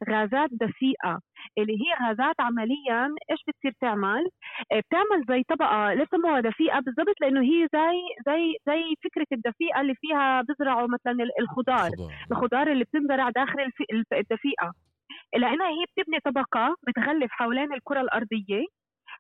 غازات 0.10 0.50
دفيئة 0.52 1.20
اللي 1.58 1.74
هي 1.74 2.08
غازات 2.08 2.36
عمليا 2.40 3.16
إيش 3.32 3.40
بتصير 3.48 3.74
تعمل؟ 3.82 4.30
آه، 4.72 4.80
بتعمل 4.80 5.24
زي 5.30 5.44
طبقة 5.50 5.94
ليش 5.94 6.08
سموها 6.12 6.40
دفيئة 6.42 6.80
بالضبط 6.80 7.16
لأنه 7.22 7.42
هي 7.42 7.68
زي 7.74 7.98
زي 8.28 8.56
زي 8.68 8.84
فكرة 9.04 9.28
الدفيئة 9.32 9.82
اللي 9.82 9.96
فيها 9.96 10.42
بزرعوا 10.42 10.88
مثلا 10.88 11.18
الخضار 11.40 11.92
الخضار 12.32 12.72
اللي 12.72 12.84
بتنزرع 12.84 13.30
داخل 13.30 13.72
الدفيئة 14.14 14.72
لأنها 15.38 15.68
هي 15.68 15.86
بتبني 15.98 16.20
طبقة 16.20 16.76
بتغلف 16.88 17.32
حوالين 17.32 17.74
الكرة 17.74 18.02
الأرضية. 18.02 18.66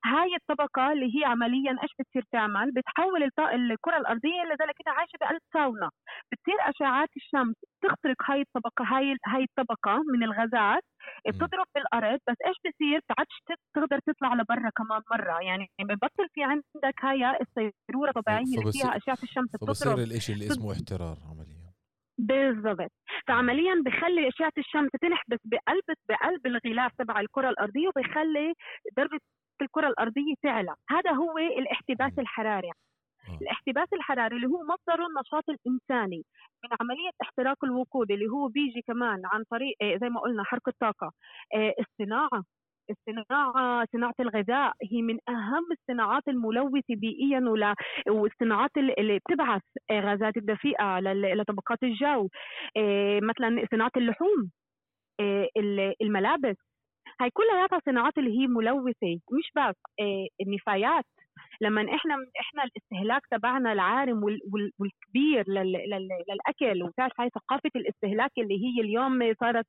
هاي 0.05 0.35
الطبقة 0.35 0.91
اللي 0.91 1.19
هي 1.19 1.25
عمليا 1.25 1.71
إيش 1.83 1.91
بتصير 1.99 2.23
تعمل؟ 2.31 2.71
بتحول 2.71 3.23
الكرة 3.53 3.97
الأرضية 3.97 4.41
لذلك 4.43 4.75
كده 4.79 4.91
عايشة 4.91 5.17
بقلب 5.21 5.41
ساونا. 5.53 5.89
بتصير 6.31 6.55
اشعات 6.61 7.09
الشمس 7.17 7.55
تخترق 7.83 8.31
هاي 8.31 8.41
الطبقة 8.41 8.85
هاي 8.85 9.17
هاي 9.25 9.43
الطبقة 9.43 10.03
من 10.13 10.23
الغازات 10.23 10.83
بتضرب 11.27 11.65
بالأرض. 11.75 12.19
بس 12.29 12.35
إيش 12.47 12.57
بصير؟ 12.67 12.99
تعدش 13.07 13.35
تقدر 13.75 13.99
تطلع 13.99 14.33
لبرا 14.33 14.69
كمان 14.69 15.01
مرة. 15.11 15.41
يعني 15.41 15.67
ببطل 15.81 16.27
في 16.33 16.43
عندك 16.43 16.97
هاي 17.01 17.37
السيروره 17.41 18.11
طبيعية 18.11 18.59
اللي 18.59 18.71
فيها 18.71 18.97
أشعة 18.97 19.17
الشمس 19.23 19.49
بتضرب. 19.49 19.67
فبصير 19.67 19.93
الإشي 19.93 20.33
اللي 20.33 20.47
اسمه 20.47 20.71
احترار 20.73 21.17
عمليا. 21.31 21.67
بالضبط. 22.19 22.91
فعمليا 23.27 23.83
بخلي 23.85 24.27
أشعة 24.27 24.51
الشمس 24.57 24.89
تنحبس 25.01 25.39
بقلب 25.45 25.97
بقلب 26.09 26.47
الغلاف 26.47 26.91
تبع 26.97 27.19
الكرة 27.19 27.49
الأرضية 27.49 27.87
وبيخلي 27.87 28.53
درجه 28.97 29.19
الكرة 29.61 29.87
الأرضية 29.87 30.33
تعلى 30.43 30.75
هذا 30.89 31.11
هو 31.11 31.37
الاحتباس 31.37 32.19
الحراري. 32.19 32.67
آه. 33.29 33.37
الاحتباس 33.41 33.87
الحراري 33.93 34.35
اللي 34.35 34.47
هو 34.47 34.63
مصدر 34.63 35.05
النشاط 35.05 35.43
الإنساني 35.49 36.23
من 36.63 36.69
عملية 36.81 37.11
احتراق 37.21 37.65
الوقود 37.65 38.11
اللي 38.11 38.27
هو 38.27 38.47
بيجي 38.47 38.81
كمان 38.87 39.21
عن 39.25 39.43
طريق 39.51 39.75
آه، 39.81 39.97
زي 39.97 40.09
ما 40.09 40.19
قلنا 40.19 40.43
حرق 40.43 40.67
الطاقة 40.69 41.11
آه، 41.55 41.73
الصناعة. 41.79 42.43
الصناعة 42.89 43.85
صناعة 43.93 44.13
الغذاء 44.19 44.73
هي 44.91 45.01
من 45.01 45.17
أهم 45.29 45.65
الصناعات 45.71 46.27
الملوثة 46.27 46.95
بيئيا 46.95 47.39
ولا 47.39 47.75
والصناعات 48.09 48.71
اللي 48.77 49.19
بتبعث 49.19 49.61
غازات 49.91 50.37
الدفيئة 50.37 50.99
لطبقات 50.99 51.83
الجو. 51.83 52.29
مثلا 53.21 53.65
صناعة 53.71 53.91
اللحوم. 53.97 54.51
الملابس. 56.01 56.55
هاي 57.21 57.29
كلها 57.29 57.67
صناعات 57.85 58.17
اللي 58.17 58.39
هي 58.39 58.47
ملوثة 58.47 59.19
مش 59.31 59.51
بس 59.55 59.75
آه، 59.99 60.27
النفايات. 60.41 61.05
لما 61.61 61.81
إحنا 61.95 62.15
إحنا 62.39 62.63
الاستهلاك 62.63 63.21
تبعنا 63.31 63.73
العارم 63.73 64.23
والكبير 64.79 65.49
للأكل 65.49 66.83
وبتعرف 66.83 67.21
هاي 67.21 67.29
ثقافة 67.29 67.71
الاستهلاك 67.75 68.31
اللي 68.37 68.55
هي 68.55 68.81
اليوم 68.81 69.33
صارت 69.39 69.65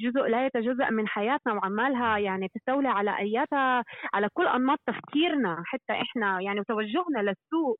جزء 0.00 0.20
لا 0.22 0.46
يتجزأ 0.46 0.90
من 0.90 1.08
حياتنا 1.08 1.52
وعمالها 1.54 2.18
يعني 2.18 2.48
تستولي 2.48 2.88
على 2.88 3.18
أياتها 3.18 3.84
على 4.14 4.28
كل 4.34 4.46
أنماط 4.46 4.78
تفكيرنا 4.86 5.62
حتى 5.66 5.92
إحنا 5.92 6.40
يعني 6.40 6.60
وتوجهنا 6.60 7.18
للسوق. 7.18 7.78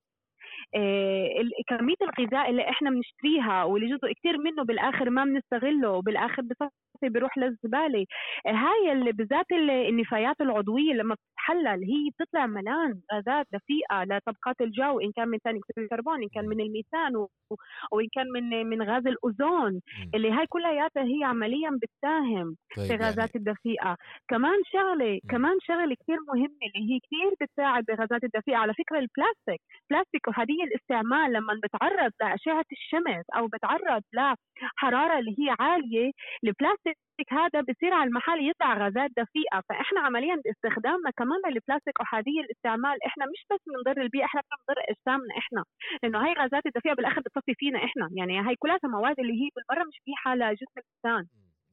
آه، 0.75 1.29
كمية 1.69 1.95
الغذاء 2.03 2.51
اللي 2.51 2.71
إحنا 2.71 2.91
بنشتريها 2.91 3.65
واللي 3.65 3.97
جزء 3.97 4.13
كثير 4.13 4.39
منه 4.39 4.65
بالآخر 4.65 5.11
ما 5.11 5.25
بنستغله 5.25 5.91
وبالاخر 5.91 6.43
الاساسي 7.03 7.09
بيروح 7.09 7.39
للزبالة. 7.39 8.07
هاي 8.47 8.93
اللي 8.93 9.13
بالذات 9.13 9.47
النفايات 9.89 10.41
العضوية 10.41 10.93
لما 10.93 11.15
بتتحلل 11.15 11.85
هي 11.85 12.11
بتطلع 12.19 12.47
ملان 12.47 13.01
غازات 13.15 13.47
دفيئه 13.53 14.05
لطبقات 14.05 14.61
الجو 14.61 15.01
إن 15.01 15.13
كان 15.17 15.29
من 15.29 15.39
ثاني 15.45 15.59
أكسيد 15.59 15.79
الكربون 15.85 16.23
إن 16.23 16.29
كان 16.35 16.45
من 16.49 16.61
الميثان 16.61 17.17
وان 17.93 18.09
كان 18.13 18.27
من 18.35 18.67
من 18.67 18.83
غاز 18.83 19.07
الأوزون. 19.07 19.81
اللي 20.15 20.31
هاي 20.33 20.47
كلياتها 20.47 21.03
هي 21.03 21.25
عمليا 21.25 21.71
بتساهم 21.83 22.57
طيب 22.77 22.87
في 22.87 22.95
غازات 23.05 23.19
يعني... 23.19 23.31
الدفيئة. 23.37 23.97
كمان 24.29 24.59
شغلة 24.73 25.21
كمان 25.31 25.57
شغلة 25.61 25.95
كثير 25.95 26.19
مهمة 26.29 26.63
اللي 26.77 26.95
هي 26.95 26.99
كثير 27.01 27.31
بتساعد 27.41 27.85
بغازات 27.89 28.25
الدفيئة. 28.25 28.57
على 28.57 28.75
فكرة 28.75 28.99
البلاستيك 28.99 29.61
بلاستيك 29.91 30.29
وهذه 30.29 30.65
الاستعمال 30.65 31.33
لما 31.33 31.61
بتعرض 31.65 32.13
لأشعة 32.21 32.65
الشمس 32.73 33.25
أو 33.37 33.47
بتعرض 33.47 34.03
لحرارة 34.13 35.19
اللي 35.19 35.31
هي 35.39 35.55
عالية 35.61 36.11
البلاستيك 36.45 36.92
هذا 37.31 37.61
بصير 37.61 37.93
على 37.95 38.09
المحل 38.09 38.51
يطلع 38.51 38.79
غازات 38.85 39.11
دفيئة 39.11 39.59
فإحنا 39.69 40.01
عمليا 40.01 40.37
باستخدامنا 40.45 41.11
كمان 41.19 41.41
للبلاستيك 41.53 42.01
احادي 42.01 42.41
الاستعمال 42.45 42.97
إحنا 43.07 43.25
مش 43.33 43.41
بس 43.51 43.61
بنضر 43.67 44.03
البيئة 44.03 44.25
إحنا 44.25 44.41
بنضر 44.51 44.79
أجسامنا 44.91 45.33
إحنا 45.39 45.65
لأنه 46.03 46.19
هاي 46.25 46.33
غازات 46.43 46.67
الدفيئة 46.67 46.95
بالآخر 46.95 47.21
بتصفي 47.21 47.55
فينا 47.55 47.79
إحنا 47.79 48.09
يعني 48.13 48.49
هاي 48.49 48.57
كلها 48.57 48.79
مواد 48.85 49.21
اللي 49.21 49.33
هي 49.33 49.49
بالمرة 49.57 49.85
مش 49.89 49.99
منيحه 50.07 50.35
لجسم 50.35 50.77
الإنسان 50.83 51.25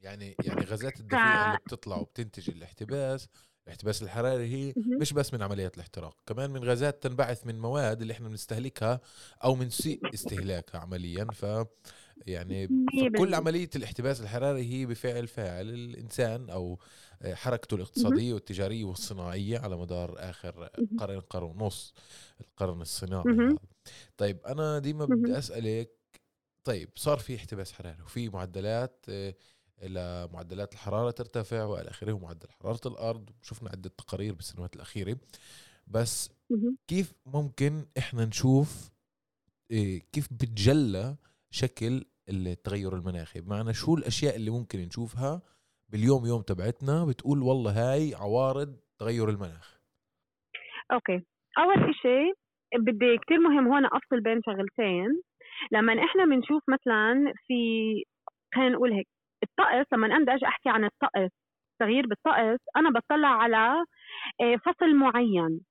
يعني 0.02 0.36
يعني 0.46 0.62
غازات 0.62 1.00
الدفيئة. 1.00 1.46
اللي 1.46 1.58
بتطلع 1.66 1.98
وبتنتج 1.98 2.50
الاحتباس 2.50 3.30
الاحتباس 3.70 4.04
الحراري 4.04 4.44
هي 4.44 4.74
مش 5.02 5.14
بس 5.14 5.34
من 5.34 5.42
عمليات 5.42 5.76
الاحتراق 5.76 6.16
كمان 6.28 6.50
من 6.50 6.64
غازات 6.64 7.04
تنبعث 7.04 7.48
من 7.48 7.60
مواد 7.60 8.02
اللي 8.02 8.14
إحنا 8.14 8.30
بنستهلكها 8.30 9.00
أو 9.44 9.56
من 9.56 9.70
سيء 9.70 10.00
استهلاكها 10.14 10.82
عمليا 10.82 11.28
ف 11.34 11.46
يعني 12.28 12.68
كل 13.18 13.34
عملية 13.34 13.70
الاحتباس 13.76 14.22
الحراري 14.22 14.74
هي 14.74 14.86
بفعل 14.86 15.28
فاعل 15.28 15.70
الإنسان 15.70 16.50
أو 16.50 16.80
حركته 17.26 17.76
الاقتصادية 17.76 18.34
والتجارية 18.34 18.84
والصناعية 18.84 19.60
على 19.60 19.78
مدار 19.78 20.16
آخر 20.18 20.70
قرن 21.00 21.20
قرن 21.20 21.44
ونص 21.44 21.94
القرن 22.42 22.82
الصناعي 22.82 23.58
طيب 24.18 24.46
أنا 24.46 24.80
ديما 24.80 25.06
بدي 25.06 25.38
أسألك 25.38 25.90
طيب 26.64 26.90
صار 26.96 27.20
في 27.20 27.36
احتباس 27.36 27.72
حراري 27.72 28.02
وفي 28.04 28.30
معدلات 28.30 29.06
إلى 29.82 30.30
معدلات 30.34 30.74
الحرارة 30.74 31.12
ترتفع 31.12 31.64
وإلى 31.64 31.90
آخره 31.90 32.14
ومعدل 32.14 32.48
حرارة 32.52 32.88
الأرض 32.88 33.30
وشفنا 33.42 33.70
عدة 33.70 33.90
تقارير 33.98 34.34
بالسنوات 34.34 34.76
الأخيرة. 34.76 35.18
بس 35.88 36.30
كيف 36.88 37.14
ممكن 37.26 37.86
إحنا 37.98 38.26
نشوف 38.26 38.92
إيه، 39.72 40.04
كيف 40.12 40.34
بتجلى 40.34 41.16
شكل 41.52 42.06
التغير 42.30 42.94
المناخي. 42.96 43.42
بمعنى 43.42 43.74
شو 43.74 43.96
الأشياء 43.96 44.36
اللي 44.36 44.52
ممكن 44.52 44.80
نشوفها 44.80 45.42
باليوم 45.90 46.26
يوم 46.26 46.42
تبعتنا 46.42 47.06
بتقول 47.06 47.42
والله 47.42 47.72
هاي 47.72 48.16
عوارض 48.16 48.76
تغير 49.00 49.30
المناخ؟ 49.30 49.80
أوكي. 50.92 51.26
أول 51.58 51.96
شيء 51.96 52.34
بدي 52.76 53.18
كتير 53.18 53.40
مهم 53.40 53.68
هون 53.68 53.86
أفصل 53.86 54.22
بين 54.22 54.42
شغلتين. 54.46 55.22
لما 55.72 55.94
إحنا 55.94 56.26
بنشوف 56.26 56.64
مثلا 56.70 57.34
في 57.48 57.54
خلينا 58.56 58.70
نقول 58.70 58.94
هيك 58.94 59.08
الطقس 59.44 59.94
لما 59.94 60.08
أنا 60.08 60.20
بدي 60.20 60.32
أجي 60.32 60.46
أحكي 60.46 60.70
عن 60.70 60.86
الطقس 60.86 61.32
تغيير 61.80 62.08
بالطقس 62.08 62.60
أنا 62.78 62.90
بطلع 62.90 63.28
على 63.28 63.86
آه، 64.42 64.56
فصل 64.66 64.96
معين. 64.96 65.62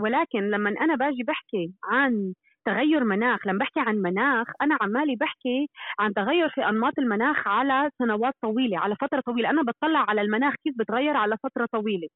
ولكن 0.00 0.38
لما 0.50 0.70
أنا 0.70 0.94
باجي 0.94 1.22
بحكي 1.22 1.72
عن 1.84 2.34
تغير 2.66 3.04
مناخ 3.04 3.46
لما 3.46 3.58
بحكي 3.58 3.80
عن 3.80 3.96
مناخ 3.96 4.46
أنا 4.62 4.78
عمالي 4.80 5.16
بحكي 5.16 5.68
عن 5.98 6.14
تغير 6.14 6.48
في 6.48 6.68
أنماط 6.68 6.92
المناخ 6.98 7.48
على 7.48 7.90
سنوات 7.98 8.34
طويلة 8.42 8.78
على 8.78 8.96
فترة 9.00 9.20
طويلة. 9.26 9.50
أنا 9.50 9.62
بطلع 9.62 10.04
على 10.08 10.20
المناخ 10.20 10.54
كيف 10.64 10.74
بتغير 10.78 11.16
على 11.16 11.36
فترة 11.42 11.66
طويلة. 11.72 12.08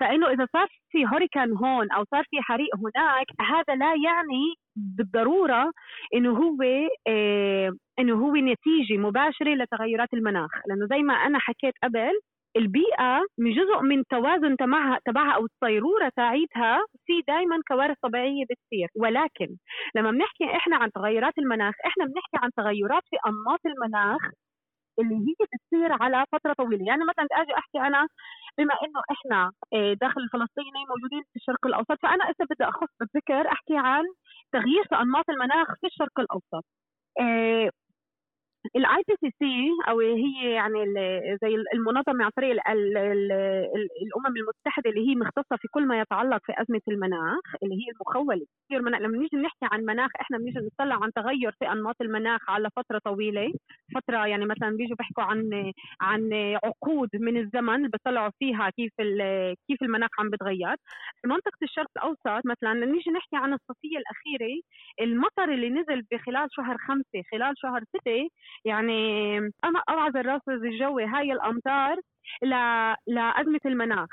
فإنه 0.00 0.28
إذا 0.30 0.46
صار 0.52 0.68
في 0.90 1.06
هوريكان 1.06 1.52
هون 1.52 1.90
أو 1.92 2.04
صار 2.10 2.24
في 2.30 2.42
حريق 2.42 2.68
هناك 2.76 3.26
هذا 3.40 3.74
لا 3.76 3.94
يعني 4.04 4.54
بالضرورة 4.76 5.72
إنه 6.14 6.30
هو 6.38 6.62
آه 7.08 7.72
إنه 7.98 8.14
هو 8.14 8.34
نتيجة 8.36 8.96
مباشرة 8.98 9.54
لتغيرات 9.54 10.08
المناخ. 10.14 10.50
لأنه 10.68 10.86
زي 10.86 11.02
ما 11.02 11.14
أنا 11.14 11.38
حكيت 11.38 11.74
قبل 11.82 12.20
البيئة 12.58 13.20
من 13.38 13.52
جزء 13.54 13.80
من 13.82 14.04
توازن 14.10 14.56
تبعها 14.56 14.98
تبعها 15.06 15.32
أو 15.36 15.44
الصيرورة 15.46 16.12
تاعيتها 16.16 16.78
في 17.06 17.22
دائما 17.28 17.56
كوارث 17.68 17.96
طبيعية 18.02 18.44
بتصير. 18.50 18.88
ولكن 18.96 19.56
لما 19.96 20.10
بنحكي 20.10 20.44
إحنا 20.56 20.76
عن 20.76 20.92
تغيرات 20.92 21.38
المناخ 21.38 21.74
إحنا 21.86 22.04
بنحكي 22.04 22.36
عن 22.44 22.50
تغيرات 22.56 23.02
في 23.10 23.16
أنماط 23.26 23.60
المناخ 23.66 24.22
اللي 25.00 25.14
هي 25.16 25.34
بتصير 25.52 25.92
على 26.02 26.24
فترة 26.32 26.52
طويلة. 26.52 26.86
يعني 26.86 27.04
مثلا 27.04 27.26
أجي 27.32 27.54
أحكي 27.58 27.78
أنا 27.78 28.08
بما 28.58 28.74
إنه 28.84 29.00
إحنا 29.12 29.52
آه، 29.74 29.92
داخل 30.02 30.20
الفلسطيني 30.20 30.80
موجودين 30.90 31.22
في 31.32 31.36
الشرق 31.36 31.66
الأوسط 31.66 31.98
فأنا 32.02 32.24
هسه 32.30 32.44
بدي 32.50 32.64
أخص 32.64 32.88
بالذكر 33.00 33.48
أحكي 33.52 33.76
عن 33.78 34.04
تغيير 34.52 34.84
في 34.88 34.96
أنماط 34.96 35.30
المناخ 35.30 35.68
في 35.80 35.86
الشرق 35.86 36.20
الأوسط. 36.20 36.64
آه، 37.20 37.70
ال 38.76 39.02
IPCC 39.08 39.70
أو 39.88 40.00
هي 40.00 40.50
يعني 40.52 40.78
زي 41.42 41.54
المنظمة 41.74 42.24
عن 42.24 42.30
طريق 42.36 42.50
الأمم 44.02 44.36
المتحدة 44.36 44.90
اللي 44.90 45.08
هي 45.10 45.14
مختصة 45.14 45.56
في 45.56 45.68
كل 45.70 45.86
ما 45.86 46.00
يتعلق 46.00 46.40
في 46.46 46.52
أزمة 46.62 46.80
المناخ 46.88 47.40
اللي 47.62 47.74
هي 47.74 47.90
المخولة. 47.94 48.46
لما 48.70 49.18
نيجي 49.18 49.36
نحكي 49.36 49.66
عن 49.72 49.80
مناخ 49.84 50.10
إحنا 50.20 50.38
بنيجي 50.38 50.58
نطلع 50.58 50.94
عن 51.02 51.12
تغير 51.12 51.52
في 51.58 51.72
أنماط 51.72 51.94
المناخ 52.00 52.50
على 52.50 52.68
فترة 52.76 52.98
طويلة. 53.04 53.52
فترة 53.94 54.26
يعني 54.26 54.44
مثلا 54.46 54.70
بيجوا 54.76 54.96
بيحكوا 54.96 55.22
عن 55.24 55.72
عن 56.00 56.32
عقود 56.64 57.08
من 57.14 57.36
الزمن 57.36 57.88
بيطلعوا 57.88 58.30
فيها 58.38 58.70
كيف 58.70 58.92
كيف 59.68 59.82
المناخ 59.82 60.10
عم 60.18 60.30
بتغير. 60.30 60.76
في 61.22 61.28
منطقة 61.28 61.58
الشرق 61.62 61.88
الأوسط 61.96 62.46
مثلا 62.46 62.74
نيجي 62.74 63.10
نحكي 63.10 63.36
عن 63.36 63.52
الصيفية 63.52 63.98
الأخيرة 63.98 64.60
المطر 65.00 65.54
اللي 65.54 65.70
نزل 65.70 66.02
بخلال 66.12 66.48
شهر 66.50 66.76
خمسة 66.78 67.22
خلال 67.32 67.54
شهر 67.58 67.82
ستة 67.84 68.28
يعني 68.64 69.38
أنا 69.38 69.82
أوعز 69.88 70.16
الرصد 70.16 70.48
الجوي 70.64 71.04
هاي 71.06 71.32
الأمطار 71.32 71.96
لأزمة 73.06 73.60
المناخ. 73.66 74.08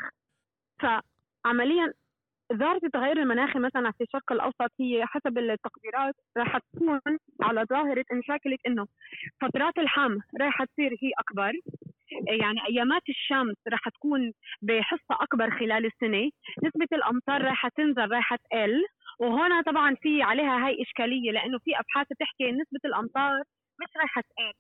فعمليا 0.79 1.93
ظاهرة 2.53 2.79
التغير 2.83 3.17
المناخي 3.21 3.59
مثلا 3.59 3.91
في 3.91 4.03
الشرق 4.03 4.31
الأوسط 4.31 4.71
هي 4.79 5.05
حسب 5.05 5.37
التقديرات 5.37 6.15
راح 6.37 6.57
تكون 6.57 7.01
على 7.41 7.65
ظاهرة 7.69 8.05
شكلت 8.23 8.59
إنه 8.67 8.87
فترات 9.41 9.77
الحم 9.77 10.17
راح 10.41 10.63
تصير 10.63 10.91
هي 11.03 11.11
أكبر. 11.19 11.51
يعني 12.27 12.59
أيامات 12.69 13.01
الشمس 13.09 13.55
راح 13.67 13.89
تكون 13.89 14.33
بحصة 14.61 15.15
أكبر 15.21 15.51
خلال 15.59 15.85
السنة. 15.85 16.29
نسبة 16.63 16.87
الأمطار 16.93 17.41
راح 17.41 17.67
تنزل 17.67 18.11
راح 18.11 18.35
تقل. 18.35 18.83
وهنا 19.19 19.61
طبعا 19.61 19.95
في 19.95 20.21
عليها 20.23 20.67
هاي 20.67 20.81
إشكالية 20.81 21.31
لأنه 21.31 21.59
في 21.59 21.79
أبحاث 21.79 22.07
بتحكي 22.11 22.51
نسبة 22.51 22.79
الأمطار 22.85 23.43
مش 23.81 23.89
راح 23.97 24.19
تقل 24.19 24.53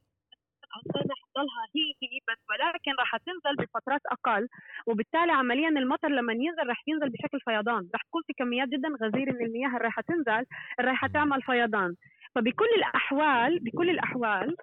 الامطار 0.65 1.03
رح 1.11 1.19
تضلها 1.33 1.63
هي 1.75 1.93
هي 2.03 2.19
بس 2.29 2.37
ولكن 2.49 2.91
رح 2.99 3.17
تنزل 3.17 3.55
بفترات 3.55 4.01
أقل 4.11 4.47
وبالتالي 4.87 5.31
عمليا 5.31 5.69
المطر 5.69 6.09
لما 6.09 6.33
ينزل 6.33 6.69
رح 6.69 6.83
ينزل 6.87 7.09
بشكل 7.09 7.39
فيضان. 7.39 7.89
رح 7.95 8.01
تكون 8.03 8.21
في 8.27 8.33
كميات 8.33 8.67
جدا 8.69 8.89
غزيرة 9.01 9.31
من 9.33 9.45
المياه 9.45 9.67
اللي 9.67 9.79
رح 9.79 9.99
تنزل 10.01 10.45
رح 10.81 11.07
تعمل 11.07 11.41
فيضان. 11.41 11.95
فبكل 12.35 12.65
الأحوال 12.77 13.59
بكل 13.59 13.89
الأحوال 13.89 14.55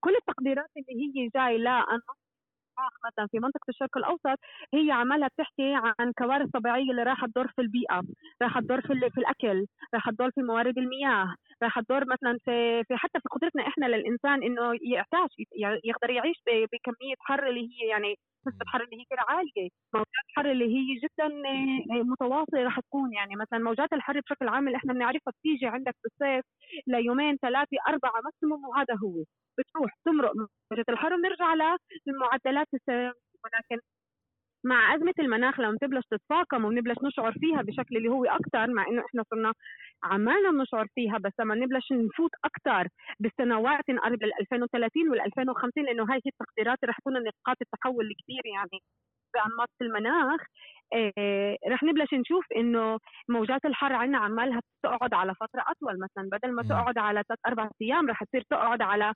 كل 0.00 0.16
التقديرات 0.16 0.70
اللي 0.76 1.02
هي 1.02 1.28
جاي 1.34 1.58
لأنه 1.58 2.02
مثلا 3.06 3.26
في 3.26 3.38
منطقة 3.38 3.64
الشرق 3.68 3.96
الأوسط 3.98 4.38
هي 4.74 4.90
عمالها 4.92 5.28
بتحكي 5.28 5.72
عن 5.98 6.12
كوارث 6.18 6.50
طبيعية 6.50 6.90
اللي 6.90 7.02
راح 7.02 7.24
تضر 7.26 7.48
في 7.48 7.62
البيئة، 7.62 8.02
راح 8.42 8.58
تضر 8.60 8.80
في, 8.80 9.10
في 9.10 9.18
الأكل، 9.20 9.66
راح 9.94 10.10
تضر 10.10 10.30
في 10.30 10.42
موارد 10.42 10.78
المياه، 10.78 11.34
راح 11.62 11.80
تضر 11.80 12.04
مثلا 12.12 12.38
في, 12.44 12.84
في 12.84 12.96
حتى 12.96 13.20
في 13.20 13.28
قدرتنا 13.30 13.66
إحنا 13.68 13.86
للإنسان 13.86 14.42
إنه 14.42 14.72
يعتاش 14.82 15.30
يقدر 15.84 16.10
يعيش 16.10 16.36
بكمية 16.46 17.14
حر 17.20 17.48
اللي 17.48 17.60
هي 17.60 17.88
يعني 17.88 18.14
نسبة 18.48 18.62
الحر 18.62 18.82
اللي 18.84 18.96
هي 19.00 19.04
كده 19.10 19.20
عالية 19.28 19.68
موجات 19.94 20.08
الحر 20.30 20.50
اللي 20.50 20.64
هي 20.76 20.94
جدا 21.04 21.28
متواصلة 22.04 22.64
رح 22.64 22.80
تكون. 22.80 23.14
يعني 23.14 23.36
مثلا 23.36 23.58
موجات 23.58 23.92
الحر 23.92 24.20
بشكل 24.20 24.48
عام 24.48 24.66
اللي 24.68 24.76
إحنا 24.78 24.92
بنعرفها 24.92 25.32
بتيجي 25.40 25.66
عندك 25.66 25.96
بالصيف 26.04 26.44
ليومين 26.86 27.36
ثلاثة 27.42 27.76
أربعة 27.88 28.20
ماكسيموم 28.24 28.64
وهذا 28.64 28.94
هو. 29.04 29.24
بتروح 29.58 29.92
تمرق. 30.04 30.32
موجة 30.72 30.84
الحر 30.88 31.14
وبنرجع 31.14 31.54
للمعدلات 32.06 32.68
ولكن 33.44 33.80
مع 34.64 34.94
أزمة 34.94 35.14
المناخ 35.18 35.60
لما 35.60 35.76
تبلش 35.80 36.04
تتفاقم 36.10 36.64
وبنبلش 36.64 36.96
نشعر 37.02 37.32
فيها 37.32 37.62
بشكل 37.62 37.96
اللي 37.96 38.08
هو 38.08 38.24
أكثر 38.24 38.66
مع 38.74 38.86
إنه 38.88 39.02
إحنا 39.06 39.24
صرنا 39.30 39.52
عمالنا 40.04 40.50
بنشعر 40.50 40.86
فيها 40.94 41.18
بس 41.18 41.32
لما 41.40 41.54
نبلش 41.54 41.92
نفوت 41.92 42.30
أكثر 42.44 42.88
بالسنوات 43.20 43.90
نقرب 43.90 44.22
لل 44.22 44.32
2030 44.40 45.08
وال 45.10 45.20
2050 45.20 45.84
لأنه 45.84 46.02
هاي 46.04 46.16
هي 46.26 46.30
التقديرات 46.40 46.78
رح 46.84 46.98
تكون 46.98 47.12
نقاط 47.14 47.56
التحول 47.62 48.06
الكبير 48.06 48.46
يعني 48.46 48.82
بأنماط 49.34 49.68
المناخ 49.82 50.40
إيه 50.94 51.56
رح 51.68 51.82
نبلش 51.82 52.14
نشوف 52.14 52.44
إنه 52.56 52.98
موجات 53.28 53.64
الحر 53.64 53.92
عندنا 53.92 54.18
عمالها 54.18 54.60
تقعد 54.82 55.14
على 55.14 55.34
فترة 55.34 55.64
أطول 55.68 55.98
مثلا 56.00 56.28
بدل 56.32 56.52
ما 56.54 56.62
تقعد 56.68 56.98
على 56.98 57.22
ثلاث 57.28 57.38
أربع 57.46 57.70
أيام 57.82 58.10
رح 58.10 58.24
تصير 58.24 58.42
تقعد 58.50 58.82
على 58.82 59.12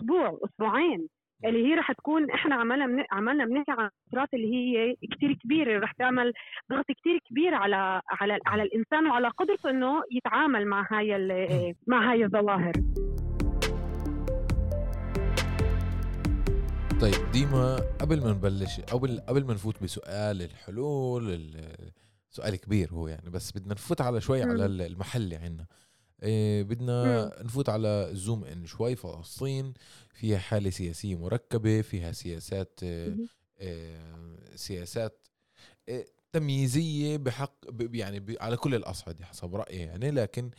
أسبوع 0.00 0.38
أسبوعين. 0.44 1.08
اللي 1.44 1.66
هي 1.66 1.74
رح 1.74 1.92
تكون 1.92 2.30
إحنا 2.30 2.54
عملنا 2.54 2.86
من 2.86 3.04
عملنا 3.12 3.44
بنحكي 3.44 3.70
عن 3.72 3.90
فترات 4.12 4.34
اللي 4.34 4.54
هي 4.54 4.96
كثير 5.16 5.32
كبيرة 5.32 5.80
رح 5.80 5.92
تعمل 5.92 6.32
ضغط 6.72 6.84
كثير 6.84 7.18
كبير 7.30 7.54
على 7.54 8.02
على 8.08 8.38
على 8.46 8.62
الإنسان 8.62 9.06
وعلى 9.06 9.28
قدرته 9.28 9.70
إنه 9.70 10.02
يتعامل 10.10 10.66
مع 10.66 10.86
هاي 10.90 11.76
مع 11.86 12.10
هاي 12.12 12.24
الظواهر. 12.24 12.72
طيب 17.00 17.30
ديما 17.32 17.76
قبل 18.00 18.20
ما 18.24 18.30
نبلش 18.32 18.80
قبل 18.80 19.20
قبل 19.28 19.46
ما 19.46 19.54
نفوت 19.54 19.82
بسؤال 19.82 20.42
الحلول 20.42 21.40
سؤال 22.30 22.56
كبير 22.56 22.88
هو 22.92 23.08
يعني 23.08 23.30
بس 23.30 23.58
بدنا 23.58 23.74
نفوت 23.74 24.00
على 24.00 24.20
شوي 24.20 24.42
على 24.42 24.66
المحلي 24.66 25.36
عندنا 25.36 25.66
إيه 26.22 26.62
بدنا 26.62 27.24
مم. 27.24 27.44
نفوت 27.46 27.68
على 27.68 28.10
زوم 28.12 28.44
إن 28.44 28.66
شوي 28.66 28.96
فلسطين 28.96 29.74
فيها 30.14 30.38
حالة 30.38 30.70
سياسية 30.70 31.16
مركبة 31.16 31.80
فيها 31.82 32.12
سياسات 32.12 32.80
إيه 32.82 33.96
سياسات 34.54 35.26
إيه 35.88 36.06
تمييزية 36.32 37.16
بحق 37.16 37.54
يعني 37.80 38.36
على 38.40 38.56
كل 38.56 38.74
الأصعدة 38.74 39.24
حسب 39.24 39.54
رأيي 39.54 39.78
يعني. 39.78 40.10
لكن 40.10 40.50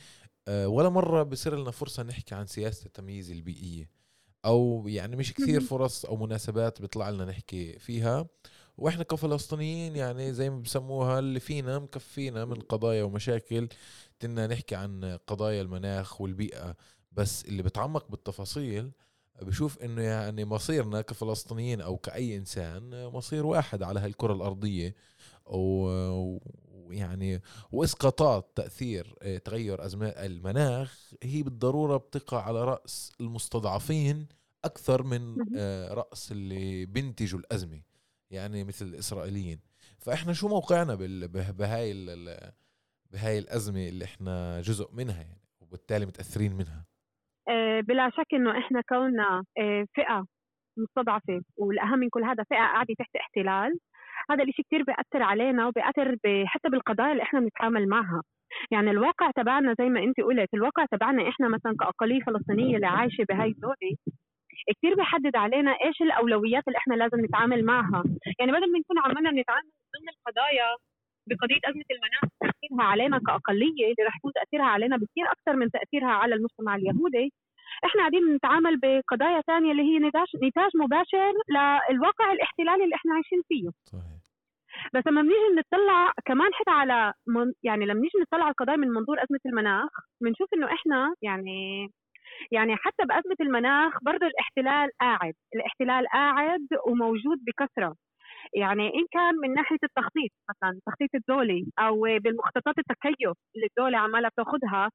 آه 0.48 0.68
ولا 0.68 0.90
مرة 0.90 1.24
بصير 1.24 1.60
لنا 1.60 1.72
فرصة 1.72 2.04
نحكي 2.04 2.36
عن 2.36 2.48
سياسة 2.48 2.86
التمييز 2.86 3.32
البيئية. 3.32 3.90
أو 4.46 4.88
يعني 4.88 5.16
مش 5.16 5.34
كثير 5.34 5.62
فرص 5.62 6.06
أو 6.06 6.18
مناسبات 6.18 6.82
بيطلع 6.82 7.10
لنا 7.10 7.26
نحكي 7.26 7.80
فيها. 7.80 8.28
وإحنا 8.78 9.04
كفلسطينيين 9.04 9.96
يعني 9.96 10.34
زي 10.34 10.50
ما 10.50 10.60
بسموها 10.60 11.20
اللي 11.20 11.40
فينا 11.40 11.80
مكفينا 11.80 12.46
من 12.46 12.60
قضايا 12.60 13.04
ومشاكل 13.04 13.68
كنا 14.22 14.48
نحكي 14.48 14.76
عن 14.76 15.18
قضايا 15.28 15.62
المناخ 15.62 16.22
والبيئة 16.22 16.76
بس 17.12 17.46
اللي 17.46 17.64
بتعمق 17.64 18.12
بالتفاصيل 18.12 18.92
بشوف 19.42 19.78
إنه 19.78 20.02
يعني 20.02 20.46
مصيرنا 20.46 21.02
كفلسطينيين 21.02 21.82
أو 21.82 21.98
كأي 21.98 22.38
إنسان 22.38 23.06
مصير 23.08 23.46
واحد 23.46 23.84
على 23.84 24.00
هالكرة 24.00 24.34
الأرضية 24.34 24.96
ويعني 25.46 27.42
وإسقاطات 27.72 28.52
تأثير 28.56 29.16
آه، 29.22 29.38
تغير 29.38 29.86
أزمات 29.86 30.18
المناخ 30.18 31.14
هي 31.24 31.44
بالضرورة 31.44 31.98
بتقع 31.98 32.42
على 32.42 32.64
رأس 32.64 33.12
المستضعفين 33.22 34.28
أكثر 34.66 35.04
من 35.04 35.36
آه، 35.58 35.94
رأس 35.94 36.32
اللي 36.32 36.86
بينتجوا 36.86 37.40
الأزمة 37.40 37.82
يعني 38.32 38.64
مثل 38.64 38.86
الإسرائيليين. 38.86 39.60
فإحنا 40.00 40.34
شو 40.34 40.48
موقعنا 40.48 40.96
بهاي 41.52 41.92
بهاي 43.14 43.40
الأزمة 43.40 43.90
اللي 43.90 44.06
إحنا 44.06 44.62
جزء 44.62 44.88
منها 44.96 45.22
يعني 45.22 45.42
وبالتالي 45.62 46.06
متأثرين 46.06 46.52
منها. 46.52 46.86
آه، 47.50 47.80
بلا 47.82 48.10
شك 48.10 48.34
إنه 48.34 48.60
إحنا 48.60 48.82
كوننا 48.90 49.44
آه، 49.60 49.86
فئة 49.94 50.26
مستضعفة 50.78 51.42
والأهم 51.58 52.00
من 52.00 52.10
كل 52.10 52.24
هذا 52.24 52.44
فئة 52.44 52.58
قاعدة 52.58 52.94
تحت 53.00 53.16
احتلال 53.16 53.80
هذا 54.32 54.44
الشيء 54.44 54.66
كثير 54.66 54.84
بيأثر 54.84 55.24
علينا 55.24 55.68
وبيأثر 55.68 56.18
حتى 56.46 56.70
بالقضايا 56.70 57.12
اللي 57.12 57.24
إحنا 57.24 57.40
بنتعامل 57.40 57.88
معها. 57.88 58.22
يعني 58.72 58.92
الواقع 58.92 59.32
تبعنا 59.32 59.76
زي 59.80 59.90
ما 59.90 60.00
أنت 60.04 60.22
قلت 60.22 60.54
الواقع 60.54 60.86
تبعنا 60.86 61.30
إحنا 61.30 61.48
مثلا 61.50 61.76
كاقليه 61.80 62.22
فلسطينية 62.22 62.76
اللي 62.76 62.88
عايشة 62.88 63.24
بهاي 63.30 63.48
الدولة 63.50 63.76
كثير 64.68 64.96
بيحدد 64.96 65.36
علينا 65.36 65.72
إيش 65.72 66.02
الأولويات 66.02 66.64
اللي 66.68 66.78
إحنا 66.78 66.94
لازم 66.96 67.26
نتعامل 67.26 67.66
معها. 67.66 68.04
يعني 68.40 68.52
بدل 68.52 68.72
ما 68.72 68.80
نكون 68.80 69.00
عمالنا 69.00 69.42
نتعامل 69.42 69.70
ضمن 69.96 70.10
القضايا 70.10 70.78
بقضية 71.28 71.60
أزمة 71.70 71.84
المناخ 71.92 72.22
تأثيرها 72.42 72.84
علينا 72.92 73.20
كأقلية 73.28 73.86
اللي 73.86 74.04
رح 74.08 74.16
يكون 74.18 74.32
تأثيرها 74.36 74.66
علينا 74.66 74.98
بكثير 74.98 75.26
أكثر 75.32 75.56
من 75.56 75.72
تأثيرها 75.72 76.12
على 76.22 76.36
المجتمع 76.36 76.76
اليهودي. 76.76 77.34
إحنا 77.86 78.02
قاعدين 78.02 78.34
نتعامل 78.36 78.80
بقضايا 78.80 79.42
ثانية 79.42 79.72
اللي 79.72 79.84
هي 79.84 80.00
نتاج 80.00 80.28
نتاج 80.44 80.72
مباشر 80.76 81.34
للواقع 81.92 82.32
الاحتلالي 82.32 82.84
اللي 82.84 82.96
إحنا 82.96 83.14
عايشين 83.14 83.42
فيه. 83.48 83.70
صحيح. 83.86 84.22
بس 84.94 85.08
لما 85.08 85.22
بنيجي 85.22 85.56
نطلع 85.58 86.12
كمان 86.26 86.54
حتى 86.54 86.72
على 86.72 87.14
من 87.28 87.54
يعني 87.64 87.86
لما 87.86 88.02
نيجي 88.02 88.18
نطلع 88.22 88.44
على 88.44 88.52
القضايا 88.52 88.78
من 88.78 88.88
منظور 88.88 89.24
أزمة 89.24 89.40
المناخ 89.46 89.90
بنشوف 90.22 90.54
إنه 90.54 90.68
إحنا 90.74 91.16
يعني 91.22 91.90
يعني 92.52 92.76
حتى 92.76 93.06
بأزمة 93.06 93.36
المناخ 93.42 93.94
برضه 94.04 94.28
الاحتلال 94.28 94.90
قاعد. 95.02 95.34
الاحتلال 95.56 96.08
قاعد 96.08 96.68
وموجود 96.88 97.38
بكثرة. 97.48 97.96
يعني 98.54 98.88
إن 98.88 99.06
كان 99.12 99.36
من 99.36 99.54
ناحية 99.54 99.78
التخطيط 99.84 100.32
مثلا 100.50 100.70
التخطيط 100.72 101.10
الدولي 101.16 101.66
أو 101.80 102.02
بالمخططات 102.02 102.78
التكيف 102.80 103.38
اللي 103.56 103.68
الدولة 103.70 103.98
عمالة 103.98 104.30
بتاخذها 104.30 104.92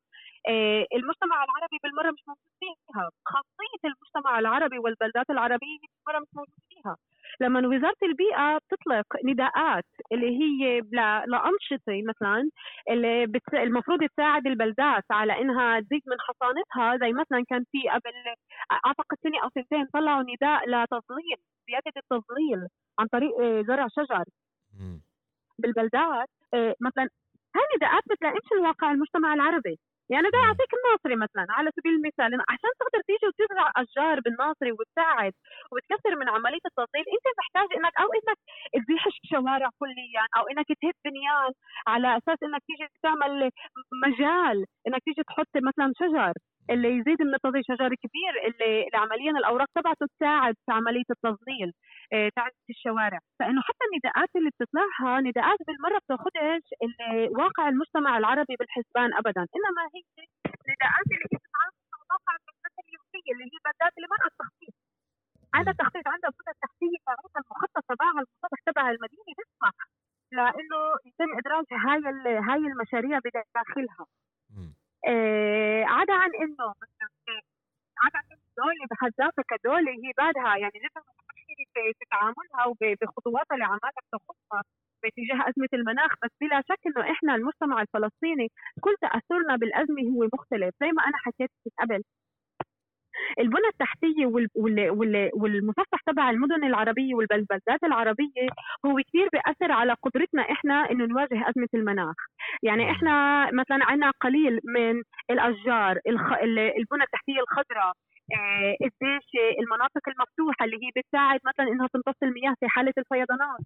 آه، 0.49 0.87
المجتمع 0.97 1.45
العربي 1.45 1.79
بالمرة 1.83 2.11
مش 2.13 2.23
موجود 2.29 2.53
فيها. 2.61 3.11
خاصيه 3.27 3.83
المجتمع 3.85 4.39
العربي 4.39 4.79
والبلدات 4.79 5.31
العربية 5.31 5.79
بالمرة 5.83 6.21
مش 6.23 6.29
موجود 6.37 6.55
فيها. 6.71 6.97
لما 7.41 7.67
وزارة 7.69 7.97
البيئة 8.03 8.59
بتطلق 8.59 9.07
نداءات 9.25 9.85
اللي 10.13 10.39
هي 10.41 10.81
لأنشطة 11.27 12.03
مثلا 12.09 12.51
اللي 12.91 13.27
بت... 13.27 13.55
المفروض 13.55 14.05
تساعد 14.05 14.47
البلدات 14.47 15.05
على 15.11 15.41
إنها 15.41 15.81
تزيد 15.81 16.03
من 16.07 16.17
حصانتها 16.21 16.97
زي 17.07 17.13
مثلا 17.13 17.45
كان 17.49 17.65
في 17.73 17.89
قبل 17.89 18.13
أعتقد 18.87 19.17
سنة 19.23 19.43
أو 19.45 19.49
سنتين 19.55 19.87
طلعوا 19.95 20.23
نداء 20.23 20.69
لتظليل 20.69 21.39
زيادة 21.69 21.93
التظليل 21.97 22.69
عن 22.99 23.07
طريق 23.07 23.41
آه، 23.41 23.63
زرع 23.63 23.87
شجر. 23.89 24.25
بالبلدات 25.59 26.29
آه، 26.55 26.75
مثلا 26.81 27.09
هاي 27.57 27.65
نداءات 27.77 28.03
بتلائمش 28.11 28.53
الواقع 28.53 28.91
المجتمع 28.93 29.35
العربي. 29.35 29.79
يعني 30.11 30.29
بدي 30.29 30.37
اعطيك 30.49 30.71
الناصري 30.79 31.17
مثلا 31.17 31.47
على 31.51 31.71
سبيل 31.77 31.93
المثال 31.95 32.31
عشان 32.51 32.71
تقدر 32.81 33.01
تيجي 33.07 33.27
وتزرع 33.29 33.73
أشجار 33.77 34.21
بالناصري 34.21 34.73
وتساعد 34.73 35.33
وتكثر 35.73 36.17
من 36.21 36.29
عملية 36.29 36.65
التظليل 36.71 37.05
أنت 37.17 37.27
محتاج 37.41 37.69
إنك 37.79 37.93
أو 38.03 38.09
إنك 38.19 38.39
تزيح 38.75 39.07
الشوارع 39.07 39.69
كليا 39.79 40.23
أو 40.37 40.43
إنك 40.51 40.67
تهد 40.83 40.95
بنيان 41.05 41.53
على 41.87 42.09
أساس 42.19 42.39
إنك 42.43 42.63
تيجي 42.67 42.89
تعمل 43.03 43.51
مجال 44.07 44.65
إنك 44.89 45.03
تيجي 45.05 45.23
تحط 45.29 45.49
مثلا 45.57 45.93
شجر. 46.01 46.33
اللي 46.71 46.89
يزيد 46.99 47.23
من 47.23 47.35
التظليل 47.35 47.65
شجر 47.71 47.91
كبير 48.05 48.33
اللي, 48.47 48.71
اللي 48.87 48.99
عمليا 49.05 49.31
الأوراق 49.31 49.69
تبعته 49.75 50.07
تساعد 50.17 50.55
في 50.67 50.73
عملية 50.73 51.09
التظليل 51.11 51.73
آه، 52.13 52.31
تاعت 52.37 52.53
الشوارع. 52.71 53.21
فإنه 53.39 53.61
حتى 53.69 53.85
النداءات 53.89 54.31
اللي 54.37 54.51
بتطلعها 54.55 55.21
نداءات 55.21 55.59
بالمرة 55.67 55.99
بتاخذش 56.05 56.67
واقع 57.41 57.69
المجتمع 57.69 58.19
العربي 58.19 58.55
بالحسبان 58.59 59.11
ابدا. 59.15 59.43
إنما 59.57 59.83
هي 59.95 60.03
نداءات 60.73 61.07
اللي 61.15 61.27
بتتعامل 61.33 61.77
مع 61.93 61.99
واقع 62.13 62.33
البلدات 62.41 62.75
اليهوديه 62.85 63.31
اللي 63.33 63.45
هي 63.45 63.57
البلدات 63.61 63.93
اللي 63.97 64.09
ما 64.13 64.17
تخطيط 64.41 64.75
هذا 65.57 65.73
تخطيط 65.73 66.09
عندها 66.15 66.31
البنى 66.31 66.53
التحتية 66.57 66.99
تاعتها 67.07 67.41
المخطط 67.43 67.83
تبعها 67.91 68.21
المسطح 68.25 68.59
تبع 68.67 68.85
المدينة 68.91 69.33
بيسمح 69.39 69.75
لأنه 70.33 70.81
يتم 71.09 71.31
إدراج 71.39 71.65
هاي 71.87 72.01
هاي 72.49 72.63
المشاريع 72.73 73.19
بداخلها. 73.25 74.07
آه 75.05 75.85
عدا 75.85 76.13
عن 76.15 76.31
إنه 76.43 76.67
مثلا 76.83 77.09
عدا 78.05 78.19
عن 78.19 78.25
الدولة 78.49 78.87
بحد 78.91 79.13
ذاتها 79.21 79.45
كدولة 79.51 79.93
هي 79.93 80.13
بعدها 80.19 80.57
يعني 80.59 80.73
جدا 80.85 81.01
متأخرة 81.01 81.93
في 81.99 82.05
تعاملها 82.11 82.67
وبخطواتها 82.69 83.55
اللي 83.55 83.65
عمالها 83.65 84.01
بتاخذها 84.09 84.63
باتجاه 85.03 85.51
أزمة 85.51 85.69
المناخ 85.75 86.13
بس 86.25 86.31
بلا 86.41 86.63
شك 86.69 86.81
إنه 86.87 87.13
إحنا 87.13 87.35
المجتمع 87.35 87.83
الفلسطيني 87.83 88.49
كل 88.81 88.97
تأثرنا 89.03 89.57
بالأزمة 89.57 90.03
هو 90.15 90.29
مختلف 90.35 90.75
زي 90.81 90.87
ما 90.93 91.03
أنا 91.05 91.17
حكيت 91.27 91.51
قبل. 91.81 92.03
البنى 93.39 93.69
التحتية 93.73 94.27
والمسطح 95.35 96.01
تبع 96.07 96.31
المدن 96.31 96.65
العربية 96.65 97.15
والبلدات 97.15 97.85
العربية 97.85 98.47
هو 98.87 98.97
كثير 99.09 99.29
بيأثر 99.33 99.73
على 99.73 99.93
قدرتنا 100.03 100.43
إحنا 100.43 100.91
إنه 100.91 101.05
نواجه 101.07 101.49
أزمة 101.51 101.69
المناخ. 101.75 102.15
يعني 102.63 102.91
إحنا 102.91 103.47
مثلا 103.53 103.85
عندنا 103.85 104.11
قليل 104.21 104.61
من 104.65 105.03
الأشجار 105.31 105.99
البنى 106.79 107.03
التحتية 107.03 107.41
الخضراء 107.41 107.93
آه، 108.35 108.77
قديش 108.81 109.27
المناطق 109.61 110.09
المفتوحة 110.09 110.65
اللي 110.65 110.77
هي 110.77 110.91
بتساعد 110.97 111.41
مثلا 111.45 111.67
إنها 111.73 111.87
تمتص 111.95 112.23
المياه 112.23 112.55
في 112.61 112.69
حالة 112.69 112.93
الفيضانات. 112.99 113.61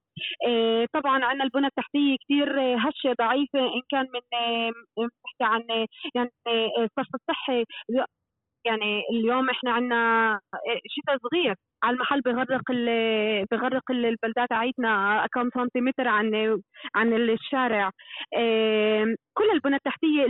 آه، 0.48 0.86
طبعا 0.92 1.24
عندنا 1.24 1.44
البنى 1.44 1.66
التحتية 1.66 2.16
كثير 2.24 2.48
هشة 2.76 3.14
ضعيفة 3.18 3.58
إن 3.60 3.82
كان 3.90 4.06
من 4.14 5.08
بحكي 5.24 5.44
عن 5.54 5.62
يعني 6.14 6.30
الصرف 6.78 7.08
الصحي. 7.14 7.64
يعني 8.64 9.02
اليوم 9.10 9.50
إحنا 9.50 9.72
عندنا 9.72 10.40
شتاء 10.88 11.18
صغير. 11.18 11.56
على 11.82 11.94
المحل 11.94 12.20
بغرق 12.20 12.62
بغرق 13.50 13.90
البلدات 13.90 14.52
عيتنا 14.52 15.26
كم 15.32 15.50
سنتيمتر 15.54 16.08
عن 16.08 16.60
عن 16.94 17.12
الشارع. 17.14 17.90
كل 19.34 19.50
البنى 19.54 19.76
التحتية 19.76 20.24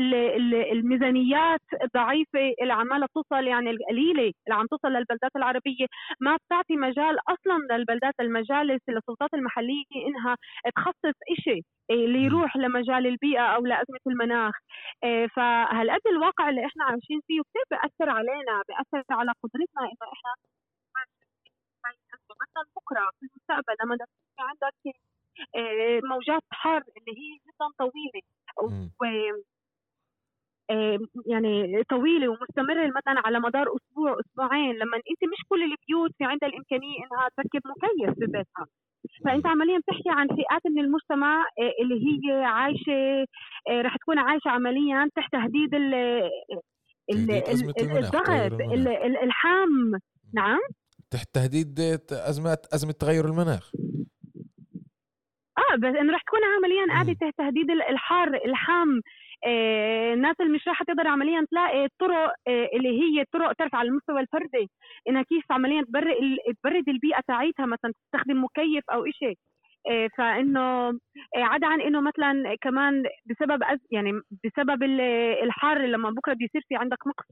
الميزانيات 0.72 1.60
الضعيفه 1.82 2.52
اللي 2.62 2.72
عمالة 2.72 3.06
توصل 3.14 3.44
يعني 3.46 3.70
القليله 3.70 4.22
اللي 4.22 4.34
عم 4.58 4.66
توصل 4.66 4.88
للبلدات 4.88 5.30
العربية. 5.36 5.86
ما 6.20 6.36
بتعطي 6.36 6.76
مجال 6.76 7.16
أصلا 7.28 7.76
للبلدات 7.76 8.14
المجالس 8.20 8.80
للسلطات 8.88 9.34
المحلية 9.34 9.84
إنها 10.06 10.36
تخصص 10.76 11.16
شيء 11.44 11.62
اللي 11.90 12.18
مم. 12.18 12.24
يروح 12.26 12.56
لمجال 12.56 13.06
البيئة 13.06 13.42
أو 13.42 13.66
لأزمة 13.66 14.00
المناخ. 14.06 14.54
إيه، 15.04 15.26
فهالقد 15.36 16.00
الواقع 16.12 16.48
اللي 16.48 16.66
إحنا 16.66 16.84
عايشين 16.84 17.20
فيه 17.26 17.40
كثير 17.40 17.62
بأثر 17.70 18.10
علينا 18.10 18.62
بأثر 18.68 19.04
على 19.10 19.32
قدرتنا 19.42 19.82
إنه 19.82 20.06
إحنا 20.14 20.30
بكرة 22.90 23.10
في 23.20 23.26
المستقبل. 23.26 23.76
لما 23.84 23.94
بدك 23.94 24.08
يكون 24.32 24.48
عندك 24.48 24.74
إيه، 25.56 26.00
موجات 26.04 26.42
حر 26.50 26.82
اللي 26.96 27.20
هي 27.20 27.34
جدا 27.34 27.66
طويلة. 27.78 28.22
مم. 28.62 28.90
و 29.00 29.04
آه، 30.70 30.98
يعني 31.26 31.82
طويلة 31.82 32.28
ومستمرة 32.28 32.86
مثلا 32.86 33.22
على 33.26 33.40
مدار 33.40 33.66
أسبوع 33.76 34.20
أسبوعين. 34.20 34.74
لما 34.74 34.96
أنت 34.96 35.24
مش 35.32 35.44
كل 35.48 35.62
البيوت 35.62 36.10
في 36.18 36.24
عندها 36.24 36.48
الإمكانية 36.48 36.96
إنها 36.98 37.28
تركب 37.36 37.60
مكيف 37.66 38.18
ببيتها 38.18 38.66
فأنت 39.24 39.46
عمليا 39.46 39.78
بتحكي 39.78 40.10
عن 40.10 40.28
فئات 40.28 40.66
من 40.66 40.78
المجتمع 40.84 41.40
آه، 41.40 41.72
اللي 41.82 41.94
هي 42.06 42.44
عايشة 42.44 43.26
آه، 43.68 43.80
رح 43.82 43.96
تكون 43.96 44.18
عايشة 44.18 44.48
عمليا 44.48 45.10
تحت 45.16 45.32
تهديد 45.32 45.74
الضغط 47.80 48.28
الحام. 49.22 49.92
نعم؟ 50.34 50.58
تحت 51.10 51.28
تهديد 51.34 51.80
ازمات 52.12 52.66
أزمة 52.74 52.92
تغير 52.92 53.24
المناخ. 53.24 53.70
آه 55.58 55.76
بس 55.78 55.94
إنه 56.00 56.12
رح 56.12 56.22
تكون 56.22 56.40
عمليا 56.56 56.86
قاعدة. 56.92 57.12
تحت 57.12 57.34
تهديد 57.38 57.70
ال- 57.70 57.82
الحر 57.82 58.34
الحام. 58.34 59.00
آه، 59.46 60.14
الناس 60.14 60.36
اللي 60.40 60.52
مش 60.52 60.68
راح 60.68 60.82
تقدر 60.82 61.06
عمليا 61.08 61.46
تلاقي 61.50 61.88
طرق 62.00 62.32
آه، 62.48 62.68
اللي 62.76 62.88
هي 63.00 63.24
طرق 63.32 63.52
تعرف 63.52 63.74
على 63.74 63.88
المستوى 63.88 64.20
الفردي. 64.20 64.70
إنها 65.08 65.22
كيف 65.22 65.44
عمليا 65.50 65.82
تبرد 65.82 66.14
تبرد 66.62 66.88
البيئة 66.88 67.20
تاعيتها 67.28 67.66
مثلا 67.66 67.92
تستخدم 68.04 68.44
مكيف 68.44 68.84
أو 68.90 69.04
آه، 69.04 69.34
فإنه 70.18 70.88
آه، 71.36 71.44
عدا 71.52 71.66
عن 71.66 71.80
إنه 71.80 72.00
مثلا 72.00 72.56
كمان 72.60 73.04
بسبب 73.26 73.62
أز 73.62 73.78
يعني 73.90 74.12
بسبب 74.44 74.82
ال- 74.82 75.00
الحر 75.44 75.78
لما 75.78 76.10
بكرة 76.10 76.32
بده 76.34 76.44
يصير 76.44 76.62
في 76.68 76.76
عندك 76.76 77.06
نقص. 77.06 77.26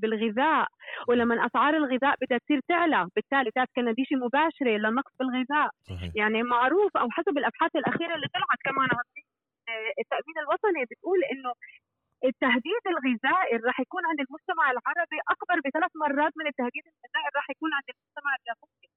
بالغذاء 0.00 0.66
ولما 1.08 1.46
أسعار 1.46 1.76
الغذاء 1.76 2.14
بدها 2.22 2.38
تصير 2.38 2.60
تعلى 2.68 3.08
بالتالي 3.16 3.50
تعرف 3.50 3.68
كنديشه 3.76 4.16
مباشرة 4.16 4.68
للنقص 4.68 5.12
بالغذاء 5.18 5.70
صحيح 5.88 6.10
يعني 6.14 6.42
معروف 6.42 6.96
أو 6.96 7.10
حسب 7.10 7.38
الأبحاث 7.38 7.76
الأخيرة 7.76 8.14
اللي 8.14 8.26
طلعت 8.34 8.60
كمان 8.64 8.88
عن 8.92 9.04
آه، 9.68 9.92
التأمين 10.00 10.36
الوطني 10.42 10.84
بتقول 10.90 11.18
إنه 11.32 11.52
التهديد 12.24 12.82
الغذائي 12.92 13.56
اللي 13.56 13.66
راح 13.66 13.80
يكون 13.80 14.02
عند 14.06 14.20
المجتمع 14.20 14.64
العربي 14.70 15.18
أكبر 15.34 15.56
بثلاث 15.64 15.90
مرات 15.96 16.32
من 16.40 16.46
التهديد 16.46 16.84
الغذائي 16.90 17.26
اللي 17.28 17.36
راح 17.40 17.50
يكون 17.50 17.70
عند 17.74 17.84
المجتمع 17.94 18.30
اليهودي. 18.40 18.88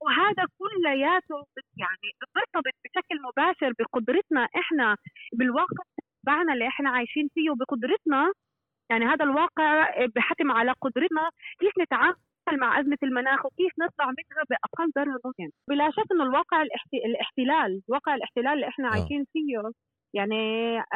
وهذا 0.00 0.44
كلياته 0.58 1.46
يعني 1.76 2.08
بترتبط 2.22 2.74
بشكل 2.84 3.16
مباشر 3.22 3.72
بقدرتنا 3.78 4.48
إحنا 4.56 4.96
بالواقع 5.32 5.84
تبعنا 6.22 6.52
اللي 6.52 6.68
إحنا 6.68 6.90
عايشين 6.90 7.28
فيه 7.34 7.50
وبقدرتنا 7.50 8.32
يعني 8.90 9.04
هذا 9.04 9.24
الواقع 9.24 9.88
بحتم 10.16 10.50
على 10.50 10.72
قدرتنا 10.80 11.30
كيف 11.60 11.72
نتعامل 11.80 12.16
مع 12.52 12.80
أزمة 12.80 12.98
المناخ 13.02 13.46
وكيف 13.46 13.72
نطلع 13.78 14.06
منها 14.06 14.42
بأقل 14.50 14.90
ضرر 14.96 15.18
ممكن 15.24 15.50
بلا 15.68 15.90
شك 15.90 16.12
إنه 16.12 16.24
الواقع 16.24 16.62
الاحت- 16.62 16.94
الاحتلال 17.04 17.82
واقع 17.88 18.14
الاحتلال 18.14 18.52
اللي 18.52 18.68
إحنا 18.68 18.88
آه. 18.88 18.92
عايشين 18.92 19.24
فيه 19.32 19.58
يعني 20.14 20.42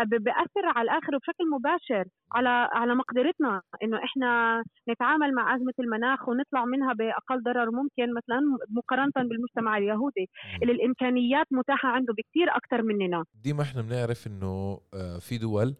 ب- 0.06 0.22
بأثر 0.24 0.64
على 0.76 0.82
الآخر 0.90 1.18
بشكل 1.18 1.44
مباشر 1.54 2.04
على 2.32 2.68
على 2.72 2.94
مقدرتنا. 2.94 3.62
إنه 3.82 3.96
إحنا 4.04 4.62
نتعامل 4.88 5.34
مع 5.34 5.56
أزمة 5.56 5.72
المناخ 5.80 6.28
ونطلع 6.28 6.64
منها 6.64 6.92
بأقل 6.92 7.42
ضرر 7.42 7.70
ممكن 7.70 8.14
مثلا 8.14 8.40
مقارنة 8.70 9.28
بالمجتمع 9.28 9.78
اليهودي 9.78 10.28
اللي 10.62 10.72
الإمكانيات 10.72 11.46
متاحة 11.50 11.88
عنده 11.88 12.14
بكثير 12.14 12.56
أكثر 12.56 12.82
مننا. 12.82 13.24
ديما 13.34 13.62
إحنا 13.62 13.82
بنعرف 13.82 14.26
إنه 14.26 14.80
آه، 14.94 15.18
في 15.18 15.38
دول 15.38 15.74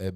آه، 0.00 0.12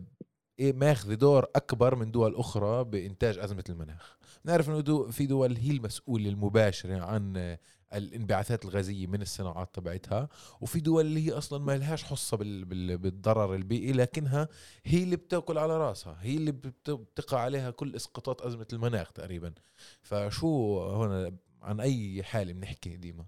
إيه 0.59 0.73
ماخذ 0.73 1.17
دور 1.17 1.45
أكبر 1.57 1.95
من 1.95 2.11
دول 2.11 2.35
أخرى 2.35 2.85
بإنتاج 2.85 3.39
أزمة 3.39 3.65
المناخ. 3.69 4.19
نعرف 4.45 4.69
إنه 4.69 4.81
دو 4.81 5.05
في 5.11 5.27
دول 5.27 5.57
هي 5.57 5.71
المسؤولة 5.77 6.29
المباشرة 6.29 7.05
عن 7.05 7.37
آه، 7.37 7.59
الانبعاثات 7.95 8.65
الغازية 8.65 9.07
من 9.07 9.23
الصناعات 9.23 9.75
تبعتها 9.75 10.29
وفي 10.61 10.81
دول 10.81 11.05
اللي 11.07 11.27
هي 11.27 11.33
أصلا 11.33 11.65
ما 11.65 11.77
لهاش 11.77 12.05
حصة 12.05 12.37
بال- 12.37 12.65
بال- 12.65 12.99
بالضرر 12.99 13.55
البيئي 13.55 13.93
لكنها 13.93 14.49
هي 14.85 15.03
اللي 15.03 15.17
بتأكل 15.17 15.59
على 15.59 15.79
راسها 15.79 16.17
هي 16.23 16.37
اللي 16.37 16.53
بت- 16.53 16.91
بتقع 16.91 17.39
عليها 17.41 17.71
كل 17.71 17.95
إسقاطات 17.95 18.41
أزمة 18.41 18.67
المناخ 18.73 19.13
تقريبا. 19.13 19.53
فشو 20.03 20.83
هنا 20.85 21.33
عن 21.63 21.81
أي 21.81 22.23
حاله 22.23 22.53
بنحكي 22.53 22.97
ديما؟ 22.97 23.25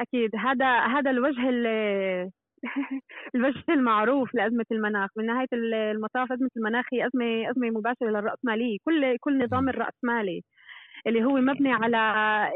أكيد. 0.00 0.30
هذا 0.36 0.78
هذا 0.86 1.10
الوجه 1.10 1.48
ال- 1.48 2.30
الوجه 3.34 3.64
المعروف 3.68 4.34
لأزمة 4.34 4.64
المناخ. 4.72 5.10
من 5.16 5.26
نهاية 5.26 5.48
المطاف 5.52 6.32
أزمة 6.32 6.50
المناخ 6.56 6.84
هي 6.92 7.06
أزمة 7.06 7.50
أزمة 7.50 7.70
مباشرة 7.78 8.06
للرأسمالية. 8.06 8.78
كل 8.84 9.16
كل 9.20 9.44
نظام. 9.44 9.68
الرأسمالي. 9.68 10.42
اللي 11.06 11.24
هو 11.24 11.36
مبني 11.36 11.72
على 11.72 11.98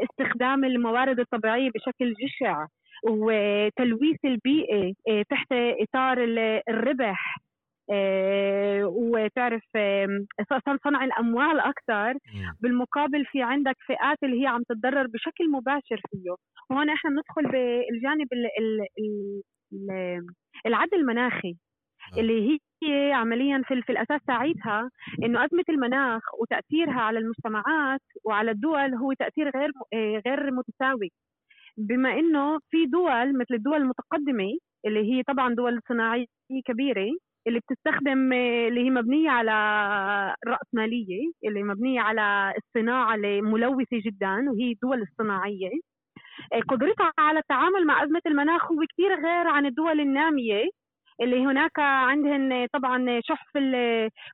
استخدام 0.03 0.65
الموارد 0.65 1.19
الطبيعية 1.19 1.69
بشكل 1.69 2.13
جشع 2.13 2.65
وتلويث 3.09 4.25
البيئة 4.25 4.93
إيه، 5.07 5.23
تحت 5.29 5.47
إطار 5.53 6.23
ال- 6.23 6.61
الربح 6.69 7.37
إيه، 7.91 8.83
وتعرف 8.85 9.63
صنع 10.83 11.03
الأموال 11.03 11.59
أكثر 11.59 12.13
مم. 12.13 12.53
بالمقابل 12.61 13.25
في 13.25 13.41
عندك 13.41 13.75
فئات 13.87 14.17
اللي 14.23 14.41
هي 14.43 14.47
عم 14.47 14.63
تتضرر 14.69 15.07
بشكل 15.07 15.51
مباشر 15.51 16.01
فيه 16.11 16.35
وهون 16.69 16.89
إحنا 16.89 17.09
بندخل 17.09 17.43
بالجانب 17.51 18.27
ال 18.33 18.45
ال 18.59 18.81
ال 18.99 19.41
ال 19.73 20.25
العدل 20.65 20.97
المناخي 20.97 21.55
آه. 22.17 22.19
اللي 22.19 22.59
هي 22.83 23.13
عمليا 23.13 23.63
في, 23.67 23.81
في 23.81 23.91
الأساس 23.91 24.21
ساعتها 24.27 24.89
إنه 25.23 25.45
أزمة 25.45 25.63
المناخ 25.69 26.21
وتأثيرها 26.41 27.01
على 27.01 27.19
المجتمعات 27.19 28.01
وعلى 28.23 28.51
الدول 28.51 28.95
هو 28.95 29.13
تأثير 29.13 29.49
غير 29.57 29.71
آه، 29.93 30.21
غير 30.27 30.51
متساوي. 30.51 31.11
بما 31.77 32.13
إنه 32.19 32.59
في 32.69 32.85
دول 32.85 33.37
مثل 33.37 33.53
الدول 33.55 33.77
المتقدمة 33.81 34.57
اللي 34.85 35.13
هي 35.13 35.23
طبعا 35.23 35.55
دول 35.55 35.81
صناعية 35.89 36.25
كبيرة 36.65 37.07
اللي 37.47 37.59
بتستخدم 37.59 38.33
آه، 38.33 38.67
اللي 38.67 38.85
هي 38.85 38.89
مبنية 38.89 39.29
على 39.29 39.51
الراسماليه 40.47 41.31
اللي 41.45 41.63
مبنية 41.63 42.01
على 42.01 42.53
الصناعة 42.57 43.15
اللي 43.15 43.41
ملوثه 43.41 43.97
جدا 44.05 44.51
وهي 44.51 44.71
الدول 44.71 45.01
الصناعية. 45.01 45.69
آه، 46.53 46.59
قدرتها 46.69 47.13
على 47.19 47.39
التعامل 47.39 47.85
مع 47.85 48.03
أزمة 48.03 48.21
المناخ 48.27 48.71
هو 48.71 48.77
كثير 48.93 49.15
غير 49.15 49.47
عن 49.47 49.65
الدول 49.65 49.99
النامية. 49.99 50.69
اللي 51.21 51.45
هناك 51.45 51.79
عندهن 51.79 52.67
طبعا 52.73 53.19
شح 53.23 53.43
في 53.53 53.59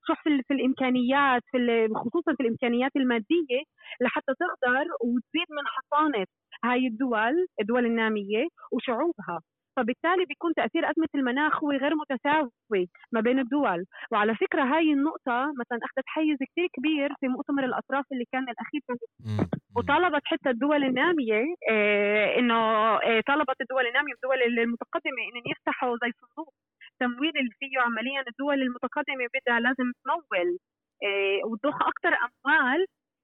شح 0.07 0.23
في, 0.23 0.41
في 0.47 0.53
الإمكانيات 0.53 1.41
في 1.51 1.87
خصوصا 1.95 2.33
في 2.37 2.43
الإمكانيات 2.43 2.91
المادية 2.95 3.61
لحتى 4.01 4.33
تقدر 4.39 4.85
وتزيد 5.03 5.47
من 5.51 5.65
حصانة 5.67 6.25
هاي 6.63 6.87
الدول 6.87 7.47
الدول 7.61 7.85
النامية 7.85 8.47
وشعوبها. 8.71 9.41
فبالتالي 9.77 10.25
بيكون 10.25 10.53
تأثير 10.53 10.91
أزمة 10.91 11.07
المناخ 11.15 11.63
هو 11.63 11.71
غير 11.71 11.91
متساوي 11.95 12.89
ما 13.11 13.21
بين 13.21 13.39
الدول. 13.39 13.85
وعلى 14.11 14.35
فكرة 14.35 14.63
هاي 14.63 14.93
النقطة 14.93 15.53
مثلا 15.59 15.79
أخذت 15.83 16.05
حيز 16.07 16.37
كثير 16.51 16.67
كبير 16.73 17.09
في 17.19 17.27
مؤتمر 17.27 17.65
الأطراف 17.65 18.05
اللي 18.11 18.25
كان 18.31 18.43
الأخير. 18.49 18.81
وطالبت 19.75 20.21
حتى 20.25 20.49
الدول 20.49 20.83
النامية 20.83 21.55
آه، 21.71 22.39
إنه 22.39 22.55
آه، 22.97 23.21
طلبت 23.27 23.61
الدول 23.61 23.85
النامية 23.87 24.13
والدول 24.13 24.59
المتقدمة 24.59 25.21
انهم 25.29 25.43
يفتحوا 25.51 25.97
زي 26.03 26.11
صندوق. 26.21 26.53
تمويل 27.03 27.33
اللي 27.41 27.53
فيه 27.59 27.79
عمليا 27.85 28.21
الدول 28.31 28.61
المتقدمة 28.61 29.25
بدها 29.35 29.59
لازم 29.65 29.87
تمول 30.03 30.49
آه، 31.05 31.39
وتضخ 31.47 31.77
أكثر 31.91 32.11
أموال 32.25 32.79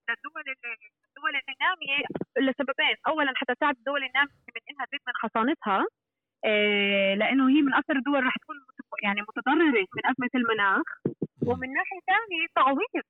للدول 0.10 0.44
ال- 0.54 0.78
الدول 1.08 1.34
الناميه 1.50 1.98
لسببين، 2.50 2.96
اولا 3.08 3.32
حتى 3.36 3.54
تساعد 3.56 3.76
الدول 3.78 4.02
النامية 4.04 4.32
من 4.56 4.62
إنها 4.72 4.86
تزيد 4.86 5.02
من 5.08 5.14
حصانتها 5.24 5.80
آه، 6.46 7.14
لأنه 7.16 7.44
هي 7.54 7.62
من 7.62 7.74
أكثر 7.74 7.96
الدول 7.96 8.24
رح 8.28 8.36
تكون 8.42 8.56
يعني 9.04 9.22
متضررة 9.22 9.86
من 9.96 10.04
أزمة 10.12 10.30
المناخ. 10.36 10.88
ومن 11.48 11.70
ناحية 11.74 12.00
ثانية 12.12 12.46
تعويض. 12.56 13.04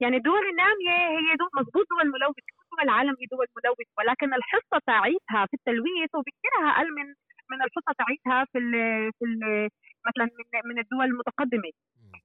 يعني 0.00 0.16
الدول 0.16 0.42
النامية 0.50 0.96
هي 1.18 1.36
دول 1.40 1.48
مضبوط 1.58 1.86
دول 1.90 2.06
ملوثة 2.14 2.42
كل 2.56 2.64
دول 2.70 2.80
العالم 2.88 3.14
هي 3.20 3.26
دول 3.32 3.46
ملوثة 3.56 3.90
ولكن 3.98 4.34
الحصة 4.34 4.76
تاعيتها 4.86 5.46
في 5.46 5.54
التلويث 5.54 6.10
وبكثير 6.14 6.52
أقل 6.70 6.88
من 6.98 7.06
من 7.50 7.62
الحصه 7.62 7.92
تاعيتها 7.98 8.44
في 8.52 8.58
ال 8.58 8.72
في 9.18 9.24
ال 9.24 9.68
مثلا 10.08 10.24
من 10.24 10.70
من 10.70 10.78
الدول 10.78 11.04
المتقدمة. 11.04 11.70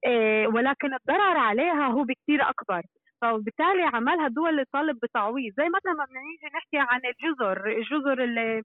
إيه 0.06 0.46
ولكن 0.46 0.94
الضرر 0.94 1.36
عليها 1.38 1.86
هو 1.86 2.02
بكثير 2.04 2.42
أكبر. 2.50 2.82
فبالتالي 3.22 3.82
عملها 3.82 4.26
الدول 4.26 4.64
طالب 4.72 4.98
بتعويض. 5.02 5.52
زي 5.56 5.68
مثلا 5.68 5.92
ما 5.92 6.04
بنيجي 6.04 6.46
نحكي 6.56 6.78
عن 6.78 7.00
الجزر. 7.10 7.66
الجزر 7.78 8.24
ال- 8.24 8.62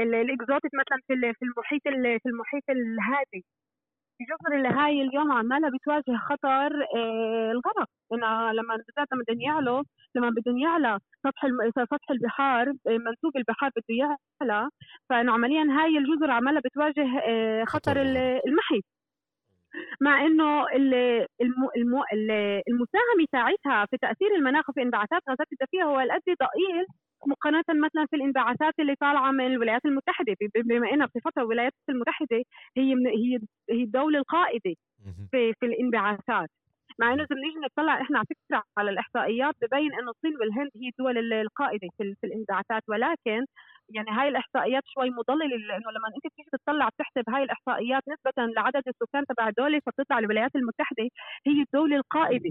ال- 0.00 0.14
الإكزوتيك 0.14 0.70
مثلا 0.74 0.98
في 1.06 1.12
ال- 1.14 1.34
في 1.34 1.44
المحيط 1.44 1.86
ال- 1.86 2.20
في 2.22 2.28
المحيط 2.28 2.64
الهادي. 2.70 3.44
الجزر 4.22 4.56
اللي 4.56 4.68
هاي 4.68 5.02
اليوم 5.02 5.32
عمالها 5.32 5.70
بتواجه 5.70 6.16
خطر 6.18 6.82
آه، 6.96 7.50
الغرق 7.52 7.88
انها 8.12 8.52
لما 8.52 8.76
بالذات 8.76 9.08
لما 9.12 9.22
بدهم 9.28 9.40
يعلوا 9.40 9.82
لما 10.14 10.30
بدهم 10.30 10.58
يعلى 10.58 10.98
سطح. 11.24 11.42
سطح 11.76 12.10
البحار 12.10 12.68
آه، 12.68 12.98
منسوب 13.06 13.36
البحار 13.36 13.70
بده 13.76 13.84
يعلى 14.42 14.68
فإنه 15.10 15.32
عمليا 15.32 15.62
هاي 15.70 15.98
الجزر 15.98 16.30
عمالها 16.30 16.60
بتواجه 16.64 17.06
آه، 17.28 17.64
خطر 17.64 17.96
الغرق. 18.02 18.42
المحي 18.46 18.80
مع 20.00 20.26
إنه 20.26 20.66
ال- 20.68 21.26
الم... 21.40 21.68
الم... 21.76 21.94
ال- 22.12 22.62
المساهمة 22.68 23.24
تاعتها 23.32 23.86
في 23.86 23.96
تأثير 23.96 24.34
المناخ 24.34 24.68
وفي 24.70 24.82
انبعاثات 24.82 25.22
غازات 25.28 25.46
الدفيئه 25.52 25.84
هو 25.84 26.00
القد 26.00 26.22
ضئيل 26.26 26.86
مقارنة 27.26 27.64
مثلا 27.86 28.06
في 28.10 28.16
الانبعاثات 28.16 28.74
اللي 28.80 28.94
طالعة 29.00 29.30
من 29.30 29.46
الولايات 29.46 29.84
المتحدة 29.84 30.32
ب- 30.40 30.68
بما 30.68 30.90
انها 30.92 31.06
بصفتها 31.06 31.42
الولايات 31.42 31.72
المتحدة 31.88 32.42
هي 32.76 32.94
من 32.94 33.06
هي 33.06 33.38
هي 33.70 33.82
الدولة 33.82 34.18
القائدة 34.18 34.74
مهم. 35.06 35.28
في 35.30 35.52
في 35.60 35.66
الانبعاثات 35.66 36.48
مع 36.98 37.12
إنه 37.12 37.22
اذا 37.22 37.34
بنيجي 37.36 37.58
نطلع 37.64 38.00
إحنا 38.00 38.18
على 38.18 38.26
فكرة 38.30 38.62
على 38.78 38.90
الإحصائيات 38.90 39.54
ببين 39.62 39.92
إنه 39.94 40.10
الصين 40.10 40.36
والهند 40.40 40.70
هي 40.76 40.88
الدول 40.88 41.18
ال- 41.18 41.32
القائدة 41.32 41.88
في, 41.98 42.14
في 42.20 42.26
الانبعاثات 42.26 42.82
ولكن 42.88 43.44
يعني 43.94 44.10
هاي 44.10 44.28
الإحصائيات 44.28 44.82
شوي 44.86 45.10
مضللة 45.10 45.56
لأنه 45.56 45.90
لما 45.96 46.08
أنت 46.16 46.26
بتيجي 46.32 46.48
تطلع 46.52 46.88
بتحسب 46.88 47.24
هاي 47.34 47.42
الإحصائيات 47.42 48.02
نسبة 48.08 48.32
لعدد 48.56 48.82
السكان 48.88 49.24
تبع 49.26 49.48
الدولة 49.48 49.80
فبتطلع 49.86 50.18
الولايات 50.18 50.56
المتحدة 50.56 51.02
هي 51.46 51.62
الدولة 51.62 51.96
القائدة. 51.96 52.50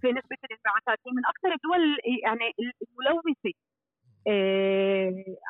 في 0.00 0.08
نسبة 0.12 0.36
الانبعاثات 0.44 0.98
هي 1.06 1.12
من 1.18 1.22
أكثر 1.26 1.50
الدول 1.56 1.98
يعني 2.24 2.46
الملوثة 2.82 3.52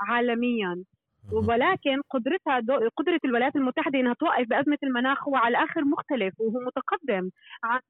عالميا. 0.08 0.84
أها. 1.32 1.48
ولكن 1.48 2.02
قدرتها 2.10 2.60
دو 2.60 2.88
قدرة 2.96 3.20
الولايات 3.24 3.56
المتحدة 3.56 4.00
إنها 4.00 4.14
توقف 4.14 4.48
بأزمة 4.48 4.78
المناخ 4.82 5.28
هو 5.28 5.36
على 5.36 5.58
الآخر 5.58 5.84
مختلف 5.84 6.34
وهو 6.40 6.60
متقدم 6.66 7.30
عن 7.64 7.80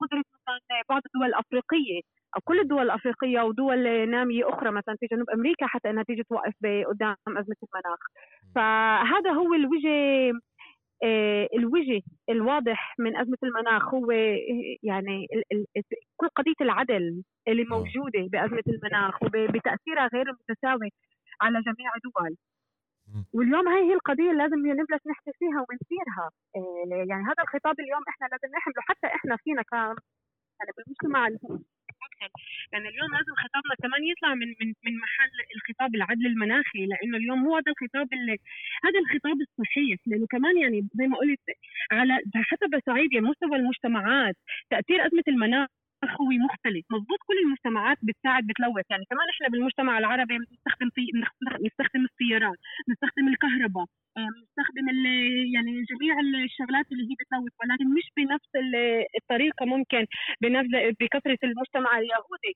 قدرة 0.00 0.18
مثلا 0.34 0.60
بعض 0.88 1.02
الدول 1.06 1.28
الأفريقية. 1.28 2.00
أو 2.36 2.40
كل 2.44 2.60
الدول 2.60 2.82
الأفريقية 2.82 3.40
ودول 3.42 4.10
نامية 4.10 4.48
أخرى 4.48 4.70
مثلا 4.70 4.96
في 5.00 5.06
جنوب 5.12 5.30
أمريكا 5.30 5.66
حتى 5.66 5.90
أنها 5.90 6.02
تيجي 6.04 6.22
توقف 6.22 6.54
قدام 6.88 7.16
أزمة 7.28 7.56
المناخ. 7.64 7.98
فهذا 8.54 9.30
هو 9.32 9.54
الوجه 9.54 9.88
آه، 9.88 10.32
الوجه 11.54 12.02
الواضح 12.28 12.94
من 12.98 13.16
أزمة 13.16 13.38
المناخ 13.42 13.94
هو 13.94 14.10
آه، 14.10 14.76
يعني 14.82 15.26
كل 16.16 16.28
قضية 16.28 16.54
العدل 16.60 17.22
اللي 17.48 17.62
آه. 17.62 17.66
موجودة 17.66 18.28
بأزمة 18.32 18.62
المناخ 18.68 19.22
وبتأثيرها 19.22 20.08
غير 20.14 20.26
المتساوي 20.30 20.92
على 21.40 21.60
جميع 21.62 21.90
الدول. 21.96 22.36
واليوم 23.32 23.68
هاي 23.68 23.82
هي 23.82 23.94
القضية 23.94 24.30
اللي 24.30 24.42
لازم 24.42 24.66
نبلش 24.66 25.06
نحكي 25.06 25.32
فيها 25.38 25.66
ونثيرها 25.68 26.30
إيه 26.56 27.08
يعني 27.08 27.24
هذا 27.24 27.42
الخطاب 27.42 27.80
اليوم 27.80 28.02
إحنا 28.08 28.26
لازم 28.26 28.54
نحمله 28.56 28.80
حتى 28.80 29.06
إحنا 29.06 29.36
فينا 29.36 29.62
ك 29.62 29.72
يعني 30.60 30.72
بالمجتمع 30.76 31.28
المدخل 31.96 32.30
يعني 32.72 32.88
اليوم 32.88 33.10
لازم 33.16 33.34
خطابنا 33.44 33.74
كمان 33.82 34.04
يطلع 34.04 34.34
من 34.34 34.48
من 34.60 34.68
من 34.84 34.94
محل 35.04 35.30
الخطاب 35.56 35.94
العدل 35.94 36.26
المناخي 36.26 36.86
لأنه 36.86 37.16
اليوم 37.16 37.46
هو 37.46 37.56
هذا 37.56 37.72
الخطاب 37.72 38.08
اللي 38.12 38.36
هذا 38.84 38.98
الخطاب 39.00 39.40
الصحيح. 39.40 39.98
لأنه 40.06 40.26
كمان 40.26 40.58
يعني 40.58 40.88
زي 40.94 41.06
ما 41.06 41.16
قلت 41.16 41.40
على 41.92 42.18
حسب 42.34 42.80
صعيد 42.86 43.12
يعني 43.12 43.26
مستوى 43.26 43.56
المجتمعات 43.56 44.36
تأثير 44.70 45.06
أزمة 45.06 45.22
المناخ 45.28 45.68
هو 46.04 46.28
مختلف. 46.44 46.84
مضبوط 46.90 47.18
كل 47.26 47.38
المجتمعات 47.44 47.98
بتساعد 48.02 48.46
بتلوث. 48.46 48.84
يعني 48.90 49.04
كمان 49.10 49.26
إحنا 49.34 49.48
بالمجتمع 49.48 49.98
العربي 49.98 50.38
بنستخدم 50.38 50.88
في 50.94 51.02
بنستخدم 51.60 52.04
السيارات 52.04 52.58
بنستخدم 52.88 53.28
الكهرباء 53.28 53.86
آه، 54.16 54.28
بنستخدم 54.36 54.86
يعني 55.54 55.72
جميع 55.90 56.14
الشغلات 56.44 56.86
اللي 56.92 57.02
هي 57.02 57.14
بتلوث 57.20 57.52
ولكن 57.60 57.86
مش 57.94 58.06
بنفس 58.16 58.50
ال- 58.56 59.04
الطريقة 59.20 59.66
ممكن 59.66 60.06
بنفس 60.42 60.68
بكثرة 61.00 61.38
المجتمع 61.44 61.98
اليهودي. 61.98 62.52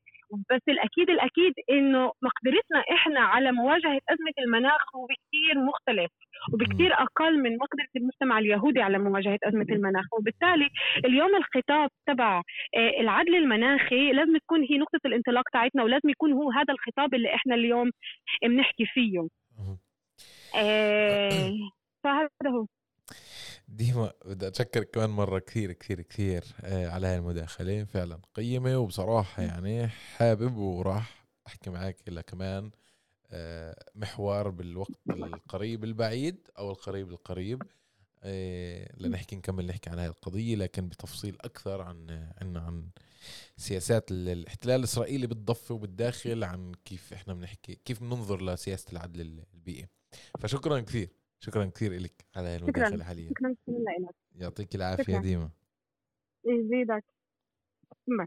بس 0.51 0.62
الاكيد 0.68 1.11
الأكيد 1.11 1.53
إنه 1.70 2.12
مقدرتنا 2.22 2.80
إحنا 2.95 3.20
على 3.20 3.53
مواجهة 3.53 4.01
أزمة 4.11 4.32
المناخ 4.38 4.97
هو 4.97 5.07
كثير 5.07 5.64
مختلف 5.64 6.11
وبكثير 6.53 6.93
أقل 6.93 7.43
من 7.43 7.53
مقدرة 7.57 7.88
المجتمع 7.97 8.38
اليهودي 8.38 8.82
على 8.82 8.99
مواجهة 8.99 9.38
أزمة 9.45 9.66
المناخ. 9.70 10.05
وبالتالي 10.18 10.68
اليوم 11.05 11.36
الخطاب 11.36 11.91
تبع 12.07 12.43
آه، 12.76 13.01
العدل 13.31 13.45
المناخي 13.45 14.12
لازم 14.12 14.37
تكون 14.39 14.61
هي 14.62 14.78
نقطة 14.78 15.01
الانطلاق 15.07 15.45
تاعتنا 15.53 15.83
ولازم 15.85 16.09
يكون 16.09 16.33
هو 16.33 16.51
هذا 16.51 16.74
الخطاب 16.74 17.14
اللي 17.14 17.35
إحنا 17.35 17.55
اليوم 17.55 17.91
بنحكي 18.43 18.85
فيه. 18.87 19.28
آه، 20.57 21.53
فهذا 22.05 22.28
هو. 22.57 22.66
ديما 23.68 24.12
بدي 24.26 24.47
اتشكرك 24.47 24.91
كمان 24.91 25.11
مرة 25.11 25.39
كثير 25.39 25.72
كثير 25.72 26.01
كثير 26.01 26.43
آه، 26.64 26.89
على 26.89 27.07
هاي 27.07 27.16
المداخله 27.16 27.85
فعلا 27.85 28.18
قيمة 28.35 28.78
وبصراحة 28.78 29.43
يعني 29.43 29.89
حابب 29.89 30.57
وراح 30.57 31.24
أحكي 31.47 31.70
معك 31.70 31.97
إلى 32.09 32.22
كمان 32.22 32.70
آه، 33.33 33.76
محور 33.95 34.49
بالوقت 34.49 35.01
القريب 35.11 35.85
البعيد 35.85 36.49
أو 36.59 36.70
القريب 36.70 37.11
القريب. 37.11 37.62
لنحكي 39.01 39.37
نكمل 39.37 39.66
نحكي 39.66 39.91
عن 39.91 39.99
هاي 39.99 40.07
القضية 40.07 40.57
لكن 40.57 40.89
بتفصيل 40.89 41.37
أكثر 41.41 41.83
عن 41.83 42.28
عنا 42.43 42.61
عن 42.61 42.91
سياسات 43.57 44.11
ال- 44.11 44.29
الاحتلال 44.29 44.79
الإسرائيلي 44.79 45.27
بالضفة 45.27 45.75
وبالداخل 45.75 46.45
عن 46.45 46.73
كيف 46.85 47.12
إحنا 47.12 47.35
بنحكي 47.35 47.75
كيف 47.85 48.01
بننظر 48.01 48.43
لسياسة 48.43 48.93
العدل 48.93 49.45
البيئي. 49.55 49.89
فشكرا 50.41 50.81
كثير 50.81 51.09
شكرا 51.41 51.64
كثير 51.64 52.01
لك 52.01 52.25
على 52.37 52.49
هاي 52.49 52.57
المداخلة 52.57 53.05
حاليا 53.05 53.31
شكرا 53.31 53.55
كثير 53.62 53.79
لك 54.09 54.14
يعطيك 54.35 54.75
العافية 54.75 55.03
شكراً. 55.03 55.21
ديما. 55.21 55.51
يزيدك. 56.45 57.05
باي. 58.18 58.27